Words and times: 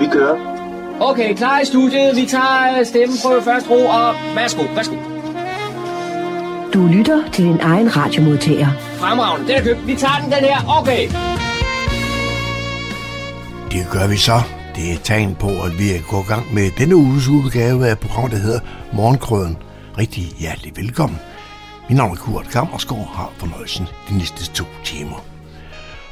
Vi 0.00 0.06
kører. 0.12 0.36
Okay, 1.00 1.34
klar 1.34 1.60
i 1.60 1.64
studiet. 1.64 2.16
Vi 2.16 2.26
tager 2.26 2.84
stemmen 2.84 3.16
på 3.24 3.40
første 3.44 3.70
ro, 3.70 3.86
og 3.86 4.14
værsgo, 4.34 4.62
værsgo. 4.74 4.96
Du 6.74 6.86
lytter 6.86 7.30
til 7.32 7.44
din 7.44 7.60
egen 7.60 7.96
radiomodtager. 7.96 8.68
Fremragende, 8.98 9.48
den 9.48 9.56
er 9.56 9.62
købt. 9.62 9.86
Vi 9.86 9.94
tager 9.94 10.20
den, 10.22 10.32
den 10.32 10.44
her. 10.44 10.78
Okay. 10.80 11.02
Det 13.72 13.86
gør 13.92 14.06
vi 14.08 14.16
så. 14.16 14.40
Det 14.76 14.90
er 14.90 14.92
et 14.92 15.00
tegn 15.04 15.34
på, 15.34 15.46
at 15.46 15.78
vi 15.78 15.90
er 15.90 16.00
gået 16.10 16.24
i 16.24 16.28
gang 16.28 16.54
med 16.54 16.70
denne 16.78 16.96
uges 16.96 17.28
udgave 17.28 17.88
af 17.88 17.98
programmet, 17.98 18.32
der 18.32 18.38
hedder 18.38 18.60
Morgenkrøden. 18.92 19.56
Rigtig 19.98 20.24
hjertelig 20.38 20.72
velkommen. 20.76 21.18
Mit 21.88 21.96
navn 21.96 22.12
er 22.12 22.16
Kurt 22.16 22.48
Kammersgaard 22.48 23.10
har 23.14 23.30
fornøjelsen 23.38 23.86
de 24.08 24.18
næste 24.18 24.52
to 24.52 24.64
timer. 24.84 25.35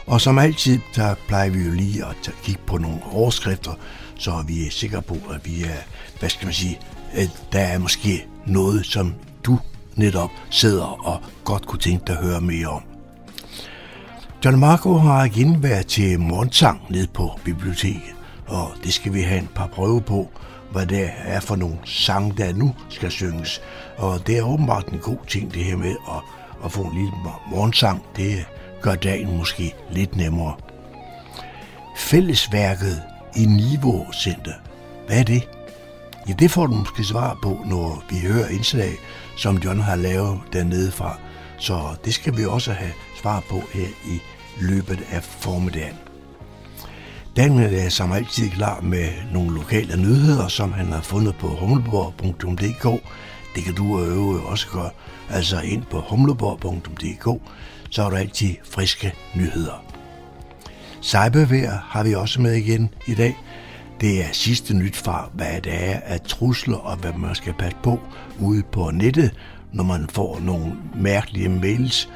Og 0.07 0.21
som 0.21 0.39
altid, 0.39 0.79
der 0.97 1.15
plejer 1.29 1.51
vi 1.51 1.59
jo 1.59 1.73
lige 1.73 2.05
at 2.05 2.31
kigge 2.43 2.61
på 2.67 2.79
nogle 2.79 2.99
overskrifter, 3.13 3.73
så 4.19 4.45
vi 4.47 4.67
er 4.67 4.71
sikre 4.71 5.03
på, 5.03 5.15
at 5.15 5.47
vi 5.47 5.63
er, 5.63 5.79
hvad 6.19 6.29
skal 6.29 6.47
man 6.47 6.55
sige, 6.55 6.79
at 7.13 7.47
der 7.53 7.61
er 7.61 7.79
måske 7.79 8.27
noget, 8.47 8.87
som 8.87 9.15
du 9.45 9.59
netop 9.97 10.31
sidder 10.51 11.07
og 11.07 11.21
godt 11.45 11.67
kunne 11.67 11.79
tænke 11.79 12.05
dig 12.07 12.19
at 12.19 12.25
høre 12.25 12.41
mere 12.41 12.67
om. 12.67 12.83
John 14.45 14.59
Marco 14.59 14.95
har 14.95 15.25
igen 15.25 15.63
været 15.63 15.87
til 15.87 16.21
morgensang 16.21 16.81
ned 16.91 17.07
på 17.07 17.31
biblioteket, 17.45 18.15
og 18.47 18.71
det 18.85 18.93
skal 18.95 19.15
vi 19.15 19.21
have 19.21 19.41
en 19.41 19.49
par 19.55 19.67
prøve 19.67 20.01
på, 20.01 20.31
hvad 20.73 20.87
det 20.87 21.11
er 21.25 21.41
for 21.41 21.57
nogle 21.57 21.77
sange, 21.85 22.35
der 22.37 22.53
nu 22.53 22.75
skal 22.89 23.11
synges. 23.11 23.61
Og 23.97 24.27
det 24.27 24.39
er 24.39 24.43
åbenbart 24.43 24.89
en 24.89 24.99
god 24.99 25.19
ting, 25.29 25.55
det 25.55 25.65
her 25.65 25.77
med 25.77 25.97
at, 26.09 26.23
at 26.65 26.73
få 26.73 26.81
en 26.81 26.95
lille 26.95 27.13
morgensang. 27.51 28.03
Det 28.17 28.47
gør 28.85 28.95
dagen 28.95 29.37
måske 29.37 29.75
lidt 29.91 30.17
nemmere. 30.17 30.55
Fællesværket 31.97 33.03
i 33.37 33.45
Niveau 33.45 34.07
Center. 34.13 34.53
Hvad 35.07 35.19
er 35.19 35.25
det? 35.25 35.49
Ja, 36.29 36.33
det 36.33 36.51
får 36.51 36.67
du 36.67 36.75
måske 36.75 37.05
svar 37.05 37.39
på, 37.43 37.61
når 37.67 38.05
vi 38.11 38.17
hører 38.17 38.49
indslag, 38.49 38.93
som 39.37 39.57
John 39.57 39.81
har 39.81 39.97
lavet 39.97 40.41
dernede 40.53 40.91
fra. 40.91 41.19
Så 41.59 41.81
det 42.05 42.15
skal 42.15 42.37
vi 42.37 42.45
også 42.45 42.73
have 42.73 42.93
svar 43.23 43.45
på 43.51 43.63
her 43.73 43.89
i 44.07 44.21
løbet 44.61 44.99
af 45.11 45.23
formiddagen. 45.23 45.97
Daniel 47.37 47.75
er 47.75 47.89
som 47.89 48.13
altid 48.13 48.51
klar 48.51 48.81
med 48.81 49.09
nogle 49.33 49.55
lokale 49.55 49.97
nyheder, 49.97 50.49
som 50.49 50.73
han 50.73 50.87
har 50.87 51.01
fundet 51.01 51.37
på 51.37 51.47
humleborg.dk. 51.47 53.03
Det 53.55 53.65
kan 53.65 53.75
du 53.75 53.99
og 53.99 54.07
øve 54.07 54.47
også 54.47 54.69
gøre. 54.69 54.91
Altså 55.31 55.61
ind 55.61 55.83
på 55.91 56.01
humleborg.dk, 56.01 57.41
så 57.95 58.03
er 58.03 58.11
der 58.11 58.17
altid 58.17 58.55
friske 58.71 59.15
nyheder. 59.35 59.85
Cybervær 61.03 61.87
har 61.89 62.03
vi 62.03 62.15
også 62.15 62.41
med 62.41 62.53
igen 62.53 62.91
i 63.07 63.15
dag. 63.15 63.37
Det 64.01 64.25
er 64.25 64.33
sidste 64.33 64.75
nyt 64.75 64.97
fra, 64.97 65.31
hvad 65.35 65.61
det 65.61 65.73
er 65.75 66.01
af 66.05 66.21
trusler 66.21 66.77
og 66.77 66.97
hvad 66.97 67.13
man 67.13 67.35
skal 67.35 67.55
passe 67.59 67.77
på 67.83 68.01
ude 68.41 68.63
på 68.63 68.91
nettet, 68.91 69.35
når 69.73 69.85
man 69.85 70.09
får 70.09 70.41
nogle 70.41 70.77
mærkelige 70.95 71.49
mails, 71.49 72.09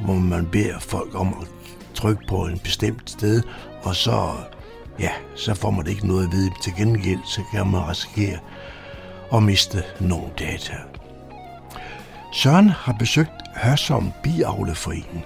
hvor 0.00 0.14
man 0.14 0.46
beder 0.46 0.78
folk 0.78 1.14
om 1.14 1.28
at 1.28 1.48
trykke 1.94 2.26
på 2.28 2.46
en 2.46 2.58
bestemt 2.58 3.10
sted, 3.10 3.42
og 3.82 3.96
så, 3.96 4.30
ja, 5.00 5.10
så 5.36 5.54
får 5.54 5.70
man 5.70 5.86
ikke 5.86 6.06
noget 6.06 6.24
at 6.24 6.32
vide. 6.32 6.50
Til 6.62 6.72
gengæld, 6.76 7.20
så 7.26 7.40
kan 7.52 7.66
man 7.66 7.88
risikere 7.88 8.38
at 9.32 9.42
miste 9.42 9.82
nogle 10.00 10.28
data. 10.38 10.74
Søren 12.34 12.68
har 12.68 12.92
besøgt 12.92 13.42
Hørsom 13.56 14.12
Biavleforening. 14.22 15.24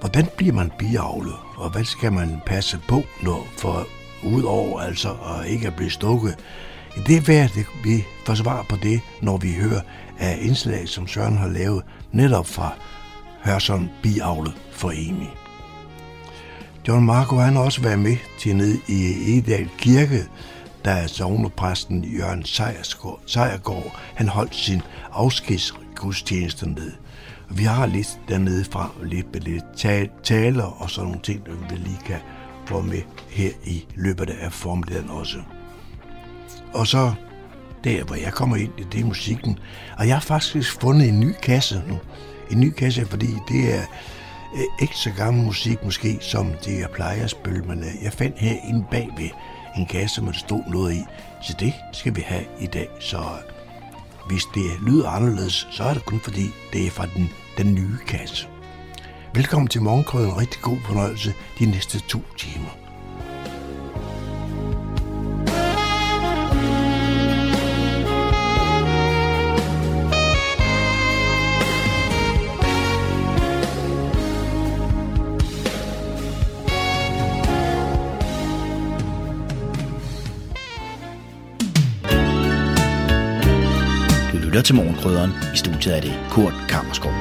Hvordan 0.00 0.28
bliver 0.36 0.52
man 0.52 0.72
biavlet, 0.78 1.34
og 1.56 1.70
hvad 1.70 1.84
skal 1.84 2.12
man 2.12 2.40
passe 2.46 2.78
på, 2.88 3.02
når 3.22 3.46
for 3.58 3.86
udover 4.22 4.80
altså 4.80 5.08
at 5.10 5.46
ikke 5.46 5.66
at 5.66 5.74
blive 5.76 5.90
stukket? 5.90 6.38
Det 7.06 7.16
er 7.16 7.20
værd, 7.20 7.44
at 7.44 7.66
vi 7.84 8.04
får 8.26 8.34
svar 8.34 8.66
på 8.68 8.76
det, 8.76 9.00
når 9.22 9.36
vi 9.36 9.52
hører 9.52 9.80
af 10.18 10.38
indslag, 10.40 10.88
som 10.88 11.06
Søren 11.06 11.36
har 11.36 11.48
lavet 11.48 11.82
netop 12.12 12.46
fra 12.46 12.72
Hørsom 13.44 13.88
Biavleforening. 14.02 15.30
John 16.88 17.06
Marco 17.06 17.36
han 17.36 17.56
har 17.56 17.62
også 17.62 17.82
været 17.82 17.98
med 17.98 18.16
til 18.38 18.56
ned 18.56 18.78
i 18.88 19.38
Edal 19.38 19.68
Kirke, 19.78 20.24
da 20.84 21.06
sovnepræsten 21.06 22.04
Jørgen 22.04 22.44
Sejergaard, 23.26 24.00
han 24.14 24.28
holdt 24.28 24.56
sin 24.56 24.82
afskedsgudstjeneste 26.04 26.68
ned. 26.68 26.92
Vi 27.50 27.64
har 27.64 27.86
lidt 27.86 28.20
dernede 28.28 28.64
fra, 28.64 28.90
lidt 29.02 29.44
lidt 29.44 29.64
taler 30.22 30.82
og 30.82 30.90
sådan 30.90 31.08
nogle 31.08 31.22
ting, 31.22 31.46
der 31.46 31.52
vi 31.52 31.76
lige 31.76 31.98
kan 32.06 32.18
få 32.66 32.80
med 32.80 33.02
her 33.30 33.50
i 33.64 33.86
løbet 33.94 34.30
af 34.30 34.52
formiddagen 34.52 35.10
også. 35.10 35.38
Og 36.74 36.86
så 36.86 37.12
der, 37.84 38.04
hvor 38.04 38.16
jeg 38.16 38.32
kommer 38.32 38.56
ind, 38.56 38.72
det 38.92 39.00
er 39.00 39.04
musikken. 39.04 39.58
Og 39.98 40.08
jeg 40.08 40.14
har 40.14 40.20
faktisk 40.20 40.80
fundet 40.80 41.08
en 41.08 41.20
ny 41.20 41.32
kasse 41.42 41.82
nu. 41.88 41.98
En 42.50 42.60
ny 42.60 42.70
kasse, 42.70 43.06
fordi 43.06 43.28
det 43.48 43.74
er 43.74 43.82
øh, 44.56 44.82
ikke 44.82 44.96
så 44.96 45.10
gammel 45.16 45.44
musik 45.44 45.84
måske, 45.84 46.18
som 46.20 46.52
det 46.64 46.78
jeg 46.78 46.90
plejer 46.90 47.24
at 47.24 47.30
spille, 47.30 47.62
men 47.62 47.78
øh, 47.78 48.02
jeg 48.02 48.12
fandt 48.12 48.38
her 48.38 48.56
inde 48.68 48.84
bagved 48.90 49.30
en 49.76 49.86
kasse, 49.86 50.20
hvor 50.20 50.32
der 50.32 50.38
stod 50.38 50.62
noget 50.70 50.94
i. 50.94 51.02
Så 51.42 51.56
det 51.60 51.72
skal 51.92 52.16
vi 52.16 52.20
have 52.26 52.44
i 52.60 52.66
dag. 52.66 52.88
Så 53.00 53.18
hvis 54.26 54.44
det 54.44 54.80
lyder 54.86 55.08
anderledes, 55.08 55.66
så 55.70 55.84
er 55.84 55.94
det 55.94 56.04
kun 56.04 56.20
fordi, 56.20 56.50
det 56.72 56.86
er 56.86 56.90
fra 56.90 57.06
den, 57.06 57.30
den 57.58 57.74
nye 57.74 57.98
kasse. 58.06 58.48
Velkommen 59.34 59.68
til 59.68 59.82
Morgenkrøden. 59.82 60.36
Rigtig 60.36 60.60
god 60.60 60.78
fornøjelse 60.86 61.34
de 61.58 61.66
næste 61.66 62.00
to 62.00 62.20
timer. 62.38 62.83
Lytter 84.54 84.62
til 84.62 84.74
Morgenkrydderen. 84.74 85.30
I 85.54 85.56
studiet 85.56 85.96
er 85.96 86.00
det 86.00 86.20
Kurt 86.30 86.54
Kammerskov. 86.68 87.12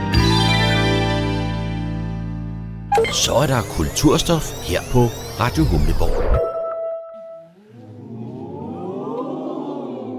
Så 3.13 3.33
er 3.33 3.47
der 3.47 3.61
kulturstof 3.77 4.69
her 4.69 4.81
på 4.91 4.99
Radio 5.39 5.63
Humleborg. 5.63 6.17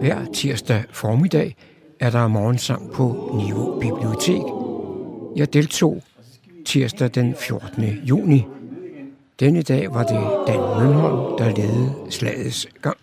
Hver 0.01 0.33
tirsdag 0.33 0.85
formiddag 0.93 1.57
er 2.01 2.11
der 2.11 2.29
morgensang 2.29 2.93
på 2.93 3.35
Niveau 3.35 3.81
Bibliotek. 3.81 4.43
Jeg 5.37 5.53
deltog 5.53 6.03
tirsdag 6.67 7.15
den 7.15 7.35
14. 7.35 7.85
juni. 7.85 8.47
Denne 9.41 9.63
dag 9.63 9.95
var 9.95 10.03
det 10.03 10.23
Dan 10.47 10.61
Mønholm, 10.61 11.39
der 11.39 11.57
ledede 11.57 11.95
slagets 12.11 12.69
gang. 12.83 12.94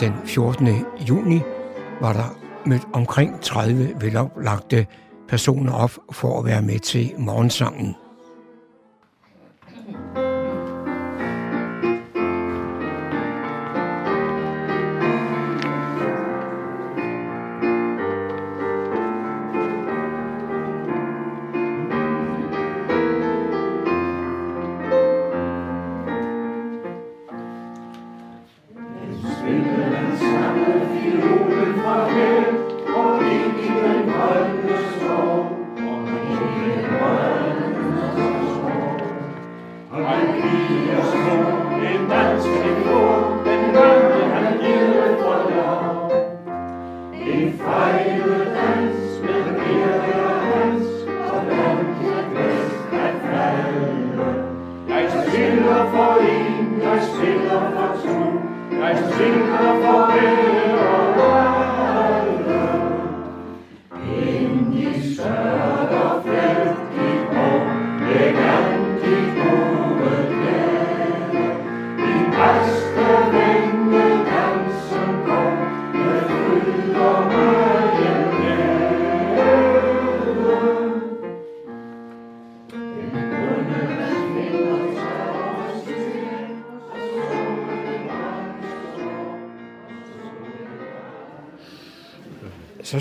Den 0.00 0.12
14. 0.24 0.68
juni 1.08 1.40
var 2.00 2.12
der 2.12 2.36
mødt 2.66 2.88
omkring 2.92 3.40
30 3.40 3.94
veloplagte 4.00 4.86
personer 5.28 5.72
op 5.72 5.90
for 6.12 6.38
at 6.38 6.44
være 6.44 6.62
med 6.62 6.78
til 6.78 7.12
morgensangen. 7.18 7.96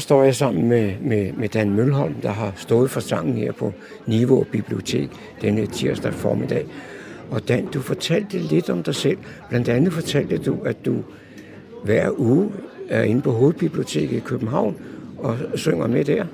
Står 0.09 0.23
jeg 0.23 0.35
sammen 0.35 0.67
med, 0.67 0.94
med, 1.01 1.33
med 1.33 1.50
Dan 1.50 1.69
Mølholm, 1.69 2.13
der 2.13 2.29
har 2.29 2.53
stået 2.56 2.91
for 2.91 3.00
sangen 3.00 3.38
her 3.38 3.51
på 3.51 3.73
Niveau 4.07 4.44
Bibliotek 4.51 5.09
denne 5.41 5.65
tirsdag 5.65 6.13
formiddag. 6.13 6.65
Og 7.31 7.47
Dan, 7.47 7.65
du 7.65 7.79
fortalte 7.79 8.38
lidt 8.38 8.69
om 8.69 8.83
dig 8.83 8.95
selv. 8.95 9.17
Blandt 9.50 9.69
andet 9.69 9.94
fortalte 9.94 10.38
du, 10.38 10.57
at 10.65 10.85
du 10.85 11.03
hver 11.83 12.19
uge 12.19 12.51
er 12.89 13.03
inde 13.03 13.21
på 13.21 13.31
Hovedbiblioteket 13.31 14.17
i 14.17 14.19
København 14.19 14.75
og 15.17 15.38
synger 15.56 15.88
med 15.88 16.06
der. 16.06 16.25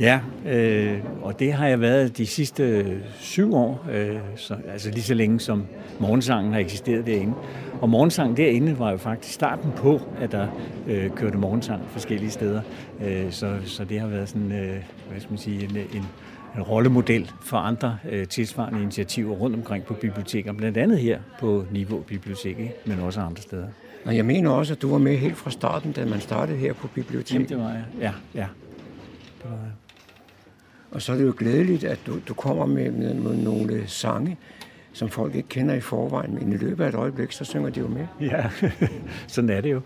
Ja, 0.00 0.20
øh, 0.46 0.98
og 1.22 1.38
det 1.38 1.52
har 1.52 1.66
jeg 1.66 1.80
været 1.80 2.18
de 2.18 2.26
sidste 2.26 2.84
syv 3.18 3.54
år, 3.54 3.86
øh, 3.92 4.16
så, 4.36 4.56
altså 4.72 4.90
lige 4.90 5.02
så 5.02 5.14
længe 5.14 5.40
som 5.40 5.66
morgensangen 6.00 6.52
har 6.52 6.60
eksisteret 6.60 7.06
derinde. 7.06 7.34
Og 7.80 7.88
morgensang 7.88 8.36
derinde 8.36 8.78
var 8.78 8.90
jo 8.90 8.96
faktisk 8.96 9.34
starten 9.34 9.72
på, 9.76 10.00
at 10.20 10.32
der 10.32 10.48
øh, 10.86 11.10
kørte 11.10 11.38
morgensang 11.38 11.82
forskellige 11.88 12.30
steder. 12.30 12.60
Øh, 13.04 13.32
så, 13.32 13.56
så 13.64 13.84
det 13.84 14.00
har 14.00 14.08
været 14.08 14.28
sådan, 14.28 14.52
øh, 14.52 14.76
hvad 15.10 15.20
skal 15.20 15.30
man 15.30 15.38
sige, 15.38 15.64
en, 15.64 15.76
en, 15.76 16.06
en 16.56 16.62
rollemodel 16.62 17.30
for 17.42 17.56
andre 17.56 17.98
øh, 18.10 18.26
tilsvarende 18.26 18.82
initiativer 18.82 19.34
rundt 19.34 19.56
omkring 19.56 19.84
på 19.84 19.94
biblioteker, 19.94 20.52
blandt 20.52 20.76
andet 20.76 20.98
her 20.98 21.18
på 21.40 21.64
Niveau 21.72 22.00
Bibliotek, 22.00 22.58
ikke? 22.58 22.74
men 22.86 23.00
også 23.00 23.20
andre 23.20 23.42
steder. 23.42 23.66
Og 24.04 24.16
jeg 24.16 24.24
mener 24.24 24.50
også, 24.50 24.74
at 24.74 24.82
du 24.82 24.90
var 24.90 24.98
med 24.98 25.16
helt 25.16 25.36
fra 25.36 25.50
starten, 25.50 25.92
da 25.92 26.04
man 26.04 26.20
startede 26.20 26.58
her 26.58 26.72
på 26.72 26.88
biblioteket. 26.88 27.34
Jamen, 27.34 27.48
det 27.48 27.58
var 27.58 27.70
jeg. 27.72 27.84
Ja, 28.00 28.12
ja. 28.34 28.46
Det 29.42 29.50
var 29.50 29.56
jeg. 29.56 29.85
Og 30.90 31.02
så 31.02 31.12
er 31.12 31.16
det 31.16 31.26
jo 31.26 31.34
glædeligt, 31.38 31.84
at 31.84 31.98
du, 32.06 32.18
du 32.28 32.34
kommer 32.34 32.66
med, 32.66 32.90
med, 32.90 33.14
med 33.14 33.36
nogle 33.36 33.82
sange, 33.86 34.36
som 34.92 35.08
folk 35.08 35.34
ikke 35.34 35.48
kender 35.48 35.74
i 35.74 35.80
forvejen, 35.80 36.34
men 36.34 36.52
i 36.52 36.56
løbet 36.56 36.84
af 36.84 36.88
et 36.88 36.94
øjeblik, 36.94 37.32
så 37.32 37.44
synger 37.44 37.70
de 37.70 37.80
jo 37.80 37.88
med. 37.88 38.06
Ja, 38.30 38.50
sådan 39.26 39.50
er 39.50 39.60
det 39.60 39.72
jo. 39.72 39.80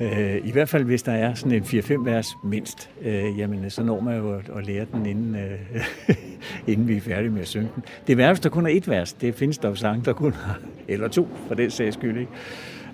Øh, 0.00 0.36
I 0.44 0.50
hvert 0.50 0.68
fald, 0.68 0.84
hvis 0.84 1.02
der 1.02 1.12
er 1.12 1.34
sådan 1.34 1.52
en 1.52 1.62
4-5 1.62 2.04
vers 2.04 2.26
mindst, 2.44 2.90
øh, 3.02 3.38
jamen 3.38 3.70
så 3.70 3.82
når 3.82 4.00
man 4.00 4.16
jo 4.16 4.40
at, 4.56 4.66
lære 4.66 4.86
den, 4.92 5.06
inden, 5.06 5.36
øh, 5.36 5.84
inden 6.72 6.88
vi 6.88 6.96
er 6.96 7.00
færdige 7.00 7.30
med 7.30 7.40
at 7.40 7.48
synge 7.48 7.68
den. 7.74 7.84
Det 8.06 8.20
er 8.20 8.28
hvis 8.28 8.40
der 8.40 8.48
kun 8.48 8.66
er 8.66 8.70
et 8.70 8.88
vers. 8.88 9.12
Det 9.12 9.34
findes 9.34 9.58
der 9.58 9.68
jo 9.68 9.74
sange, 9.74 10.04
der 10.04 10.12
kun 10.12 10.32
har, 10.32 10.58
eller 10.88 11.08
to, 11.08 11.28
for 11.48 11.54
den 11.54 11.70
sags 11.70 11.94
skyld, 11.94 12.18
ikke? 12.18 12.32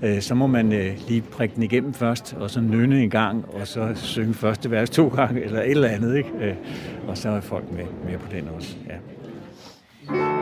Øh, 0.02 0.20
så 0.20 0.34
må 0.34 0.46
man 0.46 0.72
øh, 0.72 0.92
lige 1.08 1.20
prikke 1.20 1.54
den 1.54 1.62
igennem 1.62 1.94
først, 1.94 2.36
og 2.40 2.50
så 2.50 2.60
nynne 2.60 3.02
en 3.02 3.10
gang, 3.10 3.44
og 3.60 3.66
så 3.66 3.92
synge 3.94 4.34
første 4.34 4.70
vers 4.70 4.90
to 4.90 5.08
gange, 5.08 5.42
eller 5.42 5.60
et 5.60 5.70
eller 5.70 5.88
andet, 5.88 6.16
ikke? 6.16 6.30
Øh, 6.40 6.54
og 7.08 7.18
så 7.18 7.28
er 7.28 7.40
folk 7.40 7.64
med, 7.72 7.84
med 8.04 8.18
på 8.18 8.26
den 8.32 8.48
også, 8.48 8.76
ja. 8.88 10.39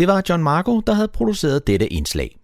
Det 0.00 0.08
var 0.08 0.22
John 0.28 0.42
Marco, 0.42 0.80
der 0.80 0.92
havde 0.92 1.08
produceret 1.08 1.66
dette 1.66 1.92
indslag. 1.92 2.38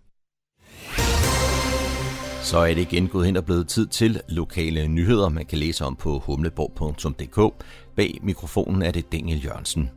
Så 2.43 2.59
er 2.59 2.75
det 2.75 2.79
igen 2.79 3.09
gået 3.09 3.27
hen 3.27 3.37
og 3.37 3.45
blevet 3.45 3.69
tid 3.69 3.87
til 3.87 4.21
lokale 4.29 4.89
nyheder, 4.89 5.29
man 5.29 5.47
kan 5.47 5.59
læse 5.59 5.85
om 5.85 5.97
på 5.97 6.19
humleborg.dk. 6.19 7.65
Bag 7.97 8.19
mikrofonen 8.23 8.83
er 8.83 8.91
det 8.91 9.13
Daniel 9.13 9.45
Jørgensen. 9.45 9.91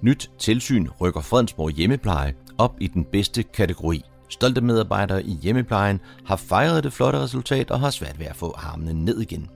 Nyt 0.00 0.30
tilsyn 0.38 0.88
rykker 1.00 1.20
Fredensborg 1.20 1.70
hjemmepleje 1.70 2.34
op 2.58 2.74
i 2.80 2.86
den 2.86 3.04
bedste 3.04 3.42
kategori. 3.42 4.02
Stolte 4.28 4.60
medarbejdere 4.60 5.22
i 5.22 5.38
hjemmeplejen 5.42 6.00
har 6.24 6.36
fejret 6.36 6.84
det 6.84 6.92
flotte 6.92 7.18
resultat 7.18 7.70
og 7.70 7.80
har 7.80 7.90
svært 7.90 8.18
ved 8.18 8.26
at 8.26 8.36
få 8.36 8.54
armene 8.56 9.04
ned 9.04 9.20
igen. 9.20 9.50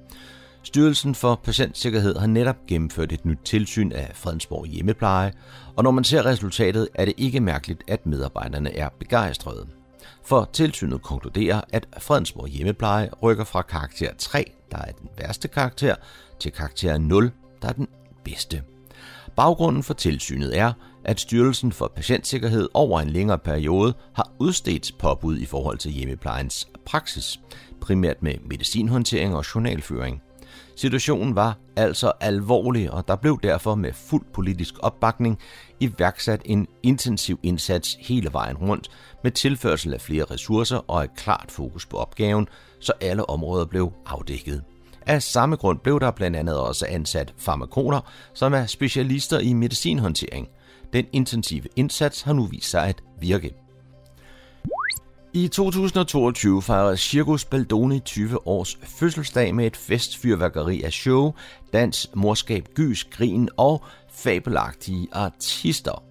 Styrelsen 0.66 1.14
for 1.14 1.34
Patientsikkerhed 1.34 2.16
har 2.16 2.26
netop 2.26 2.56
gennemført 2.68 3.12
et 3.12 3.24
nyt 3.24 3.38
tilsyn 3.44 3.92
af 3.92 4.10
Fredensborg 4.14 4.66
hjemmepleje, 4.66 5.32
og 5.76 5.84
når 5.84 5.90
man 5.90 6.04
ser 6.04 6.26
resultatet, 6.26 6.88
er 6.94 7.04
det 7.04 7.14
ikke 7.16 7.40
mærkeligt, 7.40 7.82
at 7.88 8.06
medarbejderne 8.06 8.76
er 8.76 8.88
begejstrede. 8.98 9.66
For 10.24 10.50
tilsynet 10.52 11.02
konkluderer, 11.02 11.60
at 11.72 11.86
Fredensborg 11.98 12.48
hjemmepleje 12.48 13.10
rykker 13.22 13.44
fra 13.44 13.62
karakter 13.62 14.10
3, 14.18 14.52
der 14.70 14.78
er 14.78 14.92
den 14.92 15.08
værste 15.18 15.48
karakter, 15.48 15.94
til 16.40 16.52
karakter 16.52 16.98
0, 16.98 17.30
der 17.62 17.68
er 17.68 17.72
den 17.72 17.88
bedste. 18.24 18.62
Baggrunden 19.36 19.82
for 19.82 19.94
tilsynet 19.94 20.58
er, 20.58 20.72
at 21.04 21.20
Styrelsen 21.20 21.72
for 21.72 21.92
Patientsikkerhed 21.96 22.68
over 22.74 23.00
en 23.00 23.10
længere 23.10 23.38
periode 23.38 23.94
har 24.14 24.32
udstedt 24.38 24.92
påbud 24.98 25.38
i 25.38 25.44
forhold 25.44 25.78
til 25.78 25.90
hjemmeplejens 25.90 26.68
praksis, 26.86 27.40
primært 27.80 28.22
med 28.22 28.34
medicinhåndtering 28.44 29.36
og 29.36 29.44
journalføring. 29.54 30.22
Situationen 30.76 31.34
var 31.34 31.58
altså 31.76 32.12
alvorlig, 32.20 32.90
og 32.90 33.08
der 33.08 33.16
blev 33.16 33.40
derfor 33.42 33.74
med 33.74 33.92
fuld 33.92 34.24
politisk 34.34 34.74
opbakning 34.78 35.38
iværksat 35.80 36.42
en 36.44 36.66
intensiv 36.82 37.38
indsats 37.42 37.96
hele 38.00 38.32
vejen 38.32 38.56
rundt 38.56 38.88
med 39.22 39.30
tilførsel 39.30 39.94
af 39.94 40.00
flere 40.00 40.24
ressourcer 40.24 40.90
og 40.90 41.04
et 41.04 41.16
klart 41.16 41.50
fokus 41.50 41.86
på 41.86 41.96
opgaven, 41.96 42.48
så 42.80 42.92
alle 43.00 43.30
områder 43.30 43.64
blev 43.64 43.92
afdækket. 44.06 44.62
Af 45.06 45.22
samme 45.22 45.56
grund 45.56 45.78
blev 45.78 46.00
der 46.00 46.10
blandt 46.10 46.36
andet 46.36 46.58
også 46.58 46.86
ansat 46.88 47.34
farmakoner, 47.38 48.00
som 48.34 48.54
er 48.54 48.66
specialister 48.66 49.38
i 49.38 49.52
medicinhåndtering. 49.52 50.48
Den 50.92 51.06
intensive 51.12 51.68
indsats 51.76 52.22
har 52.22 52.32
nu 52.32 52.46
vist 52.46 52.70
sig 52.70 52.84
at 52.84 53.02
virke. 53.20 53.65
I 55.36 55.48
2022 55.48 56.62
fejrede 56.62 56.96
Circus 56.96 57.44
Baldoni 57.44 58.00
20 58.00 58.46
års 58.46 58.78
fødselsdag 58.82 59.54
med 59.54 59.66
et 59.66 59.76
festfyrværkeri 59.76 60.82
af 60.82 60.92
show, 60.92 61.32
dans, 61.72 62.10
morskab, 62.14 62.68
gys, 62.74 63.04
grin 63.04 63.48
og 63.56 63.84
fabelagtige 64.12 65.08
artister. 65.12 66.02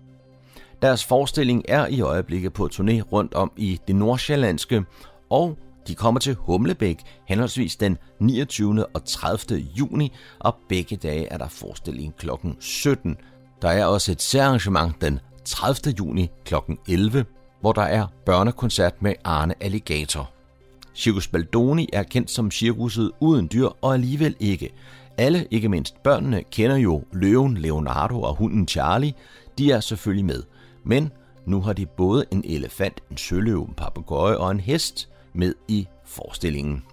Deres 0.82 1.06
forestilling 1.06 1.64
er 1.68 1.88
i 1.88 2.02
øjeblikket 2.02 2.54
på 2.54 2.70
turné 2.74 3.02
rundt 3.02 3.34
om 3.34 3.52
i 3.58 3.80
det 3.88 3.96
nordsjællandske, 3.96 4.84
og 5.30 5.58
de 5.88 5.96
kommer 5.96 6.20
til 6.20 6.36
Humlebæk 6.36 6.98
henholdsvis 7.28 7.76
den 7.76 7.98
29. 8.20 8.86
og 8.86 9.06
30. 9.06 9.60
juni, 9.60 10.12
og 10.40 10.56
begge 10.70 10.96
dage 10.96 11.26
er 11.26 11.38
der 11.38 11.48
forestilling 11.48 12.16
kl. 12.18 12.30
17. 12.60 13.18
Der 13.62 13.70
er 13.70 13.86
også 13.86 14.12
et 14.12 14.22
særarrangement 14.22 15.02
den 15.02 15.20
30. 15.46 15.96
juni 16.00 16.30
kl. 16.46 16.56
11 16.88 17.26
hvor 17.66 17.74
der 17.74 17.82
er 17.82 18.08
børnekoncert 18.26 19.02
med 19.02 19.14
Arne 19.24 19.54
Alligator. 19.62 20.30
Circus 20.96 21.28
Baldoni 21.28 21.90
er 21.94 22.04
kendt 22.04 22.32
som 22.32 22.52
cirkuset 22.52 23.12
uden 23.20 23.50
dyr 23.54 23.68
og 23.82 23.94
alligevel 23.94 24.36
ikke. 24.40 24.74
Alle, 25.18 25.48
ikke 25.52 25.70
mindst 25.70 26.04
børnene, 26.04 26.44
kender 26.44 26.76
jo 26.76 27.04
løven 27.12 27.58
Leonardo 27.58 28.22
og 28.22 28.36
hunden 28.36 28.68
Charlie. 28.68 29.14
De 29.58 29.72
er 29.72 29.80
selvfølgelig 29.80 30.26
med. 30.26 30.44
Men 30.84 31.12
nu 31.46 31.62
har 31.62 31.74
de 31.74 31.86
både 31.86 32.26
en 32.32 32.44
elefant, 32.48 33.02
en 33.12 33.18
søløv, 33.18 33.62
en 33.62 33.74
papegøje 33.78 34.38
og 34.38 34.52
en 34.52 34.60
hest 34.60 35.10
med 35.34 35.54
i 35.68 35.88
forestillingen. 36.06 36.84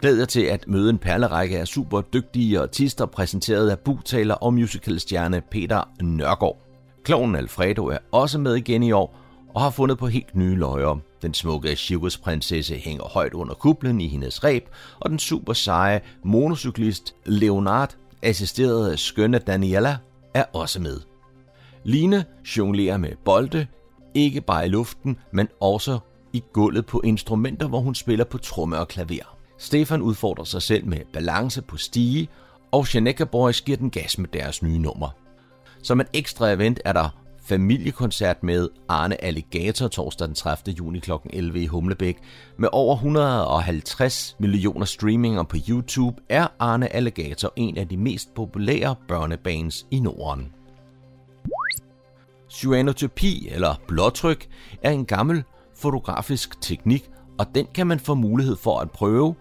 Glæd 0.00 0.18
jer 0.18 0.24
til 0.24 0.42
at 0.42 0.64
møde 0.68 0.90
en 0.90 0.98
perlerække 0.98 1.58
af 1.58 1.68
super 1.68 2.00
dygtige 2.00 2.60
artister 2.60 3.06
præsenteret 3.06 3.70
af 3.70 3.78
bugtaler 3.78 4.34
og 4.34 4.54
musicalstjerne 4.54 5.42
Peter 5.50 5.88
Nørgaard. 6.00 6.58
Kloven 7.04 7.34
Alfredo 7.34 7.86
er 7.86 7.98
også 8.12 8.38
med 8.38 8.54
igen 8.54 8.82
i 8.82 8.92
år, 8.92 9.21
og 9.54 9.60
har 9.60 9.70
fundet 9.70 9.98
på 9.98 10.06
helt 10.06 10.36
nye 10.36 10.54
løjer. 10.54 10.98
Den 11.22 11.34
smukke 11.34 11.76
cirkusprinsesse 11.76 12.74
hænger 12.74 13.04
højt 13.04 13.34
under 13.34 13.54
kuplen 13.54 14.00
i 14.00 14.08
hendes 14.08 14.44
reb, 14.44 14.64
og 15.00 15.10
den 15.10 15.18
super 15.18 15.52
seje 15.52 16.00
monocyklist 16.24 17.14
Leonard, 17.26 17.96
assisteret 18.22 18.90
af 18.92 18.98
skønne 18.98 19.38
Daniela, 19.38 19.96
er 20.34 20.44
også 20.52 20.80
med. 20.80 21.00
Line 21.84 22.24
jonglerer 22.56 22.96
med 22.96 23.10
bolde, 23.24 23.66
ikke 24.14 24.40
bare 24.40 24.66
i 24.66 24.68
luften, 24.68 25.18
men 25.32 25.48
også 25.60 25.98
i 26.32 26.42
gulvet 26.52 26.86
på 26.86 27.00
instrumenter, 27.04 27.68
hvor 27.68 27.80
hun 27.80 27.94
spiller 27.94 28.24
på 28.24 28.38
tromme 28.38 28.78
og 28.78 28.88
klaver. 28.88 29.36
Stefan 29.58 30.02
udfordrer 30.02 30.44
sig 30.44 30.62
selv 30.62 30.86
med 30.86 31.00
balance 31.12 31.62
på 31.62 31.76
stige, 31.76 32.28
og 32.72 32.86
Shaneka 32.86 33.24
Boys 33.24 33.60
giver 33.60 33.78
den 33.78 33.90
gas 33.90 34.18
med 34.18 34.28
deres 34.28 34.62
nye 34.62 34.78
nummer. 34.78 35.08
Som 35.82 36.00
et 36.00 36.06
ekstra 36.12 36.50
event 36.50 36.80
er 36.84 36.92
der 36.92 37.21
familiekoncert 37.44 38.42
med 38.42 38.68
Arne 38.88 39.24
Alligator 39.24 39.88
torsdag 39.88 40.26
den 40.26 40.34
30. 40.34 40.74
juni 40.78 40.98
kl. 40.98 41.10
11 41.30 41.62
i 41.62 41.66
Humlebæk. 41.66 42.18
Med 42.56 42.68
over 42.72 42.94
150 42.94 44.36
millioner 44.38 44.84
streaminger 44.84 45.42
på 45.42 45.56
YouTube 45.68 46.22
er 46.28 46.46
Arne 46.58 46.94
Alligator 46.94 47.52
en 47.56 47.78
af 47.78 47.88
de 47.88 47.96
mest 47.96 48.34
populære 48.34 48.94
børnebands 49.08 49.86
i 49.90 50.00
Norden. 50.00 50.52
Cyanotypi 52.50 53.48
eller 53.50 53.74
blåtryk 53.88 54.48
er 54.82 54.90
en 54.90 55.04
gammel 55.06 55.44
fotografisk 55.76 56.60
teknik, 56.60 57.10
og 57.38 57.46
den 57.54 57.66
kan 57.74 57.86
man 57.86 58.00
få 58.00 58.14
mulighed 58.14 58.56
for 58.56 58.78
at 58.78 58.90
prøve 58.90 59.34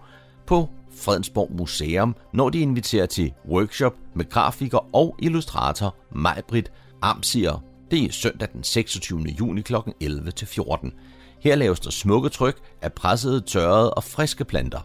på 0.46 0.70
Fredensborg 0.98 1.52
Museum, 1.58 2.16
når 2.34 2.50
de 2.50 2.60
inviterer 2.60 3.06
til 3.06 3.34
workshop 3.50 3.94
med 4.14 4.30
grafiker 4.30 4.96
og 4.96 5.16
illustrator 5.20 5.96
Majbrit 6.12 6.72
Amsier 7.02 7.71
det 7.92 8.04
er 8.04 8.12
søndag 8.12 8.48
den 8.54 8.64
26. 8.64 9.22
juni 9.22 9.62
kl. 9.62 9.76
11-14. 9.76 10.90
Her 11.40 11.56
laves 11.56 11.80
der 11.80 11.92
smukke 11.92 12.30
tryk 12.30 12.62
af 12.82 12.94
pressede, 12.94 13.42
tørrede 13.42 13.94
og 13.94 14.04
friske 14.04 14.46
planter. 14.46 14.80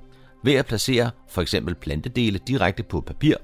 Ved 0.45 0.55
at 0.55 0.67
placere 0.67 1.11
for 1.29 1.43
eksempel 1.43 1.75
plantedele 1.75 2.39
direkte 2.39 2.83
på 2.83 3.01
papir, 3.01 3.37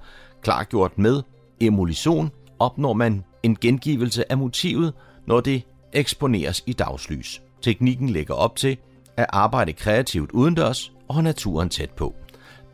klargjort 0.42 0.98
med 0.98 1.22
emulsion, 1.60 2.30
opnår 2.58 2.92
man 2.92 3.24
en 3.42 3.56
gengivelse 3.56 4.32
af 4.32 4.38
motivet, 4.38 4.92
når 5.26 5.40
det 5.40 5.62
eksponeres 5.92 6.62
i 6.66 6.72
dagslys. 6.72 7.42
Teknikken 7.62 8.08
lægger 8.08 8.34
op 8.34 8.56
til 8.56 8.76
at 9.16 9.26
arbejde 9.28 9.72
kreativt 9.72 10.30
udendørs 10.30 10.92
og 11.08 11.14
have 11.14 11.22
naturen 11.22 11.68
tæt 11.68 11.90
på. 11.90 12.14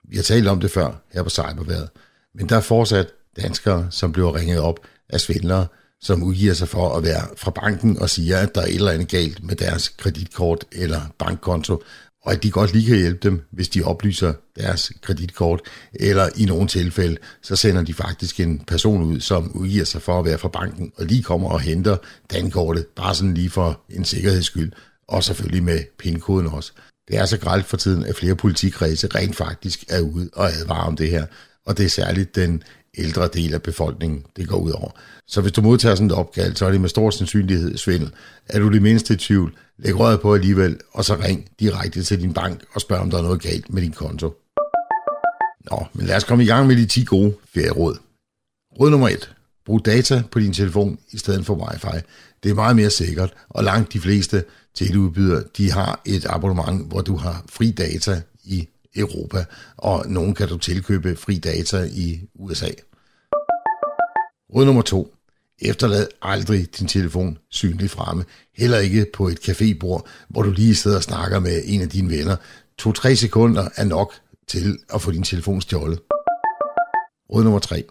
Vi 0.03 0.15
har 0.15 0.23
talt 0.23 0.47
om 0.47 0.59
det 0.59 0.71
før 0.71 1.03
her 1.13 1.23
på 1.23 1.29
cyberværet, 1.29 1.89
men 2.35 2.49
der 2.49 2.57
er 2.57 2.61
fortsat 2.61 3.07
danskere, 3.41 3.87
som 3.91 4.11
bliver 4.11 4.35
ringet 4.35 4.59
op 4.59 4.79
af 5.09 5.19
svindlere, 5.19 5.67
som 6.01 6.23
udgiver 6.23 6.53
sig 6.53 6.67
for 6.67 6.97
at 6.97 7.03
være 7.03 7.27
fra 7.37 7.51
banken 7.51 7.99
og 7.99 8.09
siger, 8.09 8.37
at 8.37 8.55
der 8.55 8.61
er 8.61 8.65
et 8.65 8.75
eller 8.75 8.91
andet 8.91 9.07
galt 9.07 9.43
med 9.43 9.55
deres 9.55 9.89
kreditkort 9.89 10.65
eller 10.71 11.01
bankkonto, 11.17 11.83
og 12.21 12.31
at 12.31 12.43
de 12.43 12.51
godt 12.51 12.73
lige 12.73 12.85
kan 12.85 12.97
hjælpe 12.97 13.29
dem, 13.29 13.41
hvis 13.51 13.69
de 13.69 13.83
oplyser 13.83 14.33
deres 14.57 14.91
kreditkort, 15.01 15.61
eller 15.93 16.29
i 16.35 16.45
nogle 16.45 16.67
tilfælde, 16.67 17.17
så 17.41 17.55
sender 17.55 17.83
de 17.83 17.93
faktisk 17.93 18.39
en 18.39 18.59
person 18.67 19.03
ud, 19.03 19.19
som 19.19 19.51
udgiver 19.51 19.85
sig 19.85 20.01
for 20.01 20.19
at 20.19 20.25
være 20.25 20.37
fra 20.37 20.49
banken, 20.49 20.91
og 20.97 21.05
lige 21.05 21.23
kommer 21.23 21.49
og 21.49 21.59
henter 21.59 21.97
dankortet, 22.33 22.85
bare 22.95 23.15
sådan 23.15 23.33
lige 23.33 23.49
for 23.49 23.81
en 23.89 24.05
sikkerheds 24.05 24.45
skyld, 24.45 24.71
og 25.07 25.23
selvfølgelig 25.23 25.63
med 25.63 25.79
pindkoden 25.97 26.47
også. 26.47 26.71
Det 27.07 27.17
er 27.17 27.25
så 27.25 27.37
grælt 27.37 27.65
for 27.65 27.77
tiden, 27.77 28.05
at 28.05 28.15
flere 28.15 28.35
politikredse 28.35 29.07
rent 29.07 29.35
faktisk 29.35 29.83
er 29.89 29.99
ude 29.99 30.29
og 30.33 30.51
advarer 30.51 30.87
om 30.87 30.95
det 30.95 31.09
her, 31.09 31.25
og 31.65 31.77
det 31.77 31.85
er 31.85 31.89
særligt 31.89 32.35
den 32.35 32.63
ældre 32.97 33.27
del 33.27 33.53
af 33.53 33.61
befolkningen, 33.61 34.23
det 34.37 34.47
går 34.47 34.57
ud 34.57 34.71
over. 34.71 34.91
Så 35.27 35.41
hvis 35.41 35.51
du 35.51 35.61
modtager 35.61 35.95
sådan 35.95 36.07
et 36.07 36.13
opkald, 36.13 36.55
så 36.55 36.65
er 36.65 36.71
det 36.71 36.81
med 36.81 36.89
stor 36.89 37.09
sandsynlighed 37.09 37.77
svindel. 37.77 38.11
Er 38.49 38.59
du 38.59 38.69
det 38.69 38.81
mindste 38.81 39.13
i 39.13 39.17
tvivl, 39.17 39.53
læg 39.83 39.99
røret 39.99 40.21
på 40.21 40.33
alligevel, 40.33 40.79
og 40.91 41.05
så 41.05 41.15
ring 41.15 41.49
direkte 41.59 42.03
til 42.03 42.21
din 42.21 42.33
bank 42.33 42.63
og 42.73 42.81
spørg, 42.81 42.99
om 42.99 43.09
der 43.09 43.17
er 43.17 43.21
noget 43.21 43.41
galt 43.41 43.73
med 43.73 43.81
din 43.81 43.91
konto. 43.91 44.33
Nå, 45.71 45.85
men 45.93 46.05
lad 46.05 46.15
os 46.15 46.23
komme 46.23 46.43
i 46.43 46.47
gang 46.47 46.67
med 46.67 46.75
de 46.75 46.85
10 46.85 47.03
gode 47.03 47.35
ferieråd. 47.53 47.97
Råd 48.79 48.89
nummer 48.89 49.09
1. 49.09 49.35
Brug 49.65 49.85
data 49.85 50.23
på 50.31 50.39
din 50.39 50.53
telefon 50.53 50.99
i 51.11 51.17
stedet 51.17 51.45
for 51.45 51.55
wifi. 51.55 51.97
Det 52.43 52.51
er 52.51 52.55
meget 52.55 52.75
mere 52.75 52.89
sikkert, 52.89 53.33
og 53.49 53.63
langt 53.63 53.93
de 53.93 53.99
fleste 53.99 54.43
teleudbydere, 54.75 55.43
de 55.57 55.71
har 55.71 56.01
et 56.05 56.25
abonnement, 56.29 56.87
hvor 56.87 57.01
du 57.01 57.15
har 57.15 57.43
fri 57.49 57.71
data 57.71 58.21
i 58.43 58.67
Europa, 58.95 59.45
og 59.77 60.05
nogen 60.07 60.35
kan 60.35 60.47
du 60.47 60.57
tilkøbe 60.57 61.15
fri 61.15 61.37
data 61.37 61.89
i 61.91 62.19
USA. 62.35 62.69
Råd 64.55 64.65
nummer 64.65 64.81
2. 64.81 65.15
Efterlad 65.61 66.07
aldrig 66.21 66.79
din 66.79 66.87
telefon 66.87 67.37
synlig 67.49 67.89
fremme. 67.89 68.25
Heller 68.57 68.77
ikke 68.77 69.05
på 69.13 69.27
et 69.27 69.49
cafébord, 69.49 70.07
hvor 70.29 70.41
du 70.41 70.51
lige 70.51 70.75
sidder 70.75 70.97
og 70.97 71.03
snakker 71.03 71.39
med 71.39 71.61
en 71.65 71.81
af 71.81 71.89
dine 71.89 72.09
venner. 72.09 72.35
2-3 72.81 73.13
sekunder 73.13 73.69
er 73.75 73.85
nok 73.85 74.13
til 74.47 74.77
at 74.93 75.01
få 75.01 75.11
din 75.11 75.23
telefon 75.23 75.61
stjålet. 75.61 75.99
Råd 77.33 77.43
nummer 77.43 77.59
3. 77.59 77.83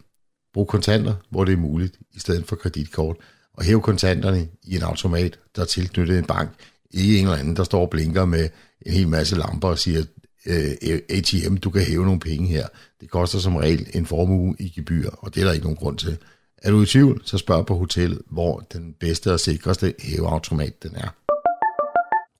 Brug 0.55 0.69
kontanter, 0.69 1.15
hvor 1.31 1.45
det 1.45 1.53
er 1.53 1.57
muligt, 1.57 1.99
i 2.15 2.21
stedet 2.21 2.47
for 2.47 2.57
kreditkort. 2.57 3.17
Og 3.55 3.65
hæv 3.65 3.81
kontanterne 3.83 4.49
i 4.63 4.77
en 4.77 4.83
automat, 4.83 5.39
der 5.57 5.63
er 5.63 5.67
tilknyttet 5.67 6.19
en 6.19 6.25
bank. 6.25 6.51
Ikke 6.91 7.19
en 7.19 7.25
eller 7.25 7.39
anden, 7.39 7.57
der 7.57 7.65
står 7.65 7.81
og 7.81 7.91
blinker 7.91 8.25
med 8.25 8.49
en 8.87 8.93
hel 8.93 9.09
masse 9.09 9.37
lamper 9.37 9.69
og 9.69 9.79
siger, 9.79 10.05
øh, 10.47 11.01
ATM, 11.09 11.57
du 11.57 11.71
kan 11.71 11.83
hæve 11.83 12.05
nogle 12.05 12.21
penge 12.21 12.49
her. 12.49 12.67
Det 13.01 13.11
koster 13.11 13.39
som 13.39 13.57
regel 13.57 13.87
en 13.95 14.07
formue 14.07 14.57
i 14.59 14.69
gebyr, 14.69 15.11
og 15.11 15.35
det 15.35 15.41
er 15.41 15.45
der 15.45 15.53
ikke 15.53 15.65
nogen 15.65 15.77
grund 15.77 15.99
til. 15.99 16.19
Er 16.63 16.71
du 16.71 16.83
i 16.83 16.87
tvivl, 16.87 17.23
så 17.25 17.39
spørg 17.39 17.67
på 17.67 17.75
hotellet, 17.75 18.23
hvor 18.31 18.67
den 18.73 18.95
bedste 19.01 19.33
og 19.33 19.41
sikreste 19.41 19.95
hæveautomat 19.99 20.83
den 20.83 20.97
er. 20.97 21.09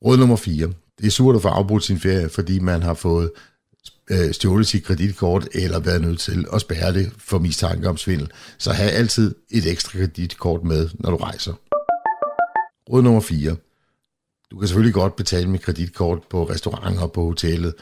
Råd 0.05 0.17
nummer 0.17 0.37
4. 0.37 0.73
Det 0.99 1.07
er 1.07 1.11
surt 1.11 1.37
at 1.37 1.43
få 1.43 1.49
afbrudt 1.49 1.85
sin 1.85 2.01
ferie, 2.01 2.29
fordi 2.29 2.59
man 2.59 2.83
har 2.83 2.95
fået 2.95 3.31
øh, 4.11 4.33
stjålet 4.33 4.67
sit 4.67 4.85
kreditkort 4.85 5.49
eller 5.55 5.79
været 5.79 6.01
nødt 6.01 6.21
til 6.21 6.47
at 6.53 6.61
spærre 6.61 6.93
det 6.93 7.13
for 7.19 7.39
mistanke 7.39 7.89
om 7.89 7.97
svindel. 7.97 8.31
Så 8.59 8.73
have 8.73 8.91
altid 8.91 9.35
et 9.51 9.71
ekstra 9.71 9.99
kreditkort 9.99 10.65
med, 10.65 10.89
når 10.95 11.11
du 11.11 11.17
rejser. 11.17 11.53
Råd 12.93 13.03
nummer 13.03 13.21
4. 13.21 13.57
Du 14.51 14.59
kan 14.59 14.69
selvfølgelig 14.69 14.95
godt 14.95 15.17
betale 15.17 15.51
med 15.51 15.59
kreditkort 15.59 16.23
på 16.31 16.45
restauranter, 16.45 17.03
og 17.03 17.13
på 17.13 17.25
hotellet 17.25 17.75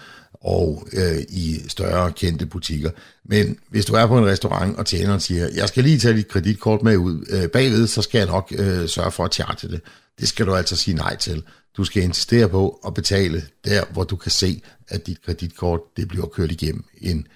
og 0.46 0.86
øh, 0.92 1.18
i 1.28 1.60
større 1.68 2.12
kendte 2.12 2.46
butikker. 2.46 2.90
Men 3.24 3.58
hvis 3.68 3.84
du 3.84 3.94
er 3.94 4.06
på 4.06 4.18
en 4.18 4.26
restaurant, 4.26 4.76
og 4.76 4.86
tjeneren 4.86 5.20
siger, 5.20 5.48
jeg 5.54 5.68
skal 5.68 5.84
lige 5.84 5.98
tage 5.98 6.16
dit 6.16 6.28
kreditkort 6.28 6.82
med 6.82 6.96
ud 6.96 7.26
øh, 7.30 7.48
bagved, 7.48 7.86
så 7.86 8.02
skal 8.02 8.18
jeg 8.18 8.26
nok 8.26 8.52
øh, 8.58 8.88
sørge 8.88 9.10
for 9.10 9.24
at 9.24 9.34
charge 9.34 9.68
det. 9.68 9.80
Det 10.20 10.28
skal 10.28 10.46
du 10.46 10.54
altså 10.54 10.76
sige 10.76 10.94
nej 10.94 11.16
til. 11.16 11.42
Du 11.76 11.84
skal 11.84 12.02
insistere 12.02 12.48
på 12.48 12.80
at 12.86 12.94
betale 12.94 13.42
der, 13.64 13.84
hvor 13.92 14.04
du 14.04 14.16
kan 14.16 14.30
se, 14.30 14.62
at 14.88 15.06
dit 15.06 15.22
kreditkort 15.22 15.80
det 15.96 16.08
bliver 16.08 16.26
kørt 16.26 16.50
igennem 16.52 16.84
en 17.00 17.26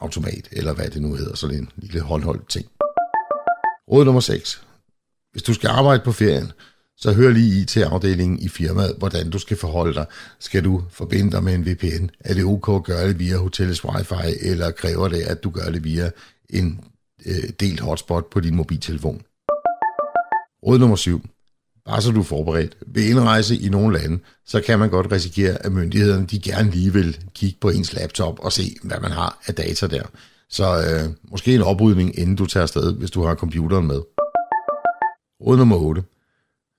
automat, 0.00 0.48
eller 0.52 0.72
hvad 0.72 0.88
det 0.88 1.02
nu 1.02 1.14
hedder, 1.14 1.36
sådan 1.36 1.58
en 1.58 1.70
lille 1.76 2.00
håndholdt 2.00 2.48
ting. 2.48 2.66
Råd 3.90 4.04
nummer 4.04 4.20
6. 4.20 4.62
Hvis 5.32 5.42
du 5.42 5.54
skal 5.54 5.68
arbejde 5.68 6.02
på 6.04 6.12
ferien, 6.12 6.52
så 6.96 7.12
hør 7.12 7.30
lige 7.30 7.62
i 7.62 7.64
til 7.64 7.80
afdelingen 7.80 8.38
i 8.38 8.48
firmaet, 8.48 8.94
hvordan 8.98 9.30
du 9.30 9.38
skal 9.38 9.56
forholde 9.56 9.94
dig. 9.94 10.06
Skal 10.38 10.64
du 10.64 10.82
forbinde 10.90 11.32
dig 11.32 11.44
med 11.44 11.54
en 11.54 11.66
VPN? 11.66 12.08
Er 12.20 12.34
det 12.34 12.44
ok 12.44 12.68
at 12.68 12.84
gøre 12.84 13.08
det 13.08 13.18
via 13.18 13.36
hotellets 13.36 13.84
wifi, 13.84 14.36
eller 14.40 14.70
kræver 14.70 15.08
det, 15.08 15.20
at 15.20 15.44
du 15.44 15.50
gør 15.50 15.70
det 15.70 15.84
via 15.84 16.10
en 16.50 16.84
øh, 17.26 17.50
delt 17.60 17.80
hotspot 17.80 18.30
på 18.30 18.40
din 18.40 18.56
mobiltelefon? 18.56 19.22
Råd 20.66 20.78
nummer 20.78 20.96
7. 20.96 21.22
Bare 21.84 22.02
så 22.02 22.10
du 22.10 22.20
er 22.20 22.24
forberedt. 22.24 22.76
Ved 22.86 23.02
indrejse 23.02 23.56
i 23.56 23.68
nogle 23.68 23.98
lande, 23.98 24.18
så 24.46 24.60
kan 24.60 24.78
man 24.78 24.90
godt 24.90 25.12
risikere, 25.12 25.66
at 25.66 25.72
myndighederne 25.72 26.26
de 26.26 26.40
gerne 26.40 26.70
lige 26.70 26.92
vil 26.92 27.18
kigge 27.34 27.58
på 27.60 27.70
ens 27.70 27.92
laptop 27.92 28.38
og 28.40 28.52
se, 28.52 28.76
hvad 28.82 29.00
man 29.00 29.10
har 29.10 29.38
af 29.46 29.54
data 29.54 29.86
der. 29.86 30.02
Så 30.50 30.64
øh, 30.64 31.30
måske 31.30 31.54
en 31.54 31.62
oprydning, 31.62 32.18
inden 32.18 32.36
du 32.36 32.46
tager 32.46 32.62
afsted, 32.62 32.92
hvis 32.98 33.10
du 33.10 33.22
har 33.22 33.34
computeren 33.34 33.86
med. 33.86 34.00
Råd 35.46 35.56
nummer 35.56 35.76
8. 35.76 36.02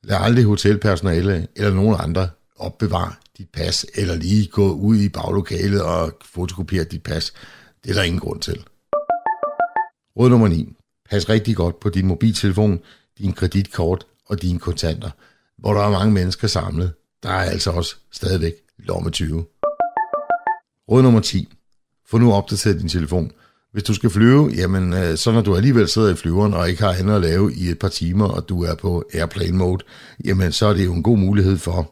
Lad 0.03 0.17
aldrig 0.21 0.45
hotelpersonale 0.45 1.47
eller 1.55 1.73
nogen 1.73 1.95
andre 1.99 2.29
opbevare 2.55 3.13
dit 3.37 3.49
pas, 3.49 3.85
eller 3.95 4.15
lige 4.15 4.47
gå 4.47 4.73
ud 4.73 4.97
i 4.97 5.09
baglokalet 5.09 5.81
og 5.83 6.17
fotokopiere 6.25 6.83
dit 6.83 7.03
pas. 7.03 7.33
Det 7.83 7.89
er 7.89 7.93
der 7.93 8.03
ingen 8.03 8.19
grund 8.19 8.41
til. 8.41 8.65
Råd 10.19 10.29
nummer 10.29 10.47
9. 10.47 10.75
Pas 11.09 11.29
rigtig 11.29 11.55
godt 11.55 11.79
på 11.79 11.89
din 11.89 12.07
mobiltelefon, 12.07 12.79
din 13.17 13.33
kreditkort 13.33 14.05
og 14.25 14.41
dine 14.41 14.59
kontanter. 14.59 15.09
Hvor 15.57 15.73
der 15.73 15.81
er 15.81 15.89
mange 15.89 16.13
mennesker 16.13 16.47
samlet, 16.47 16.93
der 17.23 17.29
er 17.29 17.49
altså 17.49 17.71
også 17.71 17.95
stadigvæk 18.11 18.53
lomme 18.77 19.09
20. 19.09 19.45
Råd 20.91 21.01
nummer 21.01 21.19
10. 21.19 21.53
Få 22.07 22.17
nu 22.17 22.33
opdateret 22.33 22.79
din 22.79 22.89
telefon. 22.89 23.31
Hvis 23.73 23.83
du 23.83 23.93
skal 23.93 24.09
flyve, 24.09 24.51
jamen 24.55 24.93
øh, 24.93 25.17
så 25.17 25.31
når 25.31 25.41
du 25.41 25.55
alligevel 25.55 25.87
sidder 25.87 26.09
i 26.09 26.15
flyveren 26.15 26.53
og 26.53 26.69
ikke 26.69 26.83
har 26.83 26.93
andet 26.93 27.15
at 27.15 27.21
lave 27.21 27.53
i 27.53 27.69
et 27.69 27.79
par 27.79 27.87
timer, 27.87 28.25
og 28.25 28.49
du 28.49 28.63
er 28.63 28.75
på 28.75 29.03
airplane 29.13 29.57
mode, 29.57 29.83
jamen 30.25 30.51
så 30.51 30.65
er 30.65 30.73
det 30.73 30.85
jo 30.85 30.93
en 30.93 31.03
god 31.03 31.17
mulighed 31.17 31.57
for, 31.57 31.91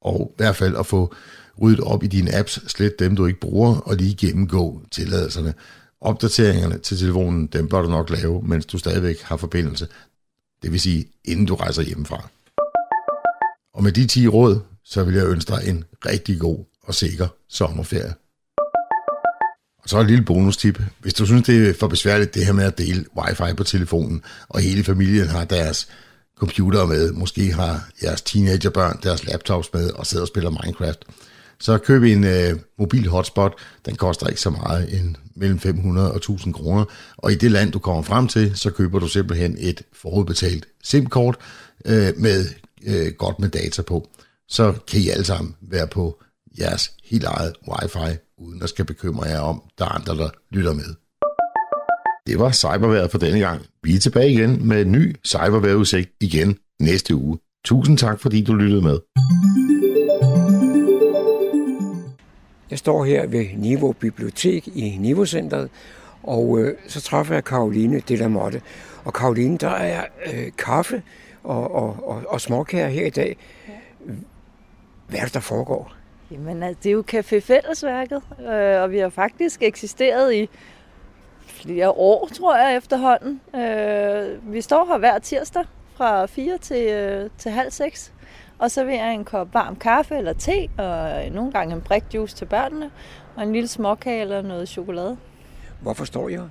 og 0.00 0.32
i 0.34 0.42
hvert 0.42 0.56
fald 0.56 0.76
at 0.76 0.86
få 0.86 1.14
ryddet 1.62 1.80
op 1.80 2.02
i 2.02 2.06
dine 2.06 2.34
apps, 2.34 2.70
slet 2.70 2.98
dem 2.98 3.16
du 3.16 3.26
ikke 3.26 3.40
bruger, 3.40 3.76
og 3.76 3.96
lige 3.96 4.26
gennemgå 4.26 4.82
tilladelserne. 4.90 5.54
Opdateringerne 6.00 6.78
til 6.78 6.98
telefonen, 6.98 7.46
dem 7.46 7.68
bør 7.68 7.82
du 7.82 7.88
nok 7.88 8.10
lave, 8.10 8.42
mens 8.42 8.66
du 8.66 8.78
stadigvæk 8.78 9.20
har 9.20 9.36
forbindelse. 9.36 9.88
Det 10.62 10.72
vil 10.72 10.80
sige, 10.80 11.04
inden 11.24 11.46
du 11.46 11.54
rejser 11.54 11.82
hjemmefra. 11.82 12.28
Og 13.74 13.82
med 13.82 13.92
de 13.92 14.06
10 14.06 14.28
råd, 14.28 14.60
så 14.84 15.04
vil 15.04 15.14
jeg 15.14 15.26
ønske 15.26 15.52
dig 15.52 15.62
en 15.68 15.84
rigtig 16.06 16.40
god 16.40 16.64
og 16.82 16.94
sikker 16.94 17.28
sommerferie. 17.48 18.14
Så 19.88 20.00
et 20.00 20.06
lille 20.06 20.24
bonustip. 20.24 20.82
Hvis 20.98 21.14
du 21.14 21.26
synes, 21.26 21.46
det 21.46 21.68
er 21.68 21.74
for 21.80 21.88
besværligt 21.88 22.34
det 22.34 22.46
her 22.46 22.52
med 22.52 22.64
at 22.64 22.78
dele 22.78 23.04
wifi 23.16 23.54
på 23.56 23.64
telefonen, 23.64 24.22
og 24.48 24.60
hele 24.60 24.84
familien 24.84 25.28
har 25.28 25.44
deres 25.44 25.88
computer 26.38 26.86
med, 26.86 27.12
måske 27.12 27.52
har 27.52 27.88
jeres 28.02 28.22
teenagerbørn 28.22 28.98
deres 29.02 29.26
laptops 29.26 29.72
med 29.72 29.90
og 29.90 30.06
sidder 30.06 30.22
og 30.24 30.28
spiller 30.28 30.50
Minecraft, 30.50 31.04
så 31.60 31.78
køb 31.78 32.02
en 32.02 32.24
øh, 32.24 32.58
mobil 32.78 33.08
hotspot. 33.08 33.54
Den 33.86 33.96
koster 33.96 34.26
ikke 34.26 34.40
så 34.40 34.50
meget, 34.50 35.00
en 35.00 35.16
mellem 35.36 35.58
500 35.58 36.10
og 36.10 36.16
1000 36.16 36.54
kroner. 36.54 36.84
Og 37.16 37.32
i 37.32 37.34
det 37.34 37.50
land, 37.50 37.72
du 37.72 37.78
kommer 37.78 38.02
frem 38.02 38.28
til, 38.28 38.56
så 38.56 38.70
køber 38.70 38.98
du 38.98 39.08
simpelthen 39.08 39.56
et 39.58 39.82
forudbetalt 39.92 40.66
SIM-kort 40.84 41.36
øh, 41.84 42.12
med 42.16 42.46
øh, 42.86 43.12
godt 43.12 43.38
med 43.38 43.48
data 43.48 43.82
på. 43.82 44.08
Så 44.48 44.74
kan 44.88 45.00
I 45.00 45.08
alle 45.08 45.24
sammen 45.24 45.54
være 45.60 45.86
på 45.86 46.22
jeres 46.58 46.90
helt 47.04 47.24
eget 47.24 47.52
wifi, 47.68 48.18
uden 48.38 48.62
at 48.62 48.68
skal 48.68 48.84
bekymre 48.84 49.24
jer 49.24 49.40
om, 49.40 49.62
der 49.78 49.84
er 49.84 49.88
andre, 49.88 50.16
der 50.16 50.30
lytter 50.50 50.74
med. 50.74 50.94
Det 52.26 52.38
var 52.38 52.52
cyberværet 52.52 53.10
for 53.10 53.18
denne 53.18 53.40
gang. 53.40 53.62
Vi 53.82 53.94
er 53.94 53.98
tilbage 53.98 54.30
igen 54.30 54.68
med 54.68 54.82
en 54.82 54.92
ny 54.92 55.16
cyberværetudsigt 55.26 56.10
igen 56.20 56.58
næste 56.80 57.14
uge. 57.14 57.38
Tusind 57.64 57.98
tak, 57.98 58.20
fordi 58.20 58.44
du 58.44 58.54
lyttede 58.54 58.82
med. 58.82 58.98
Jeg 62.70 62.78
står 62.78 63.04
her 63.04 63.26
ved 63.26 63.46
Niveau 63.56 63.92
Bibliotek 63.92 64.68
i 64.68 64.96
Niveau-centret, 65.00 65.70
og 66.22 66.58
øh, 66.58 66.74
så 66.88 67.00
træffer 67.00 67.34
jeg 67.34 67.44
Karoline 67.44 68.00
Delamotte. 68.08 68.62
Og 69.04 69.12
Karoline, 69.14 69.58
der 69.58 69.70
er 69.70 70.04
øh, 70.26 70.52
kaffe 70.58 71.02
og, 71.42 71.74
og, 71.74 72.08
og, 72.08 72.22
og 72.28 72.40
småkager 72.40 72.88
her 72.88 73.06
i 73.06 73.10
dag. 73.10 73.36
Hvad 75.08 75.18
er 75.18 75.24
det, 75.24 75.34
der 75.34 75.40
foregår? 75.40 75.92
Jamen, 76.30 76.62
altså, 76.62 76.80
det 76.82 76.88
er 76.88 76.92
jo 76.92 77.04
Café 77.12 77.38
Fællesværket, 77.38 78.22
øh, 78.40 78.82
og 78.82 78.90
vi 78.90 78.98
har 78.98 79.08
faktisk 79.08 79.62
eksisteret 79.62 80.34
i 80.34 80.48
flere 81.46 81.90
år, 81.90 82.28
tror 82.34 82.56
jeg, 82.56 82.76
efterhånden. 82.76 83.40
Øh, 83.56 84.52
vi 84.52 84.60
står 84.60 84.84
her 84.84 84.98
hver 84.98 85.18
tirsdag 85.18 85.64
fra 85.94 86.26
4 86.26 86.58
til, 86.58 86.86
øh, 86.86 87.30
til 87.38 87.50
halv 87.50 87.70
6 87.70 88.12
og 88.58 88.70
serverer 88.70 89.10
en 89.10 89.24
kop 89.24 89.54
varm 89.54 89.76
kaffe 89.76 90.16
eller 90.16 90.32
te, 90.32 90.68
og 90.78 91.30
nogle 91.30 91.52
gange 91.52 91.74
en 91.74 91.80
brikjuice 91.80 92.36
til 92.36 92.44
børnene, 92.44 92.90
og 93.36 93.42
en 93.42 93.52
lille 93.52 93.68
småkage 93.68 94.20
eller 94.20 94.42
noget 94.42 94.68
chokolade. 94.68 95.16
Hvorfor 95.80 96.04
står 96.04 96.28
jeg 96.28 96.42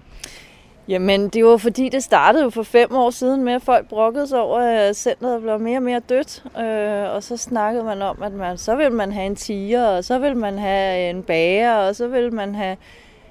Jamen, 0.88 1.30
det 1.30 1.45
var 1.45 1.58
fordi, 1.58 1.89
det 1.89 2.04
startede 2.04 2.43
jo 2.43 2.50
for 2.50 2.63
fem 2.63 2.95
år 2.95 3.10
siden 3.10 3.43
med, 3.43 3.54
at 3.54 3.62
folk 3.62 3.88
brokkede 3.89 4.28
sig 4.28 4.39
over, 4.39 4.60
at 4.60 4.95
centret 4.95 5.41
blev 5.41 5.60
mere 5.60 5.78
og 5.78 5.84
mere 5.84 6.00
dødt. 6.00 6.43
Øh, 6.60 7.15
og 7.15 7.23
så 7.23 7.38
snakkede 7.38 7.84
man 7.84 8.02
om, 8.02 8.23
at 8.23 8.34
man, 8.34 8.58
så 8.58 8.76
vil 8.76 8.91
man 8.91 9.12
have 9.12 9.26
en 9.26 9.36
tiger, 9.36 9.86
og 9.86 10.04
så 10.04 10.19
vil 10.19 10.38
man 10.38 10.60
have 10.60 11.10
en 11.10 11.23
bager, 11.23 11.73
og 11.73 11.95
så 11.95 12.08
vil 12.08 12.34
man 12.34 12.56
have 12.56 12.78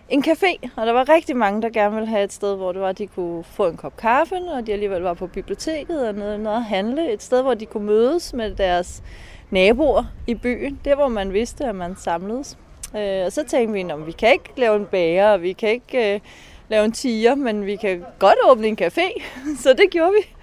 en 0.09 0.25
café. 0.25 0.71
Og 0.77 0.87
der 0.87 0.93
var 0.93 1.09
rigtig 1.09 1.37
mange, 1.37 1.63
der 1.63 1.69
gerne 1.69 1.95
ville 1.95 2.09
have 2.09 2.25
et 2.25 2.33
sted, 2.33 2.57
hvor 2.57 2.73
det 2.73 2.81
var, 2.81 2.89
at 2.89 2.99
de 2.99 3.07
kunne 3.07 3.45
få 3.45 3.67
en 3.67 3.77
kop 3.77 3.97
kaffe, 3.97 4.37
og 4.37 4.67
de 4.67 4.73
alligevel 4.73 5.03
var 5.03 5.15
på 5.15 5.27
biblioteket 5.27 6.09
og 6.09 6.15
noget, 6.15 6.41
noget 6.41 6.57
at 6.57 6.65
handle. 6.65 7.13
Et 7.13 7.23
sted, 7.23 7.43
hvor 7.43 7.55
de 7.55 7.67
kunne 7.67 7.87
mødes 7.87 8.35
med 8.35 8.51
deres 8.55 9.03
naboer 9.51 10.05
i 10.27 10.35
byen. 10.35 10.81
Det 10.85 10.95
hvor 10.95 11.09
man 11.09 11.33
vidste, 11.33 11.65
at 11.65 11.75
man 11.75 11.97
samledes. 11.99 12.59
Øh, 12.97 13.25
og 13.27 13.33
så 13.33 13.45
tænkte 13.45 13.73
vi, 13.73 13.81
at 13.81 14.07
vi 14.07 14.13
kan 14.13 14.33
ikke 14.33 14.51
lave 14.57 14.77
en 14.77 14.87
bager, 14.87 15.29
og 15.29 15.43
vi 15.43 15.53
kan 15.53 15.69
ikke 15.69 16.15
øh, 16.15 16.21
lave 16.69 16.85
en 16.85 16.93
tiger, 16.93 17.35
men 17.35 17.67
vi 17.67 17.77
kan 17.77 18.05
godt 18.19 18.39
åbne 18.51 18.67
en 18.67 18.79
café. 18.83 19.23
så 19.63 19.75
det 19.79 19.91
gjorde 19.91 20.13
vi. 20.13 20.37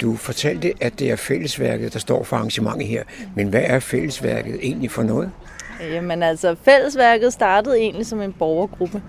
Du 0.00 0.16
fortalte, 0.16 0.72
at 0.80 0.98
det 0.98 1.10
er 1.10 1.16
fællesværket, 1.16 1.92
der 1.92 1.98
står 1.98 2.24
for 2.24 2.36
arrangementet 2.36 2.86
her. 2.88 3.02
Men 3.36 3.48
hvad 3.48 3.62
er 3.64 3.80
fællesværket 3.80 4.58
egentlig 4.62 4.90
for 4.90 5.02
noget? 5.02 5.30
Jamen 5.80 6.22
altså, 6.22 6.56
fællesværket 6.64 7.32
startede 7.32 7.78
egentlig 7.78 8.06
som 8.06 8.20
en 8.20 8.32
borgergruppe, 8.32 9.02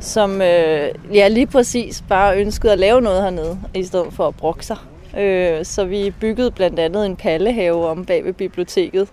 som 0.00 0.42
øh, 0.42 0.88
ja, 1.14 1.28
lige 1.28 1.46
præcis 1.46 2.04
bare 2.08 2.40
ønskede 2.40 2.72
at 2.72 2.78
lave 2.78 3.00
noget 3.00 3.22
hernede, 3.22 3.58
i 3.74 3.84
stedet 3.84 4.12
for 4.12 4.28
at 4.28 4.36
brokke 4.36 4.66
sig. 4.66 4.76
Øh, 5.18 5.64
så 5.64 5.84
vi 5.84 6.14
byggede 6.20 6.50
blandt 6.50 6.78
andet 6.78 7.06
en 7.06 7.16
pallehave 7.16 7.86
om 7.86 8.04
bag 8.04 8.24
ved 8.24 8.32
biblioteket. 8.32 9.08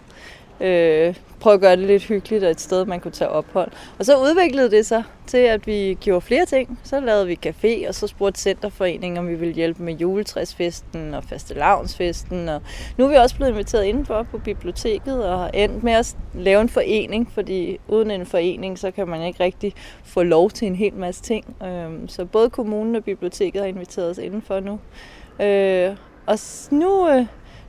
Øh, 0.62 1.16
prøve 1.44 1.54
at 1.54 1.62
gøre 1.62 1.76
det 1.76 1.88
lidt 1.88 2.04
hyggeligt 2.04 2.44
og 2.44 2.52
et 2.52 2.62
sted, 2.62 2.86
man 2.86 3.00
kunne 3.00 3.12
tage 3.12 3.30
ophold. 3.30 3.72
Og 4.00 4.06
så 4.06 4.18
udviklede 4.18 4.72
det 4.72 4.86
sig 4.86 5.04
til, 5.28 5.38
at 5.38 5.68
vi 5.68 5.98
gjorde 6.02 6.22
flere 6.22 6.46
ting. 6.46 6.80
Så 6.84 7.00
lavede 7.00 7.28
vi 7.28 7.40
café, 7.46 7.88
og 7.88 7.96
så 7.96 8.08
spurgte 8.08 8.42
Centerforeningen, 8.42 9.18
om 9.18 9.28
vi 9.28 9.36
ville 9.36 9.54
hjælpe 9.54 9.84
med 9.84 9.94
juletræsfesten 9.94 11.14
og 11.14 11.24
fastelavnsfesten. 11.24 12.50
Og 12.50 12.62
nu 12.98 13.06
er 13.06 13.10
vi 13.10 13.16
også 13.16 13.36
blevet 13.36 13.52
inviteret 13.52 13.84
indenfor 13.84 14.24
på 14.24 14.38
biblioteket 14.38 15.26
og 15.26 15.40
har 15.40 15.50
endt 15.54 15.84
med 15.84 15.94
at 15.94 16.16
lave 16.34 16.62
en 16.62 16.70
forening, 16.70 17.32
fordi 17.34 17.80
uden 17.88 18.12
en 18.12 18.26
forening, 18.26 18.80
så 18.80 18.92
kan 18.92 19.08
man 19.08 19.22
ikke 19.28 19.44
rigtig 19.44 19.74
få 20.04 20.24
lov 20.24 20.50
til 20.50 20.68
en 20.68 20.76
hel 20.76 20.94
masse 20.94 21.22
ting. 21.22 21.56
Øhm, 21.64 22.08
så 22.08 22.26
både 22.26 22.50
kommunen 22.50 22.96
og 22.96 23.04
biblioteket 23.04 23.62
har 23.62 23.68
inviteret 23.68 24.10
os 24.10 24.18
indenfor 24.18 24.60
nu. 24.60 24.80
Øh, 25.46 25.96
og 26.26 26.40
nu, 26.72 27.10
øh, 27.10 27.26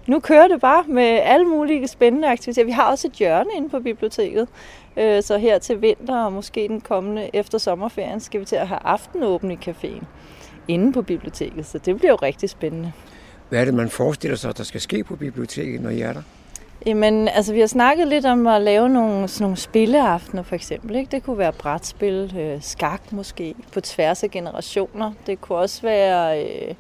nu 0.07 0.21
kører 0.21 0.49
det 0.49 0.61
bare 0.61 0.85
med 0.89 1.03
alle 1.03 1.47
mulige 1.47 1.89
spændende 1.89 2.29
aktiviteter. 2.29 2.65
Vi 2.65 2.73
har 2.73 2.91
også 2.91 3.09
et 3.09 3.13
hjørne 3.13 3.51
inde 3.57 3.69
på 3.69 3.81
biblioteket, 3.81 4.49
øh, 4.97 5.23
så 5.23 5.39
her 5.39 5.59
til 5.59 5.83
vinter 5.83 6.25
og 6.25 6.33
måske 6.33 6.69
den 6.69 6.81
kommende 6.81 7.31
efter 7.33 7.59
sommerferien 7.59 8.21
skal 8.21 8.41
vi 8.41 8.45
til 8.45 8.57
at 8.57 8.69
have 8.69 8.81
aftenåben 8.85 9.51
i 9.51 9.59
caféen 9.69 10.05
inde 10.69 10.93
på 10.93 11.03
biblioteket, 11.03 11.67
så 11.67 11.79
det 11.79 11.97
bliver 11.97 12.11
jo 12.11 12.17
rigtig 12.17 12.51
spændende. 12.51 12.93
Hvad 13.49 13.61
er 13.61 13.65
det, 13.65 13.75
man 13.75 13.89
forestiller 13.89 14.37
sig, 14.37 14.57
der 14.57 14.65
skal 14.65 14.81
ske 14.81 15.05
på 15.05 15.17
biblioteket, 15.17 15.81
når 15.81 15.91
I 15.91 16.01
er 16.01 16.13
der? 16.13 16.23
Jamen, 16.87 17.29
altså 17.29 17.53
vi 17.53 17.61
har 17.61 17.67
snakket 17.67 18.09
lidt 18.09 18.27
om 18.27 18.47
at 18.47 18.63
lave 18.63 18.89
nogle, 18.89 19.29
sådan 19.29 19.45
nogle 19.45 19.57
spilleaftener 19.57 20.43
for 20.43 20.55
eksempel. 20.55 20.97
Ikke? 20.97 21.11
Det 21.11 21.23
kunne 21.23 21.39
være 21.39 21.53
brætspil, 21.53 22.37
øh, 22.39 22.63
skak 22.63 23.13
måske, 23.13 23.55
på 23.73 23.81
tværs 23.81 24.23
af 24.23 24.31
generationer. 24.31 25.13
Det 25.27 25.41
kunne 25.41 25.59
også 25.59 25.83
være... 25.83 26.45
Øh, 26.45 26.75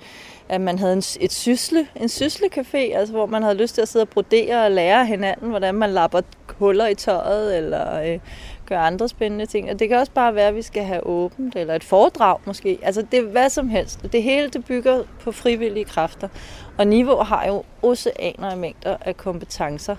at 0.49 0.61
man 0.61 0.79
havde 0.79 0.93
en, 0.93 1.03
et 1.21 1.33
sysle, 1.33 1.87
en 1.97 2.09
syslecafé, 2.09 2.77
altså 2.77 3.13
hvor 3.15 3.27
man 3.27 3.43
havde 3.43 3.57
lyst 3.57 3.75
til 3.75 3.83
at 3.83 3.89
sidde 3.89 4.03
og 4.03 4.09
brodere 4.09 4.65
og 4.65 4.71
lære 4.71 5.07
hinanden, 5.07 5.51
hvordan 5.51 5.75
man 5.75 5.91
lapper 5.91 6.21
huller 6.59 6.87
i 6.87 6.95
tøjet, 6.95 7.57
eller 7.57 8.01
øh, 8.01 8.19
gøre 8.67 8.79
andre 8.79 9.09
spændende 9.09 9.47
ting. 9.47 9.71
Og 9.71 9.79
det 9.79 9.89
kan 9.89 9.99
også 9.99 10.13
bare 10.13 10.35
være, 10.35 10.49
at 10.49 10.55
vi 10.55 10.63
skal 10.63 10.85
have 10.85 11.07
åbent, 11.07 11.57
eller 11.57 11.75
et 11.75 11.85
foredrag 11.85 12.39
måske. 12.47 12.79
Altså 12.83 13.03
det 13.11 13.19
er 13.19 13.23
hvad 13.23 13.51
som 13.51 13.69
helst. 13.69 14.13
Det 14.13 14.23
hele 14.23 14.49
det 14.49 14.65
bygger 14.65 15.03
på 15.21 15.33
frivillige 15.33 15.85
kræfter. 15.85 16.29
Og 16.79 16.87
Niveau 16.87 17.17
har 17.17 17.47
jo 17.47 17.63
oceaner 17.83 18.51
af 18.51 18.57
mængder 18.57 18.97
af 19.01 19.17
kompetencer 19.17 19.97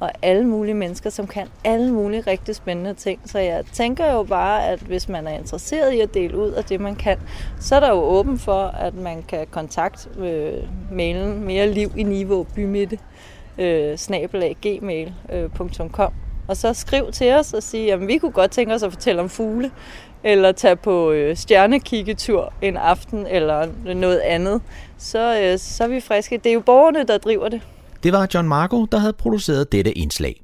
og 0.00 0.10
alle 0.22 0.44
mulige 0.44 0.74
mennesker, 0.74 1.10
som 1.10 1.26
kan 1.26 1.46
alle 1.64 1.92
mulige 1.92 2.20
rigtig 2.20 2.56
spændende 2.56 2.94
ting. 2.94 3.20
Så 3.24 3.38
jeg 3.38 3.64
tænker 3.72 4.12
jo 4.12 4.22
bare, 4.22 4.66
at 4.66 4.78
hvis 4.78 5.08
man 5.08 5.26
er 5.26 5.38
interesseret 5.38 5.92
i 5.92 6.00
at 6.00 6.14
dele 6.14 6.38
ud 6.38 6.50
af 6.50 6.64
det, 6.64 6.80
man 6.80 6.96
kan, 6.96 7.18
så 7.60 7.76
er 7.76 7.80
der 7.80 7.90
jo 7.90 8.02
åben 8.02 8.38
for, 8.38 8.62
at 8.62 8.94
man 8.94 9.22
kan 9.22 9.46
kontakte 9.50 10.08
øh, 10.18 10.68
mailen 10.92 11.44
mere 11.44 11.66
liv 11.66 11.92
i 11.96 12.02
niveau 12.02 12.46
bymitte 12.54 12.98
øh, 13.58 13.98
gmail.com 14.62 16.12
øh, 16.12 16.29
og 16.50 16.56
så 16.56 16.74
skriv 16.74 17.12
til 17.12 17.32
os 17.32 17.52
og 17.52 17.62
sige, 17.62 17.92
at 17.92 18.06
vi 18.06 18.18
kunne 18.18 18.32
godt 18.32 18.50
tænke 18.50 18.74
os 18.74 18.82
at 18.82 18.92
fortælle 18.92 19.22
om 19.22 19.28
fugle, 19.28 19.70
eller 20.24 20.52
tage 20.52 20.76
på 20.76 21.10
øh, 21.10 21.36
stjernekikketur 21.36 22.52
en 22.62 22.76
aften, 22.76 23.26
eller 23.26 23.66
noget 23.94 24.18
andet. 24.18 24.60
Så, 24.98 25.40
øh, 25.40 25.58
så 25.58 25.84
er 25.84 25.88
vi 25.88 26.00
friske. 26.00 26.36
Det 26.36 26.50
er 26.50 26.54
jo 26.54 26.60
borgerne, 26.60 27.06
der 27.06 27.18
driver 27.18 27.48
det. 27.48 27.60
Det 28.02 28.12
var 28.12 28.28
John 28.34 28.48
Marco, 28.48 28.84
der 28.84 28.98
havde 28.98 29.12
produceret 29.12 29.72
dette 29.72 29.92
indslag. 29.92 30.42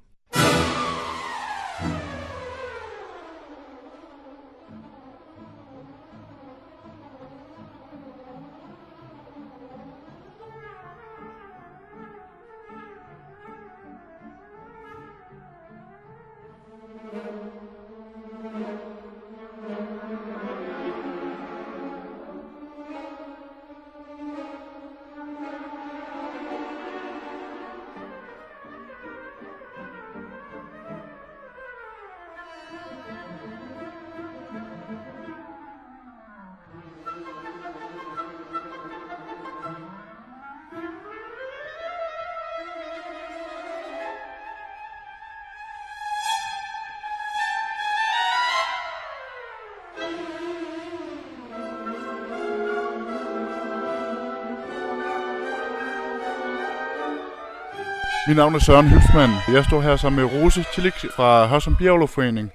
Mit 58.28 58.36
navn 58.36 58.54
er 58.54 58.58
Søren 58.58 58.88
Hylsmann. 58.88 59.32
Jeg 59.52 59.64
står 59.64 59.80
her 59.80 59.96
sammen 59.96 60.24
med 60.24 60.34
Rose 60.34 60.64
Tillik 60.74 60.92
fra 61.16 61.46
Hørsum 61.46 61.76
Bjerglovforening. 61.76 62.50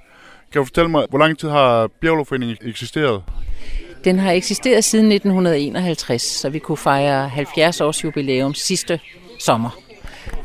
Kan 0.52 0.60
du 0.60 0.66
fortælle 0.66 0.90
mig, 0.90 1.06
hvor 1.10 1.20
lang 1.20 1.38
tid 1.38 1.50
har 1.50 1.88
Bjerglovforeningen 2.02 2.58
eksisteret? 2.62 3.24
Den 4.04 4.20
har 4.20 4.32
eksisteret 4.32 4.84
siden 4.84 5.12
1951, 5.12 6.22
så 6.22 6.50
vi 6.50 6.60
kunne 6.60 6.78
fejre 6.78 7.30
70 7.30 7.82
års 7.82 8.04
jubilæum 8.04 8.54
sidste 8.54 9.00
sommer. 9.40 9.70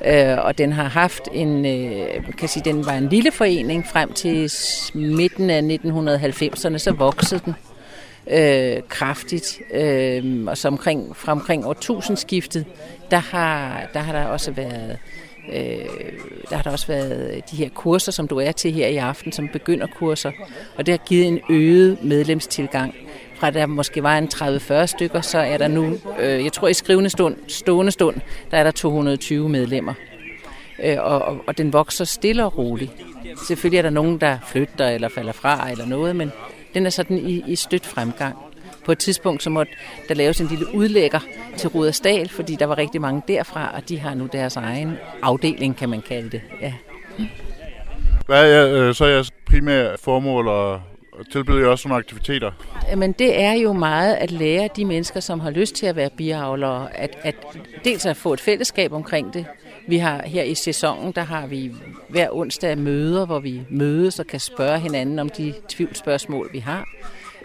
Øh, 0.07 0.39
og 0.39 0.59
den 0.59 0.73
har 0.73 0.89
haft 0.89 1.29
en, 1.33 1.67
øh, 1.67 2.37
kan 2.39 2.49
sige, 2.49 2.65
den 2.65 2.87
var 2.87 2.93
en 2.93 3.09
lille 3.09 3.33
forening 3.33 3.87
frem 3.93 4.13
til 4.13 4.51
midten 4.95 5.51
af 5.51 5.61
1990'erne, 5.63 6.79
så 6.79 6.93
voksede 6.93 7.41
den 7.45 7.55
øh, 8.31 8.83
kraftigt. 8.89 9.61
Øh, 9.75 10.45
og 10.47 10.59
så 10.59 10.69
omkring, 10.69 11.17
fra 11.17 11.33
omkring 11.33 11.67
årtusindskiftet, 11.67 12.67
der 13.11 13.19
har, 13.19 13.83
der 13.93 14.01
har 14.01 14.13
der 14.13 14.25
også 14.25 14.51
været 14.51 14.99
øh, 15.53 15.87
der 16.51 16.57
har 16.57 16.63
der 16.63 16.71
også 16.71 16.87
været 16.87 17.51
de 17.51 17.57
her 17.57 17.69
kurser, 17.69 18.13
som 18.13 18.29
du 18.29 18.39
er 18.39 18.53
til 18.53 18.73
her 18.73 18.87
i 18.87 18.97
aften, 18.97 19.33
som 19.33 19.49
begynder 19.49 19.87
kurser. 19.87 20.33
Og 20.77 20.87
det 20.87 20.93
har 20.93 21.07
givet 21.07 21.27
en 21.27 21.41
øget 21.51 22.05
medlemstilgang. 22.05 22.95
Fra 23.35 23.51
der 23.51 23.67
måske 23.67 24.03
var 24.03 24.19
en 24.19 24.29
30-40 24.35 24.87
stykker, 24.87 25.21
så 25.21 25.39
er 25.39 25.59
der 25.59 25.69
nu, 25.69 25.99
øh, 26.21 26.45
jeg 26.45 26.53
tror 26.53 26.69
i 26.69 26.75
skrivende 26.75 27.11
stund, 27.11 27.37
stående 27.49 27.93
stund, 27.93 28.17
der 28.51 28.59
er 28.59 28.65
der 28.65 28.71
220 28.71 29.49
medlemmer. 29.49 29.95
Øh, 30.85 30.97
og, 30.99 31.23
og, 31.23 31.41
og 31.47 31.59
den 31.59 31.73
vokser 31.73 32.05
stille 32.05 32.45
og 32.45 32.59
roligt. 32.59 32.93
Selvfølgelig 33.47 33.79
er 33.79 33.83
der 33.83 33.91
nogen, 33.91 34.19
der 34.19 34.39
flytter 34.47 34.89
eller 34.89 35.09
falder 35.09 35.33
fra 35.33 35.71
eller 35.71 35.87
noget, 35.87 36.17
men 36.17 36.33
den 36.77 36.87
er 36.87 36.91
sådan 36.91 37.19
i, 37.19 37.43
i 37.47 37.57
stødt 37.57 37.87
fremgang. 37.87 38.37
På 38.85 38.93
et 38.93 38.99
tidspunkt 38.99 39.43
så 39.43 39.51
måtte 39.51 39.73
der 40.09 40.15
laves 40.15 40.41
en 40.41 40.47
lille 40.47 40.75
udlægger 40.75 41.21
til 41.57 41.69
Rudersdal, 41.69 42.29
fordi 42.29 42.57
der 42.57 42.67
var 42.67 42.79
rigtig 42.79 43.01
mange 43.01 43.23
derfra, 43.29 43.71
og 43.75 43.89
de 43.89 43.99
har 43.99 44.15
nu 44.15 44.29
deres 44.33 44.57
egen 44.57 44.93
afdeling, 45.23 45.77
kan 45.77 45.89
man 45.89 46.03
kalde 46.03 46.31
det. 46.31 46.43
Ja. 46.61 46.73
Hvad 48.27 48.53
er 48.53 48.89
øh, 48.89 48.95
så 48.95 49.07
jeres 49.07 49.31
primære 49.47 49.97
formål, 49.99 50.49
og 50.49 50.81
tilbyder 51.33 51.61
I 51.61 51.65
også 51.65 51.89
nogle 51.89 51.99
aktiviteter? 51.99 52.53
Men 52.97 53.13
det 53.13 53.41
er 53.41 53.53
jo 53.53 53.73
meget 53.73 54.15
at 54.15 54.31
lære 54.31 54.69
de 54.77 54.85
mennesker, 54.85 55.21
som 55.21 55.41
har 55.41 55.51
lyst 55.51 55.75
til 55.75 55.87
at 55.87 55.97
være 55.97 56.11
biavlere, 56.17 56.97
at, 56.97 57.19
at 57.23 57.35
dels 57.85 58.07
at 58.07 58.17
få 58.17 58.33
et 58.33 58.41
fællesskab 58.41 58.93
omkring 58.93 59.35
det. 59.35 59.47
Vi 59.89 59.99
har 59.99 60.23
her 60.27 60.43
i 60.43 60.55
sæsonen, 60.55 61.13
der 61.13 61.23
har 61.23 61.47
vi 61.47 61.73
hver 62.09 62.29
onsdag 62.33 62.79
møder, 62.79 63.27
hvor 63.27 63.39
vi 63.39 63.63
mødes 63.71 64.19
og 64.19 64.27
kan 64.27 64.41
spørge 64.41 64.79
hinanden 64.79 65.19
om 65.19 65.29
de 65.29 65.55
tvivlsspørgsmål, 65.69 66.49
vi 66.53 66.59
har. 66.59 66.89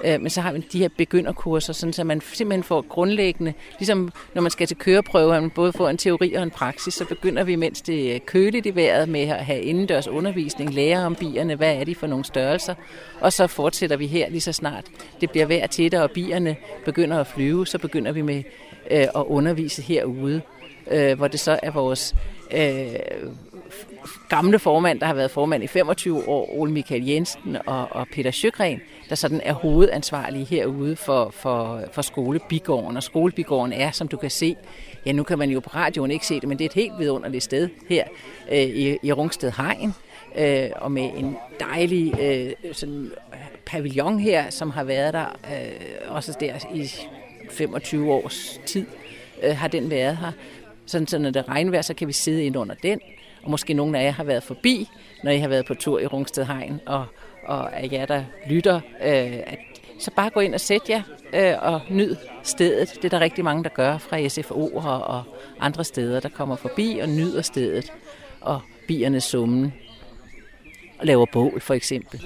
Øh, 0.03 0.21
men 0.21 0.29
så 0.29 0.41
har 0.41 0.53
vi 0.53 0.59
de 0.71 0.79
her 0.79 0.89
begynderkurser, 0.97 1.73
sådan, 1.73 1.93
så 1.93 2.03
man 2.03 2.21
simpelthen 2.21 2.63
får 2.63 2.81
grundlæggende, 2.81 3.53
ligesom 3.79 4.11
når 4.33 4.41
man 4.41 4.51
skal 4.51 4.67
til 4.67 4.77
køreprøve, 4.77 5.35
at 5.35 5.41
man 5.41 5.51
både 5.51 5.73
får 5.73 5.89
en 5.89 5.97
teori 5.97 6.33
og 6.33 6.43
en 6.43 6.51
praksis, 6.51 6.93
så 6.93 7.05
begynder 7.05 7.43
vi, 7.43 7.55
mens 7.55 7.81
det 7.81 8.15
er 8.15 8.19
køligt 8.19 8.65
i 8.65 8.75
vejret, 8.75 9.09
med 9.09 9.21
at 9.21 9.45
have 9.45 9.61
indendørs 9.61 10.07
undervisning, 10.07 10.73
lære 10.73 11.05
om 11.05 11.15
bierne, 11.15 11.55
hvad 11.55 11.75
er 11.75 11.83
de 11.83 11.95
for 11.95 12.07
nogle 12.07 12.25
størrelser, 12.25 12.75
og 13.19 13.33
så 13.33 13.47
fortsætter 13.47 13.97
vi 13.97 14.07
her 14.07 14.29
lige 14.29 14.41
så 14.41 14.53
snart 14.53 14.85
det 15.21 15.31
bliver 15.31 15.45
vejr 15.45 15.67
tættere, 15.67 16.03
og 16.03 16.11
bierne 16.11 16.55
begynder 16.85 17.19
at 17.19 17.27
flyve, 17.27 17.67
så 17.67 17.77
begynder 17.77 18.11
vi 18.11 18.21
med 18.21 18.43
øh, 18.91 19.01
at 19.01 19.23
undervise 19.27 19.81
herude, 19.81 20.41
øh, 20.91 21.17
hvor 21.17 21.27
det 21.27 21.39
så 21.39 21.59
er 21.63 21.71
vores 21.71 22.15
øh, 22.51 22.85
gamle 24.29 24.59
formand, 24.59 24.99
der 24.99 25.05
har 25.05 25.13
været 25.13 25.31
formand 25.31 25.63
i 25.63 25.67
25 25.67 26.27
år, 26.27 26.49
Ole 26.59 26.71
Michael 26.71 27.05
Jensen 27.05 27.57
og, 27.65 27.87
og 27.91 28.07
Peter 28.13 28.31
Sjøgren, 28.31 28.81
der 29.09 29.15
sådan 29.15 29.41
er 29.43 29.53
hovedansvarlige 29.53 30.45
herude 30.45 30.95
for, 30.95 31.29
for, 31.29 31.81
for 31.91 32.01
skolebigården. 32.01 32.97
Og 32.97 33.03
skolebigården 33.03 33.73
er, 33.73 33.91
som 33.91 34.07
du 34.07 34.17
kan 34.17 34.29
se, 34.29 34.55
ja 35.05 35.11
nu 35.11 35.23
kan 35.23 35.39
man 35.39 35.49
jo 35.49 35.59
på 35.59 35.69
radioen 35.75 36.11
ikke 36.11 36.27
se 36.27 36.39
det, 36.39 36.49
men 36.49 36.57
det 36.57 36.65
er 36.65 36.69
et 36.69 36.73
helt 36.73 36.93
vidunderligt 36.99 37.43
sted 37.43 37.69
her 37.89 38.03
øh, 38.51 38.57
i, 38.57 38.97
i 39.03 39.11
Rungsted 39.11 39.51
Hegn, 39.57 39.93
øh, 40.37 40.69
og 40.75 40.91
med 40.91 41.09
en 41.17 41.37
dejlig 41.59 42.19
øh, 42.21 42.73
sådan, 42.73 43.11
pavillon 43.65 44.19
her, 44.19 44.49
som 44.49 44.69
har 44.69 44.83
været 44.83 45.13
der 45.13 45.25
øh, 45.25 46.15
også 46.15 46.37
der 46.39 46.53
i 46.73 46.89
25 47.51 48.11
års 48.11 48.61
tid, 48.65 48.85
øh, 49.43 49.57
har 49.57 49.67
den 49.67 49.89
været 49.89 50.17
her. 50.17 50.31
Sådan, 50.85 51.07
så 51.07 51.17
når 51.17 51.29
det 51.29 51.47
regnvejr, 51.47 51.81
så 51.81 51.93
kan 51.93 52.07
vi 52.07 52.13
sidde 52.13 52.43
ind 52.43 52.57
under 52.57 52.75
den, 52.83 52.99
og 53.43 53.51
måske 53.51 53.73
nogle 53.73 53.99
af 53.99 54.03
jer 54.03 54.11
har 54.11 54.23
været 54.23 54.43
forbi, 54.43 54.89
når 55.23 55.31
I 55.31 55.37
har 55.37 55.47
været 55.47 55.65
på 55.65 55.73
tur 55.73 55.99
i 55.99 56.05
Rungsted 56.05 56.45
Hegn, 56.45 56.81
og, 56.85 57.05
og 57.45 57.75
af 57.75 57.89
jer, 57.91 58.05
der 58.05 58.23
lytter, 58.49 58.75
øh, 58.75 59.39
at, 59.47 59.59
så 59.99 60.11
bare 60.15 60.29
gå 60.29 60.39
ind 60.39 60.53
og 60.53 60.59
sæt 60.59 60.89
jer 60.89 61.01
øh, 61.33 61.53
og 61.61 61.81
nyd 61.89 62.15
stedet. 62.43 62.93
Det 62.95 63.05
er 63.05 63.09
der 63.09 63.19
rigtig 63.19 63.43
mange, 63.43 63.63
der 63.63 63.69
gør 63.69 63.97
fra 63.97 64.27
SFO 64.27 64.67
og, 64.67 65.03
og 65.03 65.23
andre 65.59 65.83
steder, 65.83 66.19
der 66.19 66.29
kommer 66.29 66.55
forbi 66.55 66.99
og 67.01 67.09
nyder 67.09 67.41
stedet 67.41 67.93
og 68.41 68.61
biernes 68.87 69.23
summen 69.23 69.73
og 70.99 71.05
laver 71.05 71.25
bål 71.33 71.61
for 71.61 71.73
eksempel. 71.73 72.21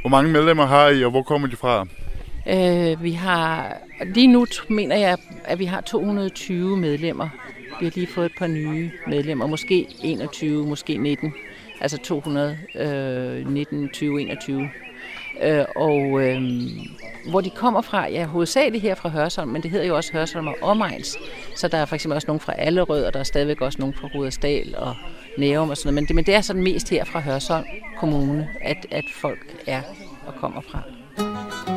Hvor 0.00 0.10
mange 0.10 0.32
medlemmer 0.32 0.66
har 0.66 0.88
I, 0.88 1.04
og 1.04 1.10
hvor 1.10 1.22
kommer 1.22 1.48
de 1.48 1.56
fra? 1.56 1.86
Øh, 2.48 3.02
vi 3.02 3.12
har, 3.12 3.76
lige 4.04 4.26
nu 4.26 4.46
mener 4.68 4.96
jeg, 4.96 5.18
at 5.44 5.58
vi 5.58 5.64
har 5.64 5.80
220 5.80 6.76
medlemmer. 6.76 7.28
Vi 7.80 7.86
har 7.86 7.92
lige 7.94 8.06
fået 8.06 8.26
et 8.26 8.32
par 8.38 8.46
nye 8.46 8.90
medlemmer, 9.06 9.46
måske 9.46 9.86
21, 10.02 10.66
måske 10.66 10.96
19. 10.96 11.34
Altså 11.80 11.98
200, 11.98 12.58
øh, 12.74 13.52
19, 13.52 13.88
20, 13.88 14.22
21. 14.22 14.70
Øh, 15.42 15.64
og 15.76 16.22
øh, 16.22 16.42
hvor 17.30 17.40
de 17.40 17.50
kommer 17.50 17.80
fra, 17.80 18.08
ja, 18.08 18.24
hovedsageligt 18.24 18.82
her 18.82 18.94
fra 18.94 19.08
Hørsholm, 19.08 19.50
men 19.50 19.62
det 19.62 19.70
hedder 19.70 19.86
jo 19.86 19.96
også 19.96 20.12
Hørsholm 20.12 20.46
og 20.46 20.56
Omegns. 20.62 21.18
Så 21.56 21.68
der 21.68 21.78
er 21.78 21.84
for 21.84 21.94
eksempel 21.94 22.14
også 22.14 22.26
nogen 22.26 22.40
fra 22.40 22.54
Allerød, 22.58 23.04
og 23.04 23.14
der 23.14 23.20
er 23.20 23.24
stadigvæk 23.24 23.60
også 23.60 23.78
nogen 23.78 23.94
fra 23.94 24.08
Rudersdal 24.14 24.74
og 24.78 24.94
Nærum 25.38 25.70
og 25.70 25.76
sådan 25.76 25.86
noget. 25.86 25.94
Men 25.94 26.06
det, 26.06 26.14
men 26.16 26.26
det 26.26 26.34
er 26.34 26.40
sådan 26.40 26.62
mest 26.62 26.88
her 26.88 27.04
fra 27.04 27.20
Hørsholm 27.20 27.64
Kommune, 27.98 28.48
at, 28.60 28.86
at 28.90 29.04
folk 29.14 29.54
er 29.66 29.82
og 30.26 30.34
kommer 30.34 30.60
fra. 30.60 31.75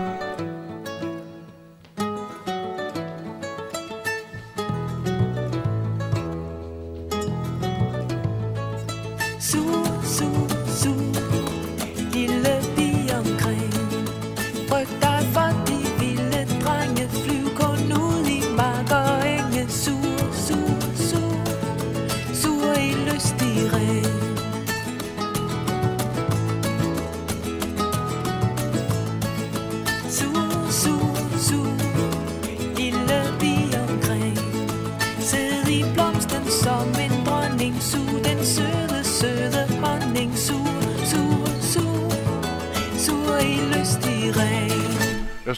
Jeg 9.54 9.89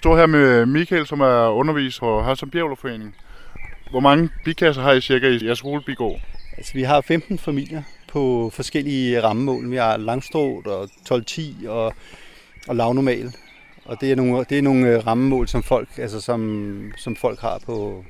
står 0.01 0.17
her 0.17 0.25
med 0.25 0.65
Michael, 0.65 1.07
som 1.07 1.21
er 1.21 1.49
underviser 1.49 1.99
på 1.99 2.21
Hørsholm 2.21 2.51
Bjerglerforening. 2.51 3.15
Hvor 3.91 3.99
mange 3.99 4.29
bikasser 4.45 4.81
har 4.81 4.91
I 4.91 5.01
cirka 5.01 5.27
i 5.27 5.45
jeres 5.45 5.59
skolebigård? 5.59 6.19
Altså, 6.57 6.73
vi 6.73 6.83
har 6.83 7.01
15 7.01 7.37
familier 7.37 7.83
på 8.07 8.51
forskellige 8.53 9.23
rammemål. 9.23 9.71
Vi 9.71 9.75
har 9.75 9.97
langstråt 9.97 10.67
og 10.67 10.89
12-10 11.11 11.69
og, 11.69 11.93
og 12.67 12.75
lavnormal. 12.75 13.33
Og 13.85 14.01
det 14.01 14.11
er 14.11 14.15
nogle, 14.15 14.45
det 14.49 14.57
er 14.57 14.61
nogle 14.61 14.87
øh, 14.87 15.07
rammemål, 15.07 15.47
som 15.47 15.63
folk, 15.63 15.89
altså, 15.97 16.21
som, 16.21 16.91
som 16.97 17.15
folk 17.15 17.39
har 17.39 17.59
på, 17.65 18.05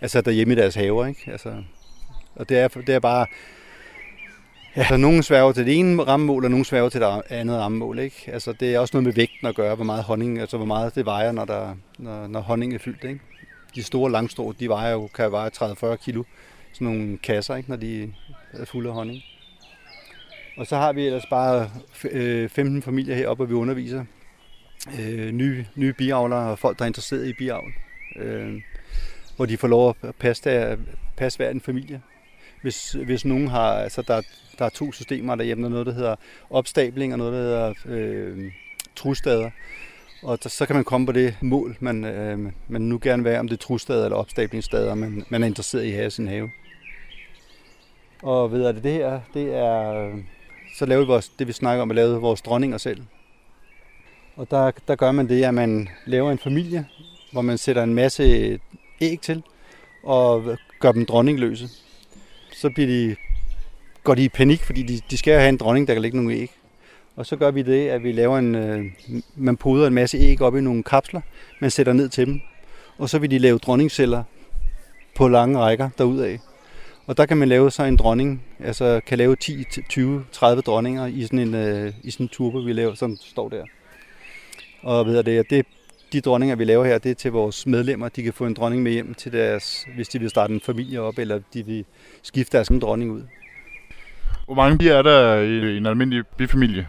altså 0.00 0.20
derhjemme 0.20 0.54
i 0.54 0.56
deres 0.56 0.74
haver. 0.74 1.06
Ikke? 1.06 1.32
Altså, 1.32 1.52
og 2.34 2.48
det 2.48 2.58
er, 2.58 2.68
det 2.68 2.94
er 2.94 3.00
bare, 3.00 3.26
Ja, 4.78 4.88
så 4.88 4.96
nogen 4.96 5.22
sværger 5.22 5.52
til 5.52 5.66
det 5.66 5.78
ene 5.78 6.02
rammemål, 6.02 6.44
og 6.44 6.50
nogen 6.50 6.64
sværger 6.64 6.88
til 6.88 7.00
det 7.00 7.22
andet 7.30 7.56
rammemål. 7.56 7.98
Ikke? 7.98 8.30
Altså, 8.32 8.52
det 8.52 8.74
er 8.74 8.78
også 8.78 8.96
noget 8.96 9.04
med 9.04 9.12
vægten 9.12 9.46
at 9.46 9.54
gøre, 9.54 9.74
hvor 9.74 9.84
meget 9.84 10.04
honning, 10.04 10.40
altså 10.40 10.56
hvor 10.56 10.66
meget 10.66 10.94
det 10.94 11.06
vejer, 11.06 11.32
når, 11.32 11.44
der, 11.44 11.74
når, 11.98 12.26
når 12.26 12.40
honning 12.40 12.74
er 12.74 12.78
fyldt. 12.78 13.04
Ikke? 13.04 13.20
De 13.74 13.82
store 13.82 14.10
langstrå, 14.10 14.52
de 14.52 14.68
vejer 14.68 14.92
jo, 14.92 15.06
kan 15.06 15.32
veje 15.32 15.50
30-40 15.56 15.96
kilo. 15.96 16.24
Sådan 16.72 16.84
nogle 16.84 17.18
kasser, 17.18 17.56
ikke? 17.56 17.70
når 17.70 17.76
de 17.76 18.12
er 18.52 18.64
fulde 18.64 18.88
af 18.88 18.94
honning. 18.94 19.22
Og 20.56 20.66
så 20.66 20.76
har 20.76 20.92
vi 20.92 21.06
ellers 21.06 21.26
bare 21.30 21.70
øh, 22.10 22.48
15 22.48 22.82
familier 22.82 23.14
heroppe, 23.14 23.44
hvor 23.44 23.54
vi 23.54 23.60
underviser. 23.60 24.04
Øh, 25.00 25.32
nye, 25.32 25.66
nye 25.74 25.92
biavlere 25.92 26.50
og 26.50 26.58
folk, 26.58 26.78
der 26.78 26.84
er 26.84 26.86
interesseret 26.86 27.28
i 27.28 27.32
biavl. 27.32 27.72
Øh, 28.16 28.62
hvor 29.36 29.46
de 29.46 29.56
får 29.56 29.68
lov 29.68 29.96
at 30.02 30.14
passe, 30.14 30.50
der, 30.50 30.76
passe 31.16 31.36
hver 31.36 31.50
en 31.50 31.60
familie 31.60 32.00
hvis, 32.62 32.92
hvis 32.92 33.24
nogen 33.24 33.48
har, 33.48 33.72
altså 33.72 34.02
der, 34.02 34.22
der 34.58 34.64
er 34.64 34.68
to 34.68 34.92
systemer 34.92 35.34
derhjemme, 35.34 35.62
der 35.62 35.68
er 35.68 35.72
noget, 35.72 35.86
der 35.86 35.92
hedder 35.92 36.16
opstabling 36.50 37.12
og 37.12 37.18
noget, 37.18 37.32
der 37.32 37.38
hedder 37.38 37.74
øh, 37.86 38.52
trustader. 38.96 39.50
Og 40.22 40.42
der, 40.42 40.48
så 40.48 40.66
kan 40.66 40.76
man 40.76 40.84
komme 40.84 41.06
på 41.06 41.12
det 41.12 41.36
mål, 41.40 41.76
man, 41.80 42.04
øh, 42.04 42.52
man 42.68 42.80
nu 42.80 42.98
gerne 43.02 43.22
vil 43.22 43.30
have, 43.30 43.40
om 43.40 43.48
det 43.48 43.56
er 43.56 43.66
trustader 43.66 44.04
eller 44.04 44.16
opstablingsstader, 44.16 44.94
man, 44.94 45.24
man 45.28 45.42
er 45.42 45.46
interesseret 45.46 45.84
i 45.84 45.88
at 45.88 45.94
have 45.94 46.06
i 46.06 46.10
sin 46.10 46.28
have. 46.28 46.50
Og 48.22 48.52
ved 48.52 48.64
at 48.64 48.74
det 48.74 48.92
her, 48.92 49.20
det 49.34 49.54
er, 49.54 49.92
øh, 49.92 50.14
så 50.78 50.86
laver 50.86 51.00
vi 51.00 51.06
vores, 51.06 51.28
det 51.28 51.46
vi 51.46 51.52
snakker 51.52 51.82
om, 51.82 51.90
at 51.90 51.96
lave 51.96 52.20
vores 52.20 52.42
dronninger 52.42 52.78
selv. 52.78 53.02
Og 54.36 54.50
der, 54.50 54.70
der 54.88 54.96
gør 54.96 55.12
man 55.12 55.28
det, 55.28 55.44
at 55.44 55.54
man 55.54 55.88
laver 56.06 56.32
en 56.32 56.38
familie, 56.38 56.86
hvor 57.32 57.40
man 57.40 57.58
sætter 57.58 57.82
en 57.82 57.94
masse 57.94 58.58
æg 59.00 59.20
til, 59.20 59.42
og 60.02 60.56
gør 60.80 60.92
dem 60.92 61.06
dronningløse 61.06 61.68
så 62.58 62.70
bliver 62.70 62.86
de, 62.86 63.16
går 64.08 64.14
de 64.14 64.24
i 64.24 64.28
panik, 64.28 64.64
fordi 64.64 64.82
de, 64.82 65.00
de 65.10 65.16
skal 65.16 65.38
have 65.38 65.48
en 65.48 65.56
dronning, 65.56 65.88
der 65.88 65.94
kan 65.94 66.02
lægge 66.02 66.16
nogle 66.16 66.34
æg. 66.34 66.50
Og 67.16 67.26
så 67.26 67.36
gør 67.36 67.50
vi 67.50 67.62
det, 67.62 67.88
at 67.88 68.02
vi 68.02 68.12
laver 68.12 68.38
en, 68.38 68.54
øh, 68.54 68.84
man 69.36 69.56
poder 69.56 69.86
en 69.86 69.94
masse 69.94 70.18
æg 70.18 70.42
op 70.42 70.56
i 70.56 70.60
nogle 70.60 70.82
kapsler, 70.82 71.20
man 71.60 71.70
sætter 71.70 71.92
ned 71.92 72.08
til 72.08 72.26
dem. 72.26 72.40
Og 72.98 73.08
så 73.08 73.18
vil 73.18 73.30
de 73.30 73.38
lave 73.38 73.58
dronningsceller 73.58 74.22
på 75.16 75.28
lange 75.28 75.58
rækker 75.58 75.88
derudaf. 75.98 76.38
Og 77.06 77.16
der 77.16 77.26
kan 77.26 77.36
man 77.36 77.48
lave 77.48 77.70
så 77.70 77.82
en 77.82 77.96
dronning, 77.96 78.42
altså 78.60 79.00
kan 79.06 79.18
lave 79.18 79.36
10, 79.36 79.64
20, 79.88 80.24
30 80.32 80.62
dronninger 80.62 81.06
i 81.06 81.22
sådan 81.22 81.38
en, 81.38 81.54
øh, 81.54 81.92
i 82.02 82.10
sådan 82.10 82.24
en 82.24 82.28
turbo, 82.28 82.58
vi 82.58 82.72
laver, 82.72 82.94
som 82.94 83.16
står 83.16 83.48
der. 83.48 83.64
Og 84.82 85.06
ved 85.06 85.22
det, 85.22 85.50
det 85.50 85.66
de 86.12 86.20
dronninger, 86.20 86.56
vi 86.56 86.64
laver 86.64 86.84
her, 86.84 86.98
det 86.98 87.10
er 87.10 87.14
til 87.14 87.32
vores 87.32 87.66
medlemmer. 87.66 88.08
De 88.08 88.22
kan 88.22 88.32
få 88.32 88.46
en 88.46 88.54
dronning 88.54 88.82
med 88.82 88.92
hjem 88.92 89.14
til 89.14 89.32
deres, 89.32 89.86
hvis 89.94 90.08
de 90.08 90.18
vil 90.18 90.30
starte 90.30 90.54
en 90.54 90.60
familie 90.60 91.00
op, 91.00 91.18
eller 91.18 91.40
de 91.54 91.66
vil 91.66 91.84
skifte 92.22 92.56
deres 92.56 92.68
dronning 92.68 93.10
ud. 93.10 93.22
Hvor 94.48 94.54
mange 94.54 94.78
bier 94.78 94.94
er 94.94 95.02
der 95.02 95.40
i 95.40 95.76
en 95.76 95.86
almindelig 95.86 96.24
bifamilie? 96.36 96.88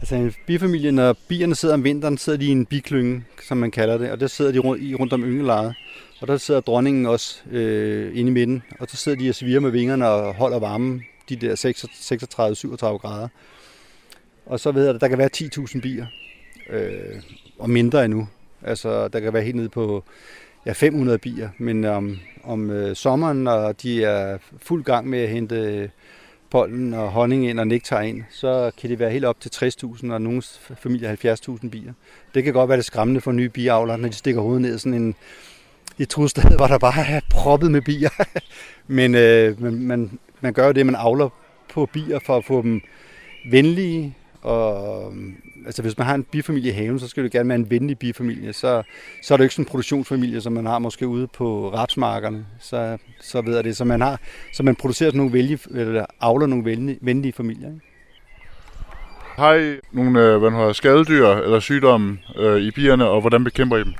Altså 0.00 0.14
en 0.14 0.32
bifamilie, 0.46 0.92
når 0.92 1.16
bierne 1.28 1.54
sidder 1.54 1.74
om 1.74 1.84
vinteren, 1.84 2.18
sidder 2.18 2.38
de 2.38 2.44
i 2.44 2.48
en 2.48 2.66
biklynge, 2.66 3.24
som 3.42 3.56
man 3.56 3.70
kalder 3.70 3.98
det, 3.98 4.10
og 4.10 4.20
der 4.20 4.26
sidder 4.26 4.52
de 4.52 4.58
rundt, 4.58 4.82
i, 4.82 4.94
rundt 4.94 5.12
om 5.12 5.24
yngelejet. 5.24 5.74
Og 6.20 6.28
der 6.28 6.36
sidder 6.36 6.60
dronningen 6.60 7.06
også 7.06 7.42
øh, 7.50 8.18
inde 8.18 8.30
i 8.30 8.32
midten, 8.32 8.62
og 8.80 8.86
så 8.90 8.96
sidder 8.96 9.18
de 9.18 9.28
og 9.28 9.34
sviger 9.34 9.60
med 9.60 9.70
vingerne 9.70 10.08
og 10.08 10.34
holder 10.34 10.58
varmen 10.58 11.02
de 11.28 11.36
der 11.36 11.54
36-37 11.54 12.98
grader. 12.98 13.28
Og 14.46 14.60
så 14.60 14.72
ved 14.72 14.84
jeg, 14.84 14.94
at 14.94 15.00
der 15.00 15.08
kan 15.08 15.18
være 15.18 15.30
10.000 15.36 15.80
bier, 15.80 16.06
øh, 16.70 17.22
og 17.58 17.70
mindre 17.70 18.04
endnu. 18.04 18.28
Altså, 18.62 19.08
der 19.08 19.20
kan 19.20 19.32
være 19.32 19.42
helt 19.42 19.56
nede 19.56 19.68
på 19.68 20.04
ja, 20.66 20.72
500 20.72 21.18
bier, 21.18 21.48
men 21.58 21.84
om, 21.84 22.18
om 22.44 22.70
øh, 22.70 22.96
sommeren, 22.96 23.44
når 23.44 23.72
de 23.72 24.04
er 24.04 24.38
fuld 24.58 24.84
gang 24.84 25.08
med 25.08 25.18
at 25.18 25.28
hente 25.28 25.90
pollen 26.50 26.94
og 26.94 27.08
honning 27.08 27.48
ind 27.48 27.60
og 27.60 27.66
nektar 27.66 28.00
ind, 28.00 28.22
så 28.30 28.70
kan 28.78 28.90
det 28.90 28.98
være 28.98 29.10
helt 29.10 29.24
op 29.24 29.40
til 29.40 29.50
60.000 29.54 30.12
og 30.12 30.22
nogle 30.22 30.42
familier 30.82 31.36
70.000 31.62 31.68
bier. 31.68 31.92
Det 32.34 32.44
kan 32.44 32.52
godt 32.52 32.68
være 32.68 32.76
det 32.76 32.84
skræmmende 32.84 33.20
for 33.20 33.32
nye 33.32 33.48
biavlere, 33.48 33.98
når 33.98 34.08
de 34.08 34.14
stikker 34.14 34.40
hovedet 34.40 34.62
ned 34.62 34.74
i 34.74 34.78
sådan 34.78 34.94
en, 34.94 35.14
i 35.98 36.04
trusted, 36.04 36.42
hvor 36.56 36.66
der 36.66 36.78
bare 36.78 37.06
er 37.06 37.20
proppet 37.30 37.70
med 37.70 37.82
bier. 37.82 38.24
men 38.86 39.14
øh, 39.14 39.62
man, 39.62 39.74
man, 39.74 40.18
man 40.40 40.52
gør 40.52 40.66
jo 40.66 40.72
det, 40.72 40.86
man 40.86 40.94
avler 40.94 41.28
på 41.68 41.86
bier 41.86 42.18
for 42.26 42.36
at 42.36 42.44
få 42.44 42.62
dem 42.62 42.80
venlige, 43.50 44.16
og 44.42 45.12
altså 45.68 45.82
hvis 45.82 45.98
man 45.98 46.06
har 46.06 46.14
en 46.14 46.24
bifamilie 46.24 46.70
i 46.70 46.74
haven, 46.74 46.98
så 46.98 47.08
skal 47.08 47.24
det 47.24 47.32
gerne 47.32 47.48
være 47.48 47.58
en 47.58 47.70
venlig 47.70 47.98
bifamilie. 47.98 48.52
Så, 48.52 48.82
så 49.22 49.34
er 49.34 49.36
det 49.36 49.42
jo 49.42 49.44
ikke 49.44 49.54
sådan 49.54 49.62
en 49.62 49.68
produktionsfamilie, 49.68 50.40
som 50.40 50.52
man 50.52 50.66
har 50.66 50.78
måske 50.78 51.06
ude 51.06 51.26
på 51.26 51.70
rapsmarkerne. 51.74 52.46
Så, 52.60 52.98
så 53.20 53.40
ved 53.40 53.54
jeg 53.54 53.64
det. 53.64 53.76
Så 53.76 53.84
man, 53.84 54.00
har, 54.00 54.20
så 54.52 54.62
man 54.62 54.76
producerer 54.76 55.12
nogle 55.12 55.32
vælge, 55.32 55.58
eller 55.74 56.06
avler 56.20 56.46
nogle 56.46 56.64
venlige, 56.64 56.98
venlige 57.00 57.32
familier. 57.32 57.68
Ikke? 57.68 57.80
Har 59.36 59.54
I 59.54 59.76
nogle 59.92 60.20
øh, 60.20 60.38
hvad 60.38 60.50
hedder, 60.50 60.72
skadedyr 60.72 61.26
eller 61.26 61.60
sygdomme 61.60 62.18
øh, 62.36 62.60
i 62.60 62.70
bierne, 62.70 63.06
og 63.06 63.20
hvordan 63.20 63.44
bekæmper 63.44 63.76
I 63.76 63.84
dem? 63.84 63.94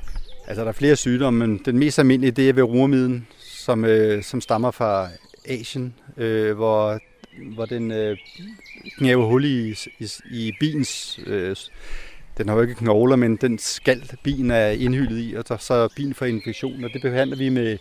Altså, 0.47 0.61
der 0.61 0.67
er 0.67 0.73
flere 0.73 0.95
sygdomme, 0.95 1.47
men 1.47 1.61
den 1.65 1.79
mest 1.79 1.99
almindelige, 1.99 2.31
det 2.31 2.49
er 2.49 2.53
ved 2.53 2.63
rurmiden, 2.63 3.27
som, 3.39 3.85
øh, 3.85 4.23
som 4.23 4.41
stammer 4.41 4.71
fra 4.71 5.07
Asien, 5.45 5.93
øh, 6.17 6.55
hvor, 6.55 6.99
hvor 7.45 7.65
den 7.65 7.91
øh, 7.91 8.17
knæver 8.97 9.25
hul 9.25 9.45
i, 9.45 9.75
i, 9.99 10.07
i 10.31 10.51
biens... 10.59 11.19
Øh, 11.25 11.55
den 12.37 12.49
har 12.49 12.55
jo 12.55 12.61
ikke 12.61 12.75
knogler, 12.75 13.15
men 13.15 13.35
den 13.35 13.57
skal 13.57 14.03
bien 14.23 14.51
er 14.51 14.67
indhyldet 14.67 15.19
i, 15.19 15.33
og 15.33 15.43
så, 15.47 15.57
så 15.59 15.89
bien 15.95 16.13
får 16.13 16.25
infektion, 16.25 16.83
og 16.83 16.89
det 16.93 17.01
behandler 17.01 17.37
vi 17.37 17.49
med 17.49 17.77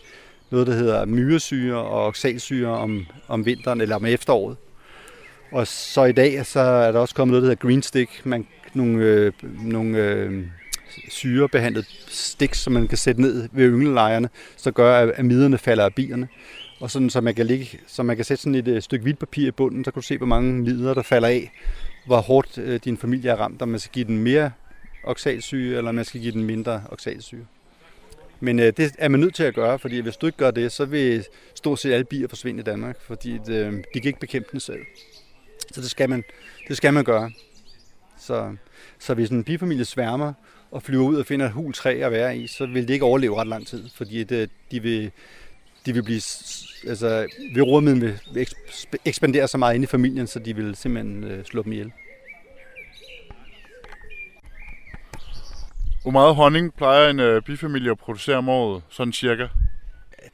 noget, 0.51 0.66
der 0.66 0.73
hedder 0.73 1.05
myresyre 1.05 1.77
og 1.77 2.07
oxalsyre 2.07 2.68
om, 2.68 3.07
om 3.29 3.47
vinteren 3.47 3.81
eller 3.81 3.97
om 3.97 4.05
efteråret. 4.05 4.57
Og 5.53 5.66
så 5.66 6.05
i 6.05 6.12
dag 6.12 6.47
så 6.47 6.61
er 6.61 6.92
der 6.92 6.99
også 6.99 7.14
kommet 7.14 7.33
noget, 7.33 7.42
der 7.42 7.49
hedder 7.49 7.68
green 7.68 7.83
stick, 7.83 8.27
man, 8.27 8.47
nogle, 8.75 9.05
øh, 9.05 9.33
nogle 9.62 9.99
øh, 9.99 10.44
syrebehandlede 11.09 11.87
stik, 12.09 12.55
som 12.55 12.73
man 12.73 12.88
kan 12.88 12.99
sætte 12.99 13.21
ned 13.21 13.49
ved 13.53 13.66
ynglelejerne, 13.66 14.29
så 14.57 14.71
gør, 14.71 15.12
at 15.16 15.25
miderne 15.25 15.59
falder 15.59 15.85
af 15.85 15.94
bierne. 15.94 16.29
Og 16.80 16.90
sådan, 16.90 17.10
så 17.10 17.20
man 17.20 17.34
kan, 17.34 17.46
ligge, 17.46 17.78
så 17.86 18.02
man 18.02 18.16
kan 18.16 18.24
sætte 18.24 18.42
sådan 18.42 18.54
et 18.54 18.68
øh, 18.68 18.82
stykke 18.82 19.02
hvidt 19.02 19.18
papir 19.18 19.48
i 19.48 19.50
bunden, 19.50 19.84
så 19.84 19.90
kan 19.90 20.00
du 20.00 20.06
se, 20.06 20.18
hvor 20.18 20.26
mange 20.26 20.52
midler, 20.52 20.94
der 20.94 21.02
falder 21.02 21.28
af, 21.28 21.52
hvor 22.06 22.20
hårdt 22.20 22.58
øh, 22.58 22.80
din 22.84 22.96
familie 22.96 23.30
er 23.30 23.36
ramt, 23.36 23.62
om 23.62 23.68
man 23.68 23.80
skal 23.80 23.92
give 23.92 24.04
den 24.04 24.18
mere 24.18 24.50
oxalsyre, 25.04 25.78
eller 25.78 25.88
om 25.88 25.94
man 25.94 26.04
skal 26.04 26.20
give 26.20 26.32
den 26.32 26.44
mindre 26.44 26.82
oxalsyre. 26.90 27.46
Men 28.40 28.58
øh, 28.58 28.72
det 28.76 28.94
er 28.98 29.08
man 29.08 29.20
nødt 29.20 29.34
til 29.34 29.42
at 29.42 29.54
gøre, 29.54 29.78
fordi 29.78 30.00
hvis 30.00 30.16
du 30.16 30.26
ikke 30.26 30.38
gør 30.38 30.50
det, 30.50 30.72
så 30.72 30.84
vil 30.84 31.24
stort 31.54 31.78
set 31.78 31.92
alle 31.92 32.04
bier 32.04 32.28
forsvinde 32.28 32.60
i 32.60 32.64
Danmark, 32.64 33.00
fordi 33.00 33.32
øh, 33.32 33.72
de 33.72 34.00
kan 34.00 34.04
ikke 34.04 34.20
bekæmpe 34.20 34.48
den 34.52 34.60
selv. 34.60 34.80
Så 35.72 35.80
det 35.80 35.90
skal 35.90 36.10
man, 36.10 36.24
det 36.68 36.76
skal 36.76 36.94
man 36.94 37.04
gøre. 37.04 37.30
Så, 38.18 38.56
så 38.98 39.14
hvis 39.14 39.30
en 39.30 39.44
bifamilie 39.44 39.84
sværmer 39.84 40.32
og 40.70 40.82
flyver 40.82 41.04
ud 41.04 41.16
og 41.16 41.26
finder 41.26 41.46
et 41.46 41.52
hul 41.52 41.72
træ 41.72 42.00
at 42.00 42.12
være 42.12 42.38
i, 42.38 42.46
så 42.46 42.66
vil 42.66 42.88
det 42.88 42.94
ikke 42.94 43.04
overleve 43.04 43.36
ret 43.36 43.46
lang 43.46 43.66
tid, 43.66 43.88
fordi 43.94 44.24
det, 44.24 44.50
de, 44.70 44.82
vil, 44.82 45.10
de 45.86 45.92
vil 45.92 46.02
blive, 46.02 46.20
altså 46.86 47.26
ved 47.54 47.82
vil 48.32 48.46
ekspandere 49.04 49.48
så 49.48 49.58
meget 49.58 49.74
ind 49.74 49.84
i 49.84 49.86
familien, 49.86 50.26
så 50.26 50.38
de 50.38 50.56
vil 50.56 50.76
simpelthen 50.76 51.24
øh, 51.24 51.44
slå 51.44 51.62
dem 51.62 51.72
ihjel. 51.72 51.92
Hvor 56.02 56.10
meget 56.10 56.34
honning 56.34 56.74
plejer 56.74 57.10
en 57.10 57.20
øh, 57.20 57.42
bifamilie 57.42 57.90
at 57.90 57.98
producere 57.98 58.36
om 58.36 58.48
året, 58.48 58.82
sådan 58.88 59.12
cirka? 59.12 59.46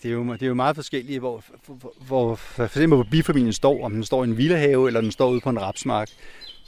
Det 0.03 0.09
er 0.09 0.13
jo, 0.13 0.33
det 0.33 0.43
er 0.43 0.47
jo 0.47 0.55
meget 0.55 0.77
forskelligt, 0.77 1.21
hvor, 1.21 1.45
hvor, 1.67 1.93
hvor 2.07 2.35
for 2.35 2.65
eksempel 2.65 2.97
hvor 2.97 3.07
bifamilien 3.11 3.53
står, 3.53 3.85
om 3.85 3.93
den 3.93 4.05
står 4.05 4.25
i 4.25 4.27
en 4.27 4.37
villahave, 4.37 4.87
eller 4.87 5.01
den 5.01 5.13
står 5.13 5.31
ude 5.31 5.41
på 5.41 5.51
en 5.51 5.61
rapsmark. 5.61 6.09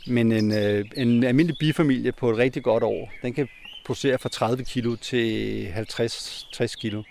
Men 0.06 0.32
en, 0.32 0.52
øh, 0.52 0.84
en 0.96 1.24
almindelig 1.24 1.56
bifamilie 1.60 2.12
på 2.12 2.30
et 2.30 2.38
rigtig 2.38 2.62
godt 2.62 2.82
år, 2.82 3.12
den 3.22 3.34
kan 3.34 3.48
producere 3.86 4.18
fra 4.18 4.28
30 4.28 4.64
kilo 4.64 4.96
til 4.96 5.66
50-60 5.66 6.74
kilo 6.80 7.02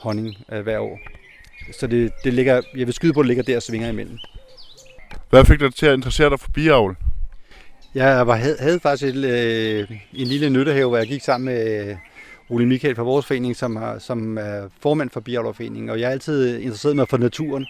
honning 0.00 0.36
øh, 0.52 0.60
hver 0.60 0.78
år. 0.78 0.98
Så 1.72 1.86
det, 1.86 2.12
det 2.24 2.34
ligger, 2.34 2.62
jeg 2.76 2.86
vil 2.86 2.94
skyde 2.94 3.12
på, 3.12 3.20
at 3.20 3.24
det 3.24 3.28
ligger 3.28 3.42
der 3.42 3.56
og 3.56 3.62
svinger 3.62 3.88
imellem. 3.88 4.18
Hvad 5.30 5.44
fik 5.44 5.60
dig 5.60 5.74
til 5.74 5.86
at 5.86 5.94
interessere 5.94 6.30
dig 6.30 6.40
for 6.40 6.50
biavl? 6.50 6.96
Jeg 7.94 8.26
var, 8.26 8.36
havde, 8.36 8.56
havde 8.60 8.80
faktisk 8.80 9.16
et, 9.16 9.24
øh, 9.24 9.90
en 10.14 10.26
lille 10.26 10.50
nyttehave, 10.50 10.88
hvor 10.88 10.98
jeg 10.98 11.06
gik 11.06 11.22
sammen 11.22 11.44
med 11.44 11.88
øh, 11.88 11.96
Ole 12.48 12.66
Michael 12.66 12.94
fra 12.94 13.02
vores 13.02 13.26
forening, 13.26 13.56
som, 13.56 13.76
har, 13.76 13.98
som 13.98 14.38
er 14.38 14.68
formand 14.80 15.10
for 15.10 15.20
Biavlerforeningen. 15.20 15.90
Og 15.90 16.00
jeg 16.00 16.06
er 16.06 16.10
altid 16.10 16.58
interesseret 16.58 16.96
mig 16.96 17.08
for 17.08 17.16
naturen. 17.16 17.66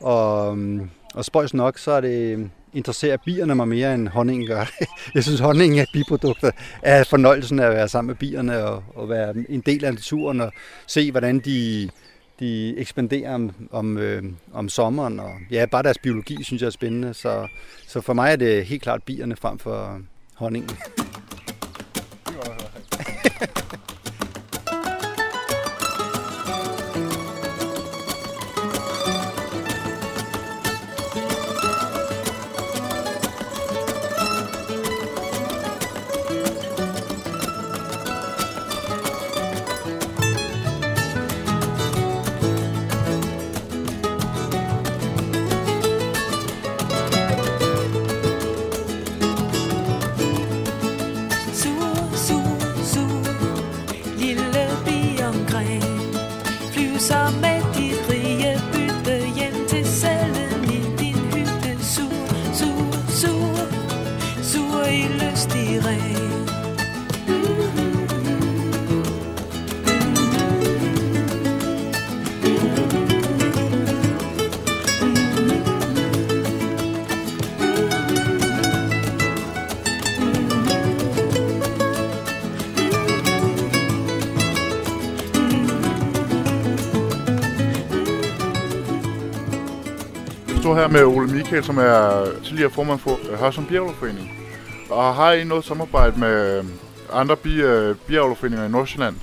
Og, 0.00 0.52
øhm, 0.52 0.90
og 1.14 1.24
spøjs 1.24 1.54
nok, 1.54 1.78
så 1.78 1.90
er 1.90 2.00
det 2.00 2.50
interesserer 2.74 3.16
bierne 3.16 3.54
mig 3.54 3.68
mere, 3.68 3.94
end 3.94 4.08
honningen 4.08 4.46
gør. 4.46 4.70
Jeg 5.14 5.24
synes, 5.24 5.40
honningen 5.40 5.78
af 5.78 5.86
biprodukter 5.92 6.50
er 6.82 7.04
fornøjelsen 7.04 7.58
af 7.58 7.66
at 7.66 7.72
være 7.72 7.88
sammen 7.88 8.06
med 8.06 8.14
bierne 8.14 8.64
og, 8.64 8.84
og 8.94 9.08
være 9.08 9.34
en 9.48 9.60
del 9.60 9.84
af 9.84 9.94
naturen 9.94 10.40
og 10.40 10.52
se, 10.86 11.10
hvordan 11.10 11.38
de, 11.38 11.88
de 12.40 12.78
ekspanderer 12.78 13.34
om, 13.34 13.54
om, 13.70 13.98
øh, 13.98 14.22
om 14.52 14.68
sommeren. 14.68 15.20
Og 15.20 15.30
ja, 15.50 15.66
bare 15.66 15.82
deres 15.82 15.98
biologi 15.98 16.42
synes 16.42 16.62
jeg 16.62 16.66
er 16.66 16.70
spændende. 16.70 17.14
Så, 17.14 17.48
så 17.86 18.00
for 18.00 18.12
mig 18.12 18.32
er 18.32 18.36
det 18.36 18.64
helt 18.64 18.82
klart 18.82 19.02
bierne 19.02 19.36
frem 19.36 19.58
for 19.58 20.00
honningen. 20.34 20.70
Her 90.88 90.92
med 90.92 91.04
Ole 91.04 91.32
Michael, 91.32 91.64
som 91.64 91.78
er 91.78 92.24
tidligere 92.44 92.70
formand 92.70 92.98
for 92.98 93.18
øh, 93.30 93.38
Hørsum 93.38 93.66
Bjerglerforening. 93.66 94.30
Og 94.90 95.14
har 95.14 95.32
I 95.32 95.44
noget 95.44 95.64
samarbejde 95.64 96.20
med 96.20 96.58
øh, 96.58 96.64
andre 97.12 97.36
øh, 97.44 97.96
bjerglerforeninger 97.96 98.66
i 98.66 98.68
Nordsjælland? 98.68 99.16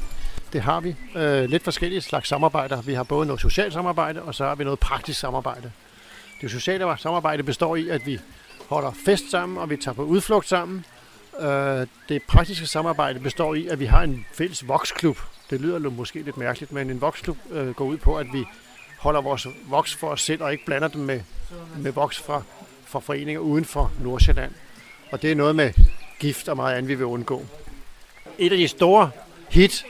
Det 0.54 0.62
har 0.62 0.80
vi. 0.80 0.96
Lidt 1.48 1.64
forskellige 1.64 2.02
slags 2.02 2.30
samarbejder. 2.30 2.82
Vi 2.82 2.94
har 2.94 3.04
både 3.04 3.26
noget 3.28 3.42
socialt 3.42 3.74
samarbejde, 3.74 4.22
og 4.22 4.36
så 4.36 4.46
har 4.46 4.56
vi 4.56 4.64
noget 4.64 4.80
praktisk 4.80 5.20
samarbejde. 5.20 5.72
Det 6.42 6.52
sociale 6.52 6.86
samarbejde 6.98 7.44
består 7.44 7.76
i, 7.76 7.90
at 7.90 8.06
vi 8.06 8.20
holder 8.70 8.92
fest 9.06 9.32
sammen, 9.32 9.58
og 9.58 9.70
vi 9.70 9.78
tager 9.78 9.96
på 9.96 10.04
udflugt 10.04 10.48
sammen. 10.48 10.86
Det 12.10 12.24
praktiske 12.28 12.68
samarbejde 12.68 13.20
består 13.20 13.56
i, 13.56 13.68
at 13.68 13.80
vi 13.80 13.86
har 13.86 14.02
en 14.02 14.26
fælles 14.34 14.68
voksklub. 14.68 15.18
Det 15.50 15.62
lyder 15.62 15.80
måske 15.80 16.22
lidt 16.22 16.38
mærkeligt, 16.38 16.72
men 16.72 16.90
en 16.90 17.02
voksklub 17.02 17.38
går 17.76 17.86
ud 17.86 17.98
på, 17.98 18.16
at 18.16 18.28
vi 18.34 18.46
holder 19.06 19.22
vores 19.22 19.48
voks 19.70 19.96
for 19.96 20.08
os 20.08 20.22
selv, 20.22 20.44
og 20.44 20.52
ikke 20.52 20.66
blander 20.66 20.88
dem 20.88 21.02
med, 21.02 21.22
med 21.78 21.92
voks 21.92 22.20
fra, 22.20 22.42
fra 22.86 23.00
foreninger 23.00 23.40
uden 23.40 23.66
for 23.66 23.92
Nordsjælland. 24.02 24.52
Og 25.12 25.22
det 25.22 25.32
er 25.32 25.36
noget 25.36 25.56
med 25.56 25.74
gift 26.20 26.48
og 26.48 26.56
meget 26.56 26.76
andet, 26.76 26.90
vi 26.90 26.96
vil 26.96 27.06
undgå. 27.06 27.46
Et 28.38 28.52
af 28.52 28.58
de 28.58 28.68
store 28.68 29.12
hit, 29.50 29.86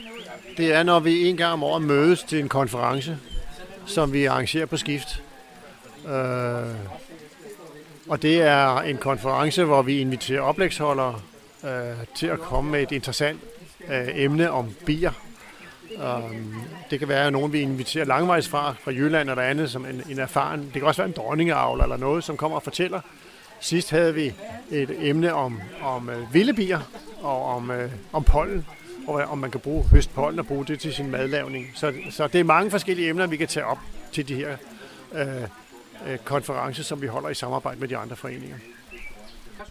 det 0.57 0.73
er, 0.73 0.83
når 0.83 0.99
vi 0.99 1.29
en 1.29 1.37
gang 1.37 1.53
om 1.53 1.63
året 1.63 1.81
mødes 1.81 2.23
til 2.23 2.39
en 2.39 2.49
konference, 2.49 3.17
som 3.85 4.13
vi 4.13 4.25
arrangerer 4.25 4.65
på 4.65 4.77
skift. 4.77 5.23
Øh, 6.07 6.75
og 8.09 8.21
det 8.21 8.41
er 8.41 8.77
en 8.77 8.97
konference, 8.97 9.63
hvor 9.63 9.81
vi 9.81 9.99
inviterer 9.99 10.41
oplægsholdere 10.41 11.19
øh, 11.63 11.95
til 12.15 12.27
at 12.27 12.39
komme 12.39 12.71
med 12.71 12.81
et 12.81 12.91
interessant 12.91 13.39
øh, 13.87 14.07
emne 14.13 14.51
om 14.51 14.75
bier. 14.85 15.11
Um, 15.95 16.53
det 16.89 16.99
kan 16.99 17.07
være, 17.07 17.25
at 17.25 17.33
nogen 17.33 17.53
vi 17.53 17.61
inviterer 17.61 18.05
langvejs 18.05 18.47
fra, 18.47 18.75
fra 18.83 18.91
Jylland 18.91 19.29
eller 19.29 19.43
andet, 19.43 19.71
som 19.71 19.85
en, 19.85 20.03
en 20.09 20.19
erfaren. 20.19 20.63
Det 20.63 20.73
kan 20.73 20.83
også 20.83 21.01
være 21.01 21.07
en 21.07 21.15
dronningeavl 21.17 21.81
eller 21.81 21.97
noget, 21.97 22.23
som 22.23 22.37
kommer 22.37 22.57
og 22.57 22.63
fortæller. 22.63 23.01
Sidst 23.59 23.91
havde 23.91 24.13
vi 24.13 24.33
et 24.71 24.95
emne 24.99 25.33
om, 25.33 25.61
om 25.81 26.09
øh, 26.09 26.33
vilde 26.33 26.53
bier 26.53 26.79
og 27.21 27.45
om, 27.45 27.71
øh, 27.71 27.91
om 28.13 28.23
pollen, 28.23 28.65
og 29.07 29.21
øh, 29.21 29.31
om 29.31 29.37
man 29.37 29.51
kan 29.51 29.59
bruge 29.59 29.83
høstpollen 29.91 30.39
og 30.39 30.47
bruge 30.47 30.65
det 30.65 30.79
til 30.79 30.93
sin 30.93 31.11
madlavning. 31.11 31.71
Så, 31.75 31.93
så 32.09 32.27
det 32.27 32.39
er 32.39 32.43
mange 32.43 32.71
forskellige 32.71 33.09
emner, 33.09 33.27
vi 33.27 33.37
kan 33.37 33.47
tage 33.47 33.65
op 33.65 33.79
til 34.11 34.27
de 34.27 34.35
her 34.35 34.57
øh, 35.13 35.27
øh, 36.07 36.17
konferencer, 36.17 36.83
som 36.83 37.01
vi 37.01 37.07
holder 37.07 37.29
i 37.29 37.33
samarbejde 37.33 37.79
med 37.79 37.87
de 37.87 37.97
andre 37.97 38.15
foreninger. 38.15 38.57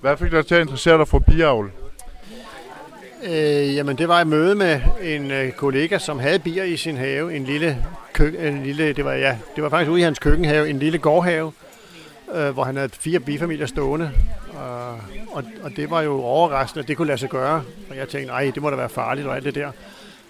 Hvad 0.00 0.16
fik 0.16 0.30
dig 0.30 0.46
til 0.46 0.54
at 0.54 0.60
interessere 0.60 0.98
dig 0.98 1.08
for 1.08 1.18
biavl? 1.18 1.72
Øh, 3.24 3.74
jamen, 3.74 3.98
det 3.98 4.08
var 4.08 4.20
et 4.20 4.26
møde 4.26 4.54
med 4.54 4.80
en 5.02 5.30
øh, 5.30 5.52
kollega, 5.52 5.98
som 5.98 6.18
havde 6.18 6.38
bier 6.38 6.64
i 6.64 6.76
sin 6.76 6.96
have. 6.96 7.34
En 7.36 7.44
lille, 7.44 7.84
kø- 8.12 8.48
en 8.48 8.62
lille 8.62 8.92
det, 8.92 9.04
var, 9.04 9.12
ja, 9.12 9.38
det 9.56 9.62
var 9.62 9.68
faktisk 9.68 9.90
ude 9.90 10.00
i 10.00 10.04
hans 10.04 10.18
køkkenhave, 10.18 10.70
en 10.70 10.78
lille 10.78 10.98
gårdhave, 10.98 11.52
øh, 12.34 12.50
hvor 12.50 12.64
han 12.64 12.76
havde 12.76 12.88
fire 12.88 13.20
bifamilier 13.20 13.66
stående. 13.66 14.10
Og, 14.52 14.90
og, 15.32 15.44
og 15.62 15.70
det 15.76 15.90
var 15.90 16.02
jo 16.02 16.22
overraskende, 16.22 16.82
at 16.82 16.88
det 16.88 16.96
kunne 16.96 17.06
lade 17.08 17.18
sig 17.18 17.28
gøre. 17.28 17.62
Og 17.90 17.96
jeg 17.96 18.08
tænkte, 18.08 18.26
nej, 18.32 18.50
det 18.54 18.62
må 18.62 18.70
da 18.70 18.76
være 18.76 18.88
farligt 18.88 19.26
og 19.26 19.36
alt 19.36 19.44
det 19.44 19.54
der. 19.54 19.70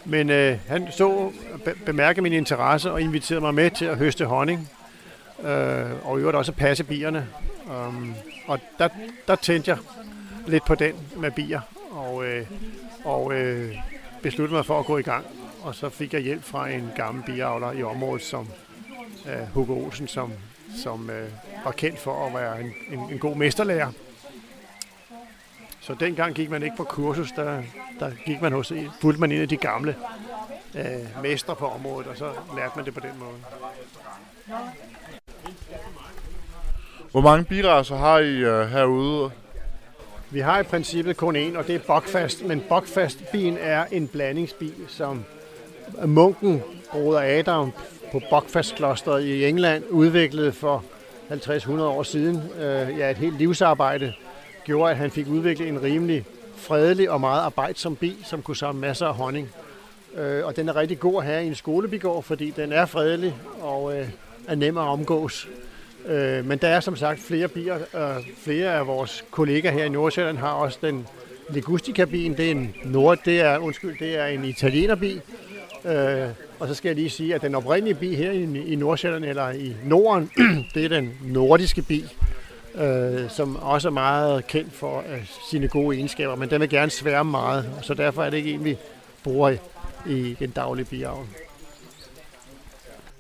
Men 0.05 0.31
øh, 0.31 0.59
han 0.69 0.89
så, 0.91 1.31
be- 1.65 1.75
bemærkede 1.87 2.23
min 2.23 2.33
interesse 2.33 2.91
og 2.93 3.01
inviterede 3.01 3.41
mig 3.41 3.55
med 3.55 3.71
til 3.71 3.85
at 3.85 3.97
høste 3.99 4.25
honning. 4.25 4.71
Øh, 5.45 5.85
og 6.05 6.19
i 6.19 6.21
øvrigt 6.21 6.37
også 6.37 6.53
at 6.53 6.57
passe 6.57 6.85
bierne. 6.85 7.27
Um, 7.89 8.15
og 8.47 8.59
der, 8.79 8.89
der 9.29 9.37
tændte 9.37 9.71
jeg 9.71 9.79
lidt 10.47 10.65
på 10.65 10.75
den 10.75 10.93
med 11.17 11.31
bier. 11.31 11.61
Og, 11.91 12.25
øh, 12.25 12.47
og 13.05 13.33
øh, 13.35 13.77
besluttede 14.23 14.57
mig 14.57 14.67
for 14.67 14.79
at 14.79 14.87
gå 14.87 14.99
i 14.99 15.03
gang. 15.03 15.27
Og 15.63 15.75
så 15.75 15.89
fik 15.89 16.13
jeg 16.13 16.21
hjælp 16.21 16.43
fra 16.43 16.69
en 16.69 16.91
gammel 16.97 17.25
biavler 17.25 17.73
i 17.73 17.83
området, 17.83 18.23
som 18.23 18.49
øh, 19.27 19.49
Hugo 19.55 19.85
Olsen, 19.85 20.09
som, 20.09 20.33
som 20.83 21.11
øh, 21.11 21.29
var 21.65 21.71
kendt 21.71 21.99
for 21.99 22.27
at 22.27 22.35
være 22.35 22.61
en, 22.61 22.73
en, 22.91 23.01
en 23.13 23.19
god 23.19 23.37
mesterlærer. 23.37 23.93
Så 25.81 25.95
dengang 26.01 26.35
gik 26.35 26.51
man 26.51 26.63
ikke 26.63 26.77
på 26.77 26.85
kursus, 26.85 27.33
der, 27.33 27.63
der 28.01 28.11
gik 28.27 28.43
man 28.43 28.53
hos, 28.53 28.73
fulgte 29.01 29.21
man 29.21 29.33
ind 29.33 29.43
af 29.43 29.49
de 29.49 29.57
gamle 29.57 29.97
øh, 30.75 31.23
mestre 31.23 31.57
på 31.57 31.69
området, 31.69 32.07
og 32.07 32.17
så 32.17 32.33
lærte 32.57 32.73
man 32.77 32.85
det 32.85 32.95
på 32.95 33.01
den 33.01 33.19
måde. 33.19 33.39
Hvor 37.11 37.21
mange 37.21 37.45
biracer 37.45 37.97
har 37.97 38.19
I 38.19 38.35
øh, 38.37 38.69
herude? 38.69 39.31
Vi 40.35 40.41
har 40.41 40.61
i 40.61 40.63
princippet 40.63 41.17
kun 41.17 41.37
en, 41.37 41.57
og 41.57 41.67
det 41.67 41.75
er 41.75 41.79
Bokfast. 41.79 42.45
Men 42.45 42.65
Bokfast-bien 42.69 43.57
er 43.61 43.85
en 43.93 44.09
blandingsbi, 44.09 44.73
som 44.89 45.25
munken, 46.05 46.63
broder 46.91 47.21
Adam, 47.39 47.73
på 48.13 48.21
Bokfast 48.31 48.81
i 49.23 49.45
England 49.45 49.85
udviklede 49.91 50.53
for 50.53 50.85
50-100 51.31 51.81
år 51.81 52.03
siden. 52.03 52.43
Øh, 52.59 52.99
ja, 52.99 53.11
et 53.11 53.17
helt 53.17 53.39
livsarbejde 53.39 54.13
gjorde, 54.65 54.91
at 54.91 54.97
han 54.97 55.11
fik 55.11 55.29
udviklet 55.29 55.69
en 55.69 55.83
rimelig 55.83 56.25
fredelig 56.57 57.11
og 57.11 57.21
meget 57.21 57.41
arbejdsom 57.41 57.97
bi, 57.97 58.17
som 58.25 58.43
kunne 58.43 58.57
samle 58.57 58.81
masser 58.81 59.07
af 59.07 59.15
honning. 59.15 59.49
Øh, 60.17 60.47
og 60.47 60.57
den 60.57 60.69
er 60.69 60.77
rigtig 60.77 61.01
god 61.01 61.23
at 61.23 61.27
have 61.27 61.45
i 61.45 61.47
en 61.47 61.55
skolebigård, 61.55 62.23
fordi 62.23 62.51
den 62.51 62.73
er 62.73 62.87
fredelig 62.87 63.35
og 63.61 63.99
øh, 63.99 64.09
er 64.49 64.55
nem 64.55 64.79
at 64.79 64.85
omgås. 64.85 65.49
Øh, 66.07 66.47
men 66.47 66.59
der 66.59 66.69
er 66.69 66.81
som 66.81 66.97
sagt 66.97 67.21
flere 67.21 67.49
bier. 67.49 67.79
og 67.93 68.23
flere 68.39 68.75
af 68.75 68.87
vores 68.87 69.25
kollegaer 69.31 69.73
her 69.73 69.85
i 69.85 69.89
Nordsjælland 69.89 70.39
har 70.39 70.53
også 70.53 70.79
den 70.83 71.07
Ligustica-bien. 71.51 72.37
Det 72.37 72.47
er 72.47 72.51
en 72.51 72.75
nord, 72.85 73.19
det 73.25 73.41
er, 73.41 73.59
undskyld, 73.59 73.99
det 73.99 74.19
er 74.19 74.27
en 74.27 74.45
italienerbi. 74.45 75.21
Øh, 75.85 76.29
og 76.59 76.69
så 76.69 76.75
skal 76.75 76.89
jeg 76.89 76.97
lige 76.97 77.11
sige, 77.11 77.35
at 77.35 77.43
den 77.43 77.55
oprindelige 77.55 77.95
bi 77.95 78.15
her 78.15 78.31
i, 78.31 78.73
i 78.73 78.77
Nordsjælland, 78.77 79.25
eller 79.25 79.51
i 79.51 79.77
Norden, 79.85 80.31
det 80.75 80.85
er 80.85 80.89
den 80.89 81.13
nordiske 81.23 81.83
bi, 81.83 82.05
øh, 82.75 83.31
som 83.31 83.57
også 83.57 83.89
er 83.89 83.93
meget 83.93 84.47
kendt 84.47 84.73
for 84.73 84.99
øh, 84.99 85.27
sine 85.51 85.69
gode 85.69 85.97
egenskaber, 85.97 86.37
men 86.37 86.51
den 86.51 86.61
vil 86.61 86.69
gerne 86.69 86.91
sværme 86.91 87.31
meget, 87.31 87.71
så 87.83 87.95
derfor 87.95 88.23
er 88.23 88.31
det 88.31 88.37
ikke 88.37 88.53
en, 88.53 88.65
vi 88.65 88.77
bruger 89.25 89.51
i, 89.51 89.59
i 90.07 90.37
den 90.39 90.51
daglige 90.51 90.87
biavl. 90.87 91.27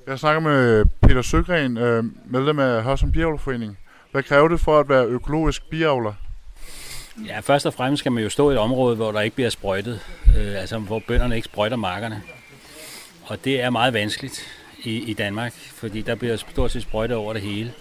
Jeg 0.06 0.18
snakker 0.18 0.40
med 0.40 0.84
Peter 1.02 1.22
Søgren, 1.22 1.76
øh, 1.76 2.04
medlem 2.26 2.58
af 2.58 2.82
Hørsum 2.82 3.12
Biavlerforening. 3.12 3.78
Hvad 4.12 4.22
kræver 4.22 4.48
det 4.48 4.60
for 4.60 4.80
at 4.80 4.88
være 4.88 5.06
økologisk 5.06 5.70
biavler? 5.70 6.12
Ja, 7.26 7.40
først 7.40 7.66
og 7.66 7.74
fremmest 7.74 8.00
skal 8.00 8.12
man 8.12 8.22
jo 8.22 8.28
stå 8.28 8.50
i 8.50 8.52
et 8.52 8.58
område, 8.58 8.96
hvor 8.96 9.12
der 9.12 9.20
ikke 9.20 9.34
bliver 9.34 9.50
sprøjtet, 9.50 10.00
øh, 10.36 10.60
altså 10.60 10.78
hvor 10.78 11.02
bønderne 11.08 11.36
ikke 11.36 11.46
sprøjter 11.46 11.76
markerne. 11.76 12.22
Og 13.26 13.44
det 13.44 13.60
er 13.60 13.70
meget 13.70 13.94
vanskeligt 13.94 14.46
i, 14.82 15.10
i 15.10 15.14
Danmark, 15.14 15.52
fordi 15.52 16.02
der 16.02 16.14
bliver 16.14 16.36
stort 16.36 16.70
set 16.70 16.82
sprøjtet 16.82 17.16
over 17.16 17.32
det 17.32 17.42
hele. 17.42 17.72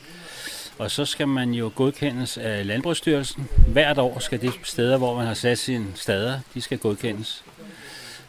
Og 0.77 0.91
så 0.91 1.05
skal 1.05 1.27
man 1.27 1.53
jo 1.53 1.71
godkendes 1.75 2.37
af 2.37 2.67
Landbrugsstyrelsen. 2.67 3.47
Hvert 3.67 3.97
år 3.97 4.19
skal 4.19 4.41
de 4.41 4.51
steder, 4.63 4.97
hvor 4.97 5.15
man 5.17 5.27
har 5.27 5.33
sat 5.33 5.57
sine 5.57 5.85
stader, 5.95 6.39
de 6.53 6.61
skal 6.61 6.77
godkendes 6.77 7.43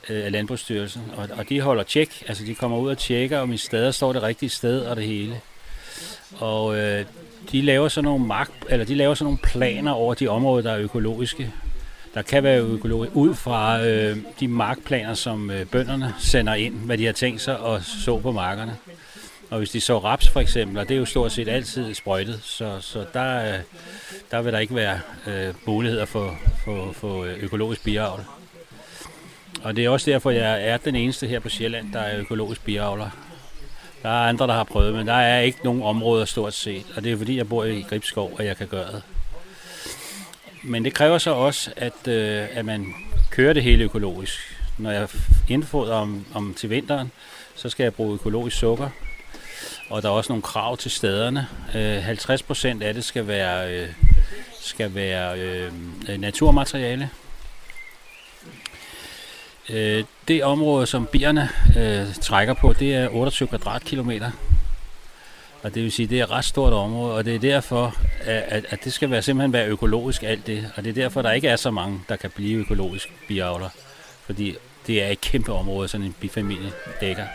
Øh, 0.09 0.25
af 0.25 0.33
Landbrugsstyrelsen. 0.33 1.03
Og, 1.17 1.29
og 1.33 1.49
de 1.49 1.61
holder 1.61 1.83
tjek, 1.83 2.25
altså 2.29 2.45
de 2.45 2.55
kommer 2.55 2.79
ud 2.79 2.91
og 2.91 2.99
tjekker, 2.99 3.39
om 3.39 3.53
i 3.53 3.57
stader 3.57 3.91
står 3.91 4.13
det 4.13 4.23
rigtige 4.23 4.51
sted 4.51 4.81
og 4.81 4.97
det 4.97 5.05
hele. 5.05 5.41
Og 6.37 6.77
øh, 6.77 7.05
de 7.53 7.63
laver 7.63 7.89
sådan 7.89 8.05
nogle 8.05 8.27
mark, 8.27 8.51
eller 8.69 8.87
de 8.87 8.95
laver 8.95 9.15
sådan 9.15 9.25
nogle 9.25 9.39
planer 9.39 9.93
over 9.93 10.15
de 10.15 10.29
områder, 10.29 10.63
der 10.63 10.73
er 10.73 10.79
økologiske. 10.79 11.53
Der 12.15 12.23
kan 12.23 12.43
være 12.43 12.61
økologi 12.61 13.11
ud 13.15 13.35
fra 13.35 13.85
øh, 13.85 14.17
de 14.41 14.49
markplaner, 14.49 15.15
som 15.15 15.51
øh, 15.51 15.67
bønderne 15.67 16.15
sender 16.19 16.55
ind, 16.55 16.75
hvad 16.75 16.99
de 16.99 17.07
har 17.07 17.13
tænkt 17.13 17.41
sig 17.41 17.59
at 17.67 17.83
så 17.83 18.19
på 18.19 18.33
markerne. 18.33 18.77
Og 19.51 19.59
hvis 19.59 19.71
de 19.71 19.81
så 19.81 19.99
raps 19.99 20.29
for 20.29 20.41
eksempel, 20.41 20.79
og 20.79 20.89
det 20.89 20.95
er 20.95 20.99
jo 20.99 21.05
stort 21.05 21.33
set 21.33 21.49
altid 21.49 21.95
sprøjtet, 21.95 22.41
så, 22.43 22.79
så 22.81 23.05
der, 23.15 23.55
øh, 23.55 23.61
der 24.31 24.43
vil 24.43 24.53
der 24.53 24.59
ikke 24.59 24.75
være 24.75 25.01
øh, 25.27 25.55
muligheder 25.67 26.05
for, 26.05 26.39
for, 26.65 26.93
for 26.93 27.25
øh, 27.25 27.33
økologisk 27.41 27.85
biavl. 27.85 28.21
Og 29.65 29.77
det 29.77 29.85
er 29.85 29.89
også 29.89 30.11
derfor, 30.11 30.31
jeg 30.31 30.69
er 30.69 30.77
den 30.77 30.95
eneste 30.95 31.27
her 31.27 31.41
på 31.41 31.49
Sjælland, 31.49 31.93
der 31.93 32.01
er 32.01 32.21
økologisk 32.21 32.65
biavler. 32.65 33.11
Der 34.03 34.09
er 34.09 34.29
andre, 34.29 34.47
der 34.47 34.53
har 34.53 34.65
prøvet, 34.65 34.95
men 34.95 35.07
der 35.07 35.13
er 35.13 35.41
ikke 35.41 35.59
nogen 35.65 35.83
områder 35.83 36.25
stort 36.25 36.55
set. 36.55 36.87
Og 36.97 37.05
det 37.05 37.13
er 37.13 37.17
fordi, 37.17 37.37
jeg 37.37 37.49
bor 37.49 37.65
i 37.65 37.85
Gribskov, 37.89 38.33
og 38.39 38.45
jeg 38.45 38.57
kan 38.57 38.67
gøre 38.67 38.93
det. 38.93 39.03
Men 40.63 40.85
det 40.85 40.95
kræver 40.95 41.19
så 41.19 41.31
også, 41.31 41.71
at, 41.77 42.09
øh, 42.09 42.47
at 42.53 42.65
man 42.65 42.95
kører 43.31 43.53
det 43.53 43.63
hele 43.63 43.85
økologisk. 43.85 44.59
Når 44.79 44.91
jeg 44.91 45.09
indfodrer 45.49 45.95
om, 45.95 46.27
om 46.35 46.55
til 46.55 46.71
vinteren, 46.71 47.11
så 47.55 47.69
skal 47.69 47.85
jeg 47.85 47.95
bruge 47.95 48.15
økologisk 48.15 48.57
sukker. 48.57 48.89
Og 49.91 50.03
der 50.03 50.09
er 50.09 50.13
også 50.13 50.33
nogle 50.33 50.43
krav 50.43 50.77
til 50.77 50.91
stederne. 50.91 51.47
Øh, 51.75 52.03
50 52.03 52.43
procent 52.43 52.83
af 52.83 52.95
det 52.95 53.05
skal 53.05 53.27
være, 53.27 53.75
øh, 53.75 53.89
skal 54.61 54.95
være 54.95 55.41
øh, 55.41 55.73
øh 56.09 56.19
naturmateriale. 56.19 57.11
Øh, 59.71 60.05
det 60.29 60.45
område, 60.45 60.87
som 60.87 61.07
bierne 61.07 61.49
øh, 61.79 62.15
trækker 62.15 62.55
på, 62.55 62.73
det 62.73 62.95
er 62.95 63.09
28 63.09 63.49
kvadratkilometer. 63.49 64.31
Og 65.63 65.75
det 65.75 65.83
vil 65.83 65.93
sige, 65.93 66.07
det 66.07 66.21
er 66.21 66.25
et 66.25 66.31
ret 66.31 66.45
stort 66.45 66.73
område, 66.73 67.15
og 67.15 67.25
det 67.25 67.35
er 67.35 67.39
derfor, 67.39 67.97
at, 68.25 68.67
at 68.69 68.85
det 68.85 68.93
skal 68.93 69.11
være, 69.11 69.23
simpelthen 69.23 69.53
være 69.53 69.69
økologisk 69.69 70.23
alt 70.23 70.47
det. 70.47 70.71
Og 70.77 70.85
det 70.85 70.91
er 70.91 70.95
derfor, 70.95 71.23
der 71.23 71.33
ikke 71.33 71.49
er 71.49 71.57
så 71.57 71.71
mange, 71.71 72.01
der 72.09 72.17
kan 72.17 72.31
blive 72.31 72.61
økologisk 72.61 73.13
biavler. 73.29 73.69
Fordi 74.27 74.57
det 74.87 75.03
er 75.03 75.09
et 75.09 75.21
kæmpe 75.21 75.53
område, 75.53 75.89
sådan 75.89 76.07
en 76.07 76.15
bifamilie 76.21 76.73
dækker. 77.01 77.27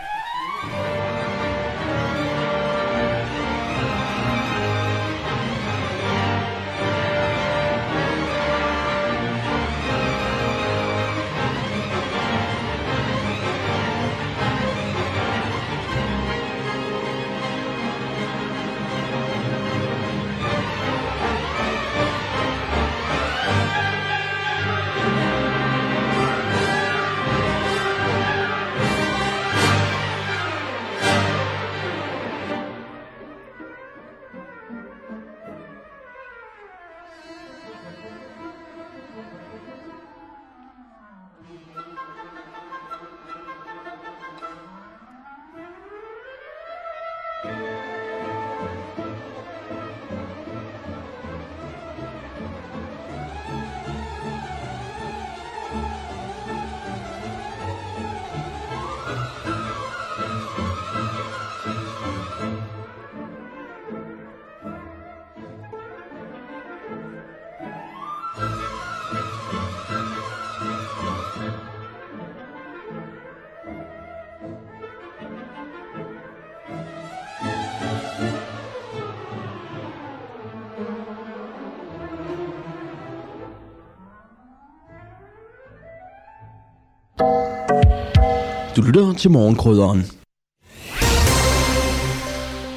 Du 88.79 88.83
lytter 88.83 89.13
til 89.13 89.31
morgenkrydderen. 89.31 90.03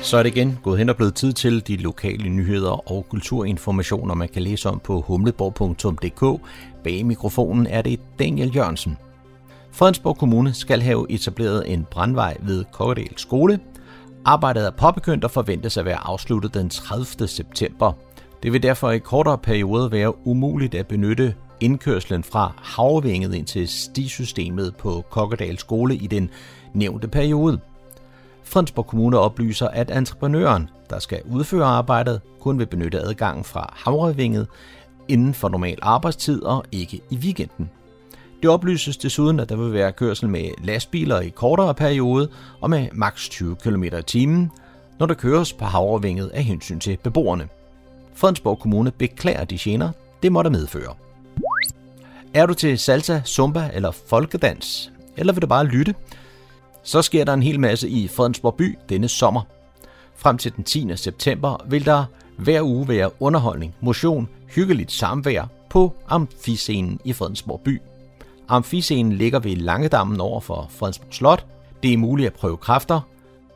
Så 0.02 0.16
er 0.16 0.22
det 0.22 0.36
igen 0.36 0.58
gået 0.62 0.78
hen 0.78 0.88
og 0.88 0.96
blevet 0.96 1.14
tid 1.14 1.32
til 1.32 1.66
de 1.66 1.76
lokale 1.76 2.28
nyheder 2.28 2.90
og 2.90 3.06
kulturinformationer, 3.08 4.14
man 4.14 4.28
kan 4.28 4.42
læse 4.42 4.68
om 4.68 4.80
på 4.84 5.00
humleborg.dk. 5.00 6.42
Bag 6.84 7.06
mikrofonen 7.06 7.66
er 7.66 7.82
det 7.82 8.00
Daniel 8.18 8.56
Jørgensen. 8.56 8.96
Fredensborg 9.72 10.16
Kommune 10.16 10.52
skal 10.52 10.82
have 10.82 11.06
etableret 11.10 11.72
en 11.72 11.86
brandvej 11.90 12.36
ved 12.40 12.64
Kokkedal 12.72 13.18
Skole. 13.18 13.60
Arbejdet 14.24 14.66
er 14.66 14.70
påbegyndt 14.70 15.24
og 15.24 15.30
forventes 15.30 15.76
at 15.76 15.84
være 15.84 16.06
afsluttet 16.06 16.54
den 16.54 16.68
30. 16.68 17.28
september. 17.28 17.92
Det 18.42 18.52
vil 18.52 18.62
derfor 18.62 18.90
i 18.90 18.98
kortere 18.98 19.38
periode 19.38 19.92
være 19.92 20.26
umuligt 20.26 20.74
at 20.74 20.86
benytte 20.86 21.34
indkørslen 21.62 22.24
fra 22.24 22.52
Havvinget 22.56 23.34
ind 23.34 23.46
til 23.46 23.68
stisystemet 23.68 24.76
på 24.76 25.04
Kokkedal 25.10 25.58
Skole 25.58 25.96
i 25.96 26.06
den 26.06 26.30
nævnte 26.74 27.08
periode. 27.08 27.60
Fredensborg 28.44 28.86
Kommune 28.86 29.18
oplyser, 29.18 29.68
at 29.68 29.90
entreprenøren, 29.90 30.68
der 30.90 30.98
skal 30.98 31.22
udføre 31.30 31.64
arbejdet, 31.64 32.20
kun 32.40 32.58
vil 32.58 32.66
benytte 32.66 33.00
adgangen 33.00 33.44
fra 33.44 33.74
Havrevinget 33.76 34.46
inden 35.08 35.34
for 35.34 35.48
normal 35.48 35.78
arbejdstid 35.82 36.42
og 36.42 36.64
ikke 36.72 37.00
i 37.10 37.16
weekenden. 37.16 37.70
Det 38.42 38.50
oplyses 38.50 38.96
desuden, 38.96 39.40
at 39.40 39.48
der 39.48 39.56
vil 39.56 39.72
være 39.72 39.92
kørsel 39.92 40.28
med 40.28 40.50
lastbiler 40.64 41.20
i 41.20 41.28
kortere 41.28 41.74
periode 41.74 42.28
og 42.60 42.70
med 42.70 42.88
maks 42.92 43.28
20 43.28 43.56
km 43.56 43.82
i 43.82 44.02
timen, 44.06 44.50
når 44.98 45.06
der 45.06 45.14
køres 45.14 45.52
på 45.52 45.64
Havrevinget 45.64 46.28
af 46.28 46.44
hensyn 46.44 46.80
til 46.80 46.98
beboerne. 47.02 47.48
Fredensborg 48.14 48.58
Kommune 48.58 48.90
beklager 48.90 49.44
de 49.44 49.58
gener, 49.58 49.90
det 50.22 50.32
måtte 50.32 50.50
medføre. 50.50 50.94
Er 52.34 52.46
du 52.46 52.54
til 52.54 52.78
salsa, 52.78 53.20
zumba 53.26 53.70
eller 53.74 53.90
folkedans? 53.90 54.92
Eller 55.16 55.32
vil 55.32 55.42
du 55.42 55.46
bare 55.46 55.66
lytte? 55.66 55.94
Så 56.82 57.02
sker 57.02 57.24
der 57.24 57.34
en 57.34 57.42
hel 57.42 57.60
masse 57.60 57.88
i 57.88 58.08
Fredensborg 58.08 58.54
by 58.54 58.78
denne 58.88 59.08
sommer. 59.08 59.42
Frem 60.16 60.38
til 60.38 60.52
den 60.56 60.64
10. 60.64 60.96
september 60.96 61.64
vil 61.66 61.86
der 61.86 62.04
hver 62.38 62.62
uge 62.62 62.88
være 62.88 63.22
underholdning, 63.22 63.74
motion, 63.80 64.28
hyggeligt 64.54 64.92
samvær 64.92 65.44
på 65.70 65.94
Amfiscenen 66.08 67.00
i 67.04 67.12
Fredensborg 67.12 67.60
by. 67.60 67.80
Amfiscenen 68.48 69.12
ligger 69.12 69.38
ved 69.38 69.56
Langedammen 69.56 70.20
over 70.20 70.40
for 70.40 70.68
Fredensborg 70.70 71.14
Slot. 71.14 71.46
Det 71.82 71.92
er 71.92 71.98
muligt 71.98 72.26
at 72.26 72.32
prøve 72.32 72.56
kræfter 72.56 73.00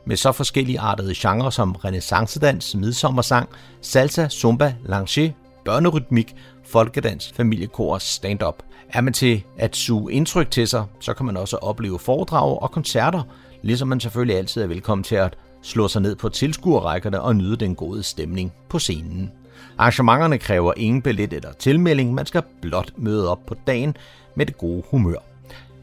med 0.05 0.17
så 0.17 0.31
forskellige 0.31 0.79
artede 0.79 1.13
genrer 1.15 1.49
som 1.49 1.71
renaissancedans, 1.71 2.75
midsommersang, 2.75 3.49
salsa, 3.81 4.29
zumba, 4.29 4.75
langer, 4.85 5.31
børnerytmik, 5.67 6.35
folkedans, 6.65 7.33
familiekor 7.35 7.93
og 7.93 8.01
stand-up. 8.01 8.63
Er 8.89 9.01
man 9.01 9.13
til 9.13 9.43
at 9.57 9.75
suge 9.75 10.13
indtryk 10.13 10.51
til 10.51 10.67
sig, 10.67 10.85
så 10.99 11.13
kan 11.13 11.25
man 11.25 11.37
også 11.37 11.57
opleve 11.57 11.99
foredrag 11.99 12.61
og 12.61 12.71
koncerter, 12.71 13.23
ligesom 13.61 13.87
man 13.87 13.99
selvfølgelig 13.99 14.37
altid 14.37 14.63
er 14.63 14.67
velkommen 14.67 15.03
til 15.03 15.15
at 15.15 15.37
slå 15.61 15.87
sig 15.87 16.01
ned 16.01 16.15
på 16.15 16.29
tilskuerrækkerne 16.29 17.21
og 17.21 17.35
nyde 17.35 17.55
den 17.55 17.75
gode 17.75 18.03
stemning 18.03 18.53
på 18.69 18.79
scenen. 18.79 19.31
Arrangementerne 19.77 20.37
kræver 20.37 20.73
ingen 20.77 21.01
billet 21.01 21.33
eller 21.33 21.53
tilmelding, 21.53 22.13
man 22.13 22.25
skal 22.25 22.43
blot 22.61 22.91
møde 22.97 23.31
op 23.31 23.45
på 23.45 23.55
dagen 23.67 23.97
med 24.35 24.45
det 24.45 24.57
gode 24.57 24.83
humør. 24.91 25.19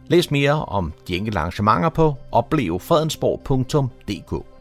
Læs 0.06 0.30
mere 0.30 0.64
om 0.64 0.92
de 1.08 1.16
enkelte 1.16 1.38
arrangementer 1.38 1.88
på 1.88 2.14
oplevefredensborg.dk. 2.32 4.53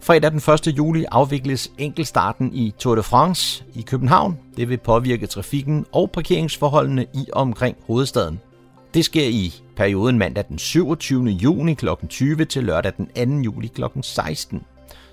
Fredag 0.00 0.30
den 0.30 0.38
1. 0.68 0.78
juli 0.78 1.04
afvikles 1.10 1.72
enkeltstarten 1.78 2.54
i 2.54 2.74
Tour 2.78 2.94
de 2.94 3.02
France 3.02 3.64
i 3.74 3.82
København. 3.82 4.38
Det 4.56 4.68
vil 4.68 4.78
påvirke 4.78 5.26
trafikken 5.26 5.86
og 5.92 6.10
parkeringsforholdene 6.10 7.06
i 7.14 7.26
omkring 7.32 7.76
hovedstaden. 7.86 8.40
Det 8.94 9.04
sker 9.04 9.28
i 9.28 9.54
perioden 9.76 10.18
mandag 10.18 10.44
den 10.48 10.58
27. 10.58 11.24
juni 11.24 11.74
kl. 11.74 11.88
20 12.08 12.44
til 12.44 12.64
lørdag 12.64 12.92
den 12.96 13.36
2. 13.42 13.42
juli 13.44 13.66
kl. 13.66 13.82
16. 14.02 14.62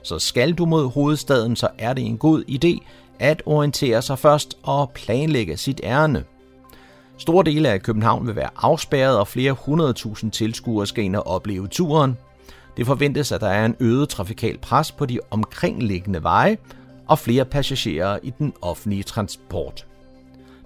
Så 0.03 0.19
skal 0.19 0.53
du 0.53 0.65
mod 0.65 0.91
hovedstaden, 0.91 1.55
så 1.55 1.67
er 1.77 1.93
det 1.93 2.05
en 2.05 2.17
god 2.17 2.43
idé 2.49 2.87
at 3.19 3.43
orientere 3.45 4.01
sig 4.01 4.19
først 4.19 4.57
og 4.63 4.91
planlægge 4.95 5.57
sit 5.57 5.81
ærne. 5.83 6.23
Store 7.17 7.43
dele 7.43 7.69
af 7.69 7.81
København 7.81 8.27
vil 8.27 8.35
være 8.35 8.49
afspærret, 8.55 9.17
og 9.17 9.27
flere 9.27 9.51
hundredtusind 9.51 10.31
tilskuere 10.31 10.87
skal 10.87 11.03
ind 11.03 11.15
og 11.15 11.27
opleve 11.27 11.67
turen. 11.67 12.17
Det 12.77 12.85
forventes, 12.85 13.31
at 13.31 13.41
der 13.41 13.47
er 13.47 13.65
en 13.65 13.75
øget 13.79 14.09
trafikal 14.09 14.57
pres 14.57 14.91
på 14.91 15.05
de 15.05 15.19
omkringliggende 15.31 16.23
veje 16.23 16.57
og 17.07 17.19
flere 17.19 17.45
passagerer 17.45 18.19
i 18.23 18.33
den 18.39 18.53
offentlige 18.61 19.03
transport. 19.03 19.85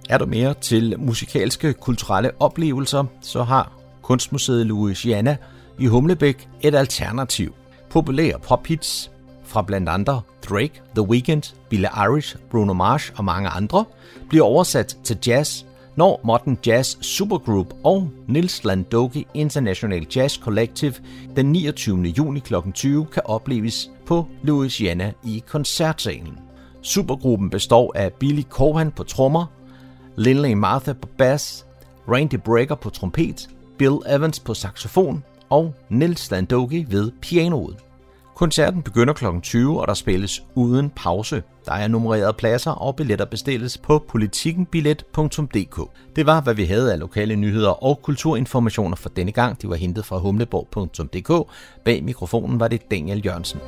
Er 0.09 0.18
du 0.18 0.26
mere 0.26 0.54
til 0.54 0.94
musikalske 0.98 1.72
kulturelle 1.72 2.30
oplevelser, 2.40 3.04
så 3.20 3.42
har 3.42 3.78
Kunstmuseet 4.09 4.66
Louisiana 4.66 5.36
i 5.78 5.86
Humlebæk 5.86 6.48
et 6.61 6.74
alternativ. 6.74 7.54
Populære 7.90 8.38
pophits 8.38 9.11
fra 9.44 9.62
blandt 9.62 9.88
andre 9.88 10.20
Drake, 10.48 10.82
The 10.94 11.09
Weeknd, 11.09 11.54
Billie 11.68 11.88
Eilish, 12.02 12.36
Bruno 12.50 12.72
Mars 12.72 13.12
og 13.16 13.24
mange 13.24 13.48
andre 13.48 13.84
bliver 14.28 14.44
oversat 14.44 14.96
til 15.04 15.18
jazz, 15.26 15.64
når 15.96 16.20
Modern 16.24 16.59
Jazz 16.66 16.96
Supergroup 17.00 17.74
og 17.84 18.11
Nils 18.26 18.64
Landoki 18.64 19.26
International 19.34 20.06
Jazz 20.16 20.38
Collective 20.38 20.94
den 21.36 21.52
29. 21.52 22.02
juni 22.02 22.40
kl. 22.40 22.54
20 22.74 23.06
kan 23.06 23.22
opleves 23.24 23.90
på 24.06 24.26
Louisiana 24.42 25.12
i 25.24 25.42
koncertsalen. 25.46 26.38
Supergruppen 26.82 27.50
består 27.50 27.92
af 27.94 28.12
Billy 28.12 28.42
Cohan 28.42 28.90
på 28.90 29.02
trommer, 29.02 29.46
Lindley 30.16 30.52
Martha 30.52 30.92
på 30.92 31.09
bass, 31.18 31.66
Randy 32.09 32.38
Brecker 32.44 32.74
på 32.74 32.90
trompet, 32.90 33.48
Bill 33.79 33.97
Evans 34.07 34.41
på 34.41 34.55
saxofon 34.55 35.24
og 35.51 35.74
Nils 35.89 36.31
Landogi 36.31 36.87
ved 36.89 37.12
pianoet. 37.20 37.76
Koncerten 38.35 38.83
begynder 38.83 39.14
kl. 39.14 39.24
20, 39.43 39.81
og 39.81 39.89
der 39.89 39.95
spilles 39.95 40.43
uden 40.55 40.91
pause. 40.91 41.43
Der 41.66 41.72
er 41.72 41.89
nummererede 41.89 42.33
pladser, 42.33 42.70
og 42.70 42.97
billetter 42.97 43.24
bestilles 43.24 43.79
på 43.79 44.05
politikkenbillet.dk. 44.09 45.81
Det 46.16 46.26
var, 46.26 46.41
hvad 46.41 46.55
vi 46.55 46.64
havde 46.64 46.93
af 46.93 46.99
lokale 46.99 47.37
nyheder 47.37 47.85
og 47.85 48.03
kulturinformationer 48.03 48.97
for 48.97 49.09
denne 49.09 49.33
gang. 49.33 49.62
De 49.62 49.68
var 49.68 49.76
hentet 49.76 50.05
fra 50.05 50.18
humleborg.dk. 50.18 51.53
Bag 51.85 52.05
mikrofonen 52.05 52.61
var 52.61 52.68
det 52.68 52.91
Daniel 52.91 53.26
Jørgensen. 53.26 53.61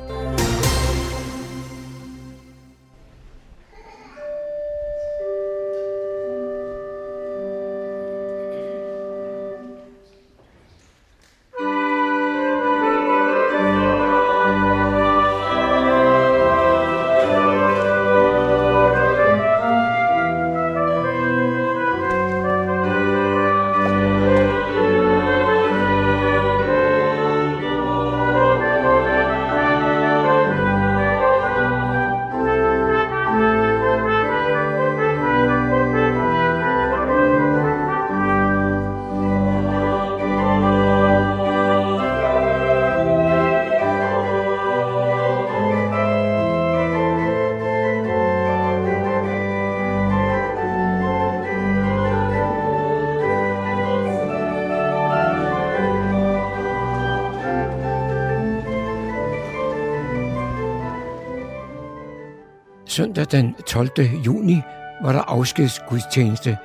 Den 63.31 63.53
12. 63.53 63.89
juni 63.99 64.61
var 65.03 65.11
der 65.11 65.21
afskedsgudstjeneste 65.21 66.57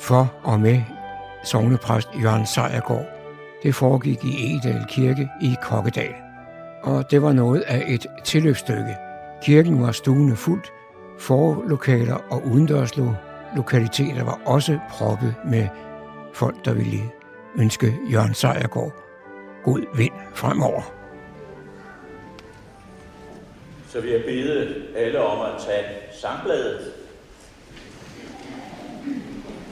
for 0.00 0.34
og 0.42 0.60
med 0.60 0.80
sognepræst 1.44 2.08
Jørgen 2.22 2.46
Sejergaard. 2.46 3.06
Det 3.62 3.74
foregik 3.74 4.24
i 4.24 4.46
Egedal 4.46 4.84
Kirke 4.88 5.28
i 5.42 5.54
Kokkedal. 5.62 6.14
Og 6.82 7.10
det 7.10 7.22
var 7.22 7.32
noget 7.32 7.60
af 7.60 7.84
et 7.86 8.06
tilløbsstykke. 8.24 8.96
Kirken 9.42 9.82
var 9.82 9.92
stuende 9.92 10.36
fuldt. 10.36 10.72
Forlokaler 11.18 12.16
og 12.30 12.46
udendørs 12.46 12.96
lokaliteter 13.56 14.24
var 14.24 14.40
også 14.44 14.78
proppet 14.90 15.34
med 15.44 15.68
folk, 16.34 16.64
der 16.64 16.74
ville 16.74 17.00
ønske 17.58 17.94
Jørgen 18.12 18.34
Sejergaard 18.34 19.06
god 19.66 19.96
vind 19.96 20.12
fremover. 20.34 20.82
Så 23.96 24.02
vil 24.02 24.10
jeg 24.10 24.24
bede 24.24 24.74
alle 24.96 25.20
om 25.20 25.40
at 25.40 25.62
tage 25.66 25.84
sangbladet. 26.12 26.92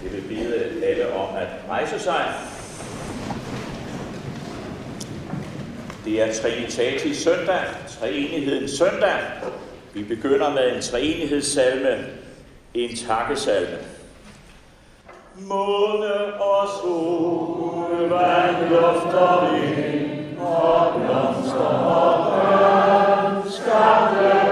Jeg 0.04 0.12
vil 0.12 0.22
bede 0.28 0.84
alle 0.84 1.14
om 1.14 1.36
at 1.36 1.48
rejse 1.68 1.98
sig. 1.98 2.32
Det 6.04 6.22
er 6.22 6.32
Trinitatis 6.32 7.16
søndag, 7.16 7.60
treenighedens 7.88 8.70
søndag. 8.70 9.20
Vi 9.94 10.02
begynder 10.02 10.50
med 10.50 10.76
en 10.76 10.82
treenighedssalme, 10.82 12.04
en 12.74 12.96
takkesalme. 12.96 13.78
Måne 15.34 16.40
og 16.40 16.68
sol, 16.82 18.10
vand, 18.10 18.70
luft 18.70 19.14
og 19.14 19.52
vind, 19.52 20.38
og 20.38 20.92
blomster 20.94 21.66
og 21.66 22.32
børn, 22.32 23.03
Father. 23.74 24.43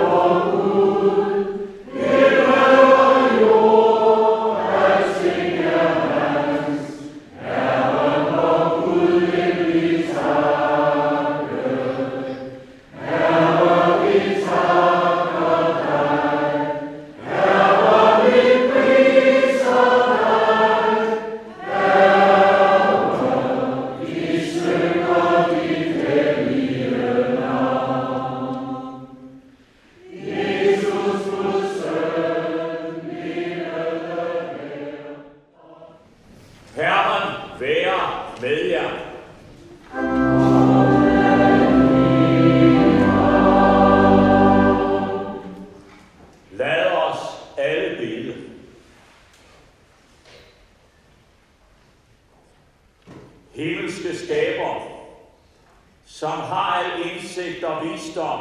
Har 56.53 56.85
al 56.85 57.11
indsigt 57.11 57.65
og 57.65 57.85
visdom, 57.85 58.41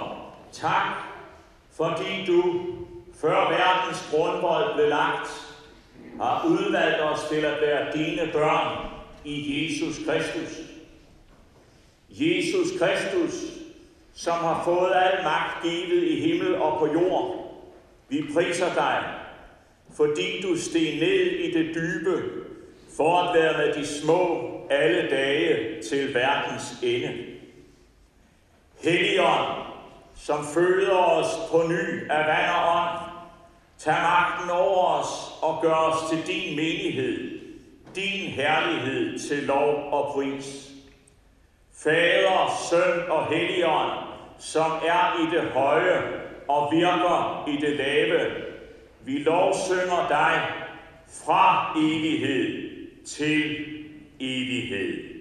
tak, 0.51 0.87
fordi 1.77 2.25
du, 2.27 2.61
før 3.21 3.49
verdens 3.49 4.09
grundvold 4.11 4.75
blev 4.75 4.89
lagt, 4.89 5.29
har 6.21 6.45
udvalgt 6.47 7.01
os 7.01 7.19
til 7.29 7.45
at 7.45 7.61
være 7.61 7.93
dine 7.93 8.31
børn 8.33 8.87
i 9.25 9.63
Jesus 9.63 9.95
Kristus. 10.07 10.59
Jesus 12.09 12.79
Kristus, 12.79 13.33
som 14.13 14.37
har 14.37 14.61
fået 14.65 14.91
al 14.95 15.23
magt 15.23 15.63
givet 15.63 16.03
i 16.03 16.19
himmel 16.19 16.55
og 16.55 16.79
på 16.79 16.87
jord. 16.93 17.53
Vi 18.09 18.25
priser 18.33 18.73
dig, 18.73 19.03
fordi 19.95 20.41
du 20.41 20.57
steg 20.57 20.99
ned 20.99 21.25
i 21.25 21.51
det 21.51 21.75
dybe, 21.75 22.23
for 22.97 23.17
at 23.17 23.41
være 23.41 23.57
med 23.57 23.73
de 23.73 23.87
små 23.87 24.51
alle 24.69 25.09
dage 25.09 25.81
til 25.81 26.13
verdens 26.13 26.79
ende. 26.83 27.30
Helligånd, 28.83 29.47
som 30.15 30.45
føder 30.53 30.97
os 30.97 31.27
på 31.51 31.63
ny 31.67 32.11
af 32.11 32.27
vand 32.27 32.51
og 32.55 32.75
ånd, 32.75 32.99
tag 33.77 33.93
magten 33.93 34.49
over 34.49 34.85
os 34.85 35.07
og 35.41 35.61
gør 35.61 35.73
os 35.73 36.09
til 36.09 36.35
din 36.35 36.55
menighed, 36.55 37.39
din 37.95 38.29
herlighed 38.29 39.19
til 39.19 39.43
lov 39.43 39.89
og 39.91 40.11
pris. 40.13 40.71
Fader, 41.83 42.59
Søn 42.69 43.11
og 43.11 43.25
Helligånd, 43.25 43.91
som 44.39 44.71
er 44.71 45.21
i 45.21 45.35
det 45.35 45.49
høje 45.51 46.01
og 46.47 46.71
virker 46.71 47.45
i 47.47 47.65
det 47.65 47.77
lave, 47.77 48.19
vi 49.05 49.17
lovsynger 49.17 50.07
dig 50.09 50.41
fra 51.25 51.73
evighed 51.77 52.69
til 53.05 53.65
evighed. 54.19 55.11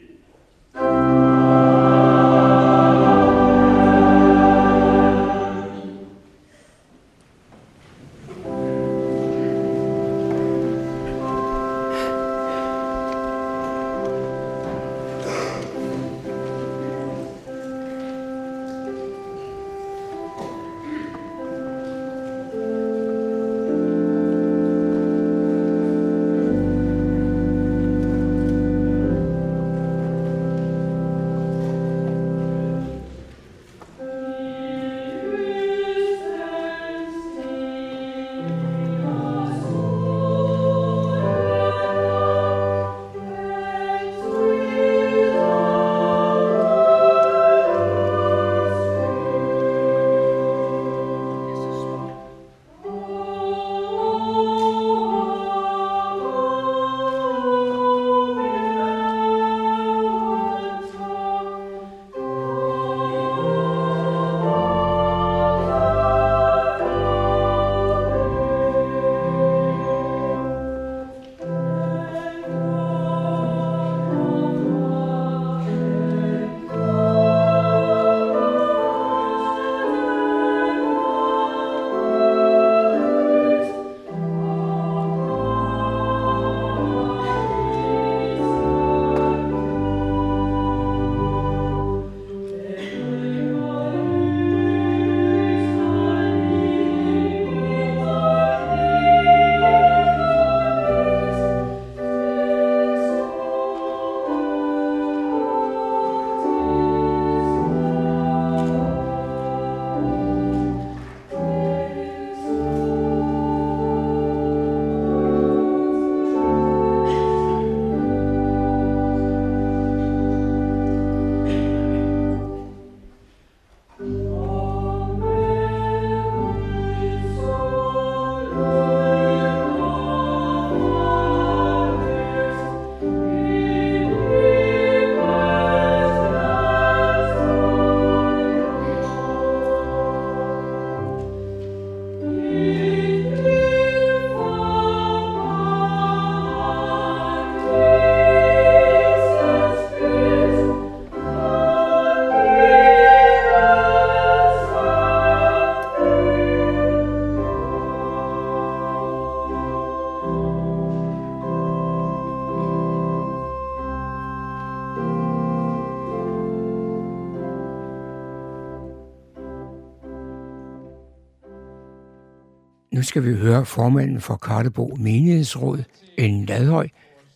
Nu 173.01 173.05
skal 173.05 173.25
vi 173.25 173.35
høre 173.35 173.67
formanden 173.67 174.21
for 174.21 174.37
Karlebo 174.37 174.97
Menighedsråd, 174.99 175.79
en 176.19 176.47
Ladhøj, 176.47 176.89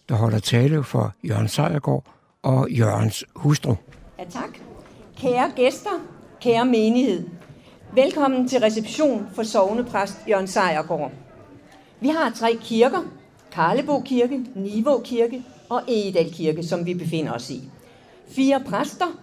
der 0.09 0.15
holder 0.15 0.39
tale 0.39 0.85
for 0.85 1.15
Jørgen 1.29 1.49
Sejergaard 1.49 2.05
og 2.43 2.71
Jørgens 2.71 3.25
hustru. 3.35 3.75
Ja, 4.19 4.25
tak. 4.25 4.59
Kære 5.17 5.51
gæster, 5.57 5.91
kære 6.41 6.65
menighed. 6.65 7.29
Velkommen 7.95 8.49
til 8.49 8.61
reception 8.61 9.27
for 9.35 9.43
sovnepræst 9.43 10.19
Jørgen 10.29 10.47
Sejergaard. 10.47 11.13
Vi 12.01 12.09
har 12.09 12.31
tre 12.31 12.59
kirker. 12.61 13.03
Karlebo 13.53 14.01
Kirke, 14.01 14.41
Nivå 14.55 15.01
Kirke 15.05 15.43
og 15.69 15.83
Egedal 15.89 16.33
Kirke, 16.33 16.63
som 16.63 16.87
vi 16.87 16.95
befinder 16.95 17.33
os 17.33 17.51
i. 17.51 17.71
Fire 18.29 18.63
præster, 18.67 19.21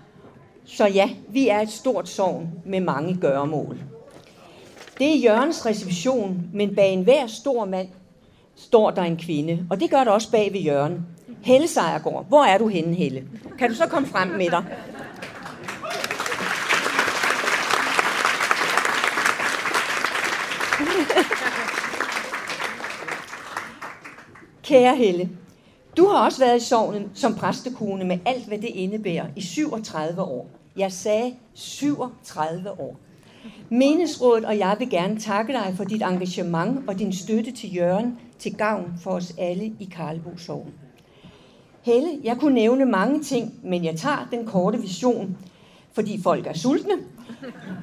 så 0.66 0.88
ja, 0.88 1.10
vi 1.30 1.48
er 1.48 1.60
et 1.60 1.70
stort 1.70 2.10
sovn 2.10 2.50
med 2.66 2.80
mange 2.80 3.18
gøremål. 3.22 3.91
Det 4.98 5.16
er 5.16 5.20
Jørgens 5.20 5.66
reception, 5.66 6.50
men 6.54 6.76
bag 6.76 6.94
enhver 6.94 7.28
stor 7.28 7.66
mand 7.66 7.88
står 8.56 8.92
der 8.92 9.02
en 9.02 9.18
kvinde, 9.18 9.66
og 9.70 9.80
det 9.80 9.90
gør 9.90 10.04
der 10.04 10.12
også 10.12 10.32
bag 10.32 10.54
ved 10.54 10.60
Jørgen. 10.60 11.06
Helle 11.44 11.68
Sejergaard, 11.68 12.26
hvor 12.28 12.44
er 12.44 12.58
du 12.58 12.68
henne, 12.68 12.96
Helle? 12.96 13.28
Kan 13.60 13.70
du 13.70 13.76
så 13.76 13.88
komme 13.88 14.08
frem 14.08 14.28
med 14.28 14.50
dig? 14.50 14.66
Kære 24.64 24.96
Helle, 24.96 25.30
du 25.98 26.08
har 26.08 26.26
også 26.26 26.40
været 26.40 26.62
i 26.62 26.66
sovnen 26.66 27.12
som 27.14 27.36
præstekone 27.36 28.06
med 28.06 28.20
alt, 28.26 28.48
hvad 28.48 28.58
det 28.58 28.68
indebærer 28.68 29.26
i 29.36 29.42
37 29.42 30.22
år. 30.22 30.50
Jeg 30.78 30.92
sagde 30.92 31.36
37 31.54 32.80
år. 32.80 32.96
Menesrådet 33.70 34.46
og 34.46 34.58
jeg 34.58 34.76
vil 34.80 34.90
gerne 34.90 35.20
takke 35.20 35.54
dig 35.54 35.74
for 35.78 35.84
dit 35.84 36.02
engagement 36.02 36.90
og 36.90 37.00
din 37.00 37.14
støtte 37.14 37.52
til 37.52 37.76
Jørgen 37.76 38.20
til 38.40 38.54
gavn 38.54 38.94
for 39.02 39.12
os 39.12 39.34
alle 39.38 39.66
i 39.66 39.90
Karlbo 39.96 40.38
Sogn. 40.38 40.74
Helle, 41.82 42.10
jeg 42.24 42.38
kunne 42.38 42.54
nævne 42.54 42.86
mange 42.86 43.24
ting, 43.24 43.54
men 43.64 43.86
jeg 43.86 43.96
tager 43.96 44.28
den 44.32 44.46
korte 44.46 44.82
vision, 44.82 45.38
fordi 45.94 46.22
folk 46.22 46.48
er 46.48 46.54
sultne. 46.54 46.94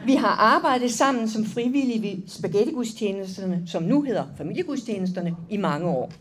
Vi 0.07 0.15
har 0.15 0.29
arbejdet 0.29 0.91
sammen 0.91 1.29
som 1.29 1.45
frivillige 1.45 2.03
ved 2.03 2.29
spaghettigudstjenesterne, 2.29 3.63
som 3.67 3.83
nu 3.83 4.03
hedder 4.03 4.25
familiegudstjenesterne, 4.37 5.37
i 5.51 5.57
mange 5.57 5.89
år. 5.89 6.13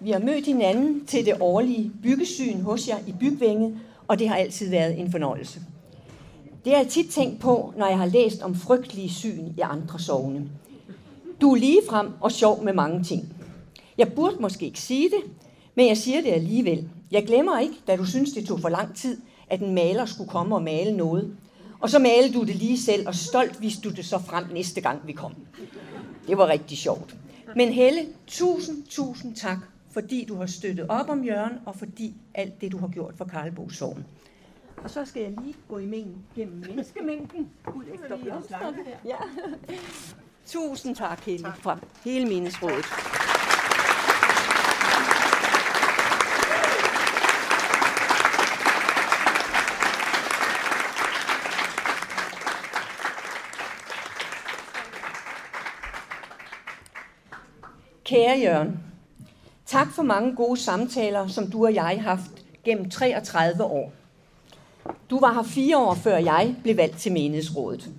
Vi 0.00 0.10
har 0.10 0.18
mødt 0.18 0.46
hinanden 0.46 1.06
til 1.06 1.26
det 1.26 1.34
årlige 1.40 1.92
byggesyn 2.02 2.60
hos 2.60 2.88
jer 2.88 2.98
i 3.06 3.14
Bygvænget, 3.20 3.78
og 4.08 4.18
det 4.18 4.28
har 4.28 4.36
altid 4.36 4.70
været 4.70 5.00
en 5.00 5.10
fornøjelse. 5.10 5.60
Det 6.64 6.72
har 6.72 6.78
jeg 6.78 6.88
tit 6.88 7.10
tænkt 7.10 7.40
på, 7.40 7.74
når 7.76 7.86
jeg 7.86 7.98
har 7.98 8.06
læst 8.06 8.42
om 8.42 8.54
frygtelige 8.54 9.10
syn 9.10 9.46
i 9.56 9.60
andre 9.60 9.98
sovne. 9.98 10.50
Du 11.40 11.52
er 11.52 11.56
ligefrem 11.56 12.08
og 12.20 12.32
sjov 12.32 12.64
med 12.64 12.72
mange 12.72 13.04
ting. 13.04 13.36
Jeg 13.98 14.12
burde 14.12 14.36
måske 14.40 14.66
ikke 14.66 14.80
sige 14.80 15.10
det, 15.10 15.32
men 15.74 15.88
jeg 15.88 15.96
siger 15.96 16.20
det 16.20 16.30
alligevel. 16.32 16.88
Jeg 17.10 17.26
glemmer 17.26 17.58
ikke, 17.58 17.74
da 17.86 17.96
du 17.96 18.04
synes, 18.04 18.32
det 18.32 18.46
tog 18.46 18.60
for 18.60 18.68
lang 18.68 18.96
tid, 18.96 19.20
at 19.48 19.60
en 19.60 19.74
maler 19.74 20.06
skulle 20.06 20.30
komme 20.30 20.54
og 20.54 20.62
male 20.62 20.96
noget. 20.96 21.36
Og 21.80 21.90
så 21.90 21.98
malede 21.98 22.32
du 22.32 22.44
det 22.44 22.56
lige 22.56 22.80
selv, 22.80 23.08
og 23.08 23.14
stolt 23.14 23.62
viste 23.62 23.88
du 23.88 23.94
det 23.94 24.04
så 24.04 24.18
frem 24.18 24.44
næste 24.52 24.80
gang, 24.80 25.06
vi 25.06 25.12
kom. 25.12 25.34
Det 26.28 26.38
var 26.38 26.48
rigtig 26.48 26.78
sjovt. 26.78 27.16
Men 27.56 27.68
Helle, 27.68 28.00
tusind, 28.26 28.82
tusind 28.88 29.36
tak, 29.36 29.58
fordi 29.90 30.24
du 30.24 30.36
har 30.36 30.46
støttet 30.46 30.86
op 30.88 31.08
om 31.08 31.24
Jørgen, 31.24 31.52
og 31.66 31.76
fordi 31.76 32.14
alt 32.34 32.60
det, 32.60 32.72
du 32.72 32.78
har 32.78 32.88
gjort 32.88 33.14
for 33.16 33.24
Karlbo 33.24 33.68
Sogn. 33.68 34.04
Og 34.76 34.90
så 34.90 35.04
skal 35.04 35.22
jeg 35.22 35.32
lige 35.42 35.54
gå 35.68 35.78
i 35.78 35.86
mængden 35.86 36.24
gennem 36.36 36.64
menneskemængden. 36.66 37.50
Ud 37.74 37.84
efter 37.94 38.16
blomsterne. 38.22 38.76
Ja. 39.04 39.16
Tusind 40.46 40.96
tak, 40.96 41.20
Helle, 41.24 41.52
fra 41.58 41.78
hele 42.04 42.26
meningsrådet. 42.28 42.84
Kære 58.04 58.38
Jørgen, 58.38 58.78
tak 59.66 59.92
for 59.92 60.02
mange 60.02 60.36
gode 60.36 60.60
samtaler, 60.60 61.26
som 61.28 61.50
du 61.50 61.64
og 61.64 61.74
jeg 61.74 61.84
har 61.84 62.16
haft 62.16 62.30
gennem 62.64 62.90
33 62.90 63.64
år. 63.64 63.92
Du 65.12 65.20
var 65.20 65.32
her 65.32 65.42
fire 65.42 65.78
år 65.78 65.94
før 65.94 66.16
jeg 66.16 66.56
blev 66.62 66.76
valgt 66.76 66.98
til 66.98 67.12
menighedsrådet. 67.12 67.90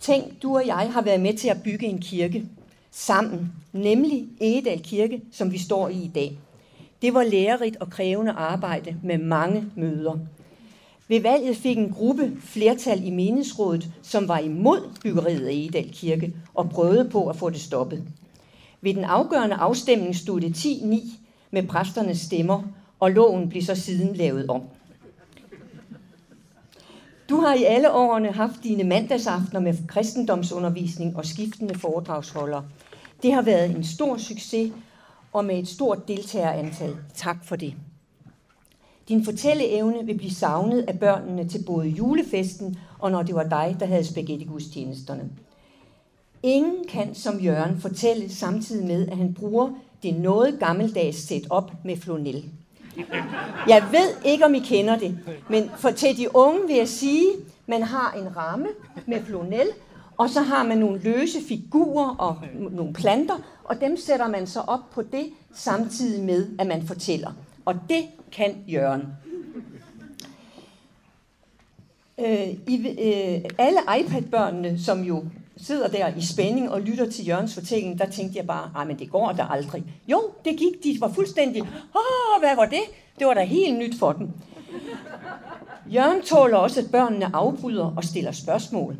Tænk, 0.00 0.42
du 0.42 0.56
og 0.56 0.66
jeg 0.66 0.92
har 0.92 1.02
været 1.02 1.20
med 1.20 1.34
til 1.34 1.48
at 1.48 1.62
bygge 1.64 1.86
en 1.86 2.00
kirke 2.00 2.44
sammen, 2.90 3.52
nemlig 3.72 4.26
Egedal 4.40 4.82
Kirke, 4.82 5.20
som 5.32 5.52
vi 5.52 5.58
står 5.58 5.88
i 5.88 6.02
i 6.02 6.10
dag. 6.14 6.38
Det 7.02 7.14
var 7.14 7.22
lærerigt 7.22 7.76
og 7.76 7.90
krævende 7.90 8.32
arbejde 8.32 8.96
med 9.02 9.18
mange 9.18 9.64
møder. 9.76 10.18
Ved 11.08 11.20
valget 11.20 11.56
fik 11.56 11.78
en 11.78 11.90
gruppe 11.90 12.32
flertal 12.40 13.06
i 13.06 13.10
menighedsrådet, 13.10 13.88
som 14.02 14.28
var 14.28 14.38
imod 14.38 14.80
byggeriet 15.02 15.46
af 15.46 15.52
Egedal 15.52 15.92
Kirke 15.92 16.34
og 16.54 16.70
prøvede 16.70 17.10
på 17.10 17.28
at 17.28 17.36
få 17.36 17.50
det 17.50 17.60
stoppet. 17.60 18.04
Ved 18.80 18.94
den 18.94 19.04
afgørende 19.04 19.56
afstemning 19.56 20.16
stod 20.16 20.40
det 20.40 20.56
10-9 20.56 21.16
med 21.50 21.62
præsternes 21.62 22.20
stemmer, 22.20 22.62
og 23.00 23.10
loven 23.10 23.48
blev 23.48 23.62
så 23.62 23.74
siden 23.74 24.16
lavet 24.16 24.50
om. 24.50 24.62
Du 27.28 27.36
har 27.36 27.54
i 27.54 27.64
alle 27.64 27.92
årene 27.92 28.32
haft 28.32 28.62
dine 28.62 28.84
mandagsaftener 28.84 29.60
med 29.60 29.74
kristendomsundervisning 29.88 31.16
og 31.16 31.26
skiftende 31.26 31.78
foredragsholdere. 31.78 32.64
Det 33.22 33.32
har 33.32 33.42
været 33.42 33.70
en 33.70 33.84
stor 33.84 34.16
succes 34.16 34.72
og 35.32 35.44
med 35.44 35.58
et 35.58 35.68
stort 35.68 36.08
deltagerantal. 36.08 36.96
Tak 37.14 37.44
for 37.44 37.56
det. 37.56 37.74
Din 39.08 39.24
fortælleevne 39.24 40.06
vil 40.06 40.18
blive 40.18 40.34
savnet 40.34 40.84
af 40.88 40.98
børnene 40.98 41.48
til 41.48 41.64
både 41.66 41.88
julefesten 41.88 42.78
og 42.98 43.10
når 43.10 43.22
det 43.22 43.34
var 43.34 43.42
dig, 43.42 43.76
der 43.80 43.86
havde 43.86 44.04
spaghetti-gudstjenesterne. 44.04 45.30
Ingen 46.42 46.84
kan 46.88 47.14
som 47.14 47.40
Jørgen 47.40 47.80
fortælle 47.80 48.28
samtidig 48.28 48.86
med, 48.86 49.08
at 49.08 49.16
han 49.16 49.34
bruger 49.34 49.70
det 50.02 50.14
noget 50.14 50.58
gammeldags 50.58 51.18
setup 51.18 51.72
med 51.84 51.96
flonel. 51.96 52.50
Jeg 53.68 53.84
ved 53.92 54.24
ikke, 54.24 54.44
om 54.44 54.54
I 54.54 54.58
kender 54.58 54.98
det, 54.98 55.18
men 55.48 55.70
for 55.76 55.90
til 55.90 56.16
de 56.16 56.36
unge 56.36 56.66
vil 56.66 56.76
jeg 56.76 56.88
sige, 56.88 57.26
man 57.66 57.82
har 57.82 58.12
en 58.12 58.36
ramme 58.36 58.68
med 59.06 59.24
flonel, 59.24 59.68
og 60.18 60.30
så 60.30 60.40
har 60.40 60.62
man 60.62 60.78
nogle 60.78 61.00
løse 61.00 61.38
figurer 61.48 62.16
og 62.18 62.38
nogle 62.70 62.92
planter, 62.92 63.38
og 63.64 63.80
dem 63.80 63.96
sætter 63.96 64.28
man 64.28 64.46
så 64.46 64.60
op 64.60 64.90
på 64.90 65.02
det, 65.02 65.26
samtidig 65.54 66.24
med, 66.24 66.48
at 66.58 66.66
man 66.66 66.86
fortæller. 66.86 67.32
Og 67.64 67.74
det 67.88 68.04
kan 68.32 68.64
Jørgen. 68.68 69.02
Øh, 72.18 72.48
i, 72.66 72.88
øh, 72.88 73.50
alle 73.58 73.78
iPad-børnene, 74.00 74.78
som 74.78 75.02
jo 75.02 75.24
sidder 75.56 75.88
der 75.88 76.08
i 76.16 76.22
spænding 76.22 76.70
og 76.70 76.80
lytter 76.80 77.10
til 77.10 77.26
Jørgens 77.26 77.54
fortælling, 77.54 77.98
der 77.98 78.10
tænkte 78.10 78.38
jeg 78.38 78.46
bare, 78.46 78.70
nej, 78.72 78.84
men 78.84 78.98
det 78.98 79.10
går 79.10 79.32
der 79.32 79.44
aldrig. 79.44 79.84
Jo, 80.08 80.30
det 80.44 80.56
gik, 80.58 80.84
de 80.84 81.00
var 81.00 81.08
fuldstændig, 81.08 81.62
åh, 81.62 82.40
hvad 82.40 82.56
var 82.56 82.66
det? 82.66 82.82
Det 83.18 83.26
var 83.26 83.34
da 83.34 83.44
helt 83.44 83.78
nyt 83.78 83.98
for 83.98 84.12
dem. 84.12 84.30
Jørgen 85.86 86.22
tåler 86.22 86.56
også, 86.56 86.80
at 86.80 86.90
børnene 86.90 87.36
afbryder 87.36 87.94
og 87.96 88.04
stiller 88.04 88.32
spørgsmål. 88.32 88.96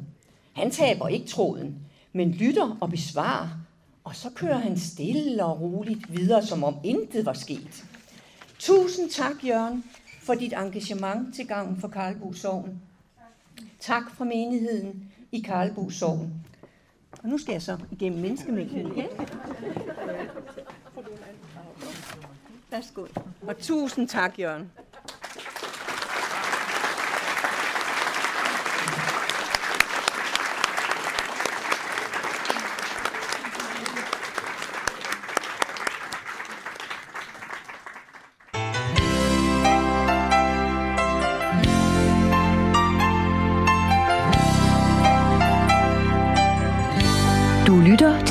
Han 0.53 0.71
taber 0.71 1.09
ikke 1.09 1.27
tråden, 1.27 1.75
men 2.13 2.31
lytter 2.31 2.77
og 2.81 2.91
besvarer, 2.91 3.49
og 4.05 4.17
så 4.17 4.31
kører 4.31 4.59
han 4.59 4.79
stille 4.79 5.45
og 5.45 5.61
roligt 5.61 6.17
videre, 6.17 6.47
som 6.47 6.65
om 6.65 6.77
intet 6.85 7.27
var 7.27 7.33
sket. 7.33 7.85
Tusind 8.59 9.11
tak, 9.11 9.33
Jørgen, 9.47 9.85
for 10.23 10.35
dit 10.35 10.53
engagement 10.53 11.35
til 11.35 11.47
gavn 11.47 11.77
for 11.81 11.89
Karlbo 11.89 12.33
Sogn. 12.33 12.81
Tak 13.81 14.03
for 14.17 14.25
menigheden 14.25 15.12
i 15.33 15.41
Karlbo 15.41 15.91
Sogn. 15.91 16.33
Og 17.23 17.29
nu 17.29 17.39
skal 17.39 17.53
jeg 17.53 17.63
så 17.63 17.79
igennem 17.91 18.21
menneskemængden 18.21 18.93
igen. 18.93 19.09
Værsgo. 22.71 23.07
Og 23.49 23.59
tusind 23.59 24.09
tak, 24.09 24.39
Jørgen. 24.39 24.71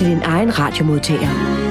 Til 0.01 0.09
din 0.09 0.21
egen 0.23 0.59
radiomodtager. 0.59 1.70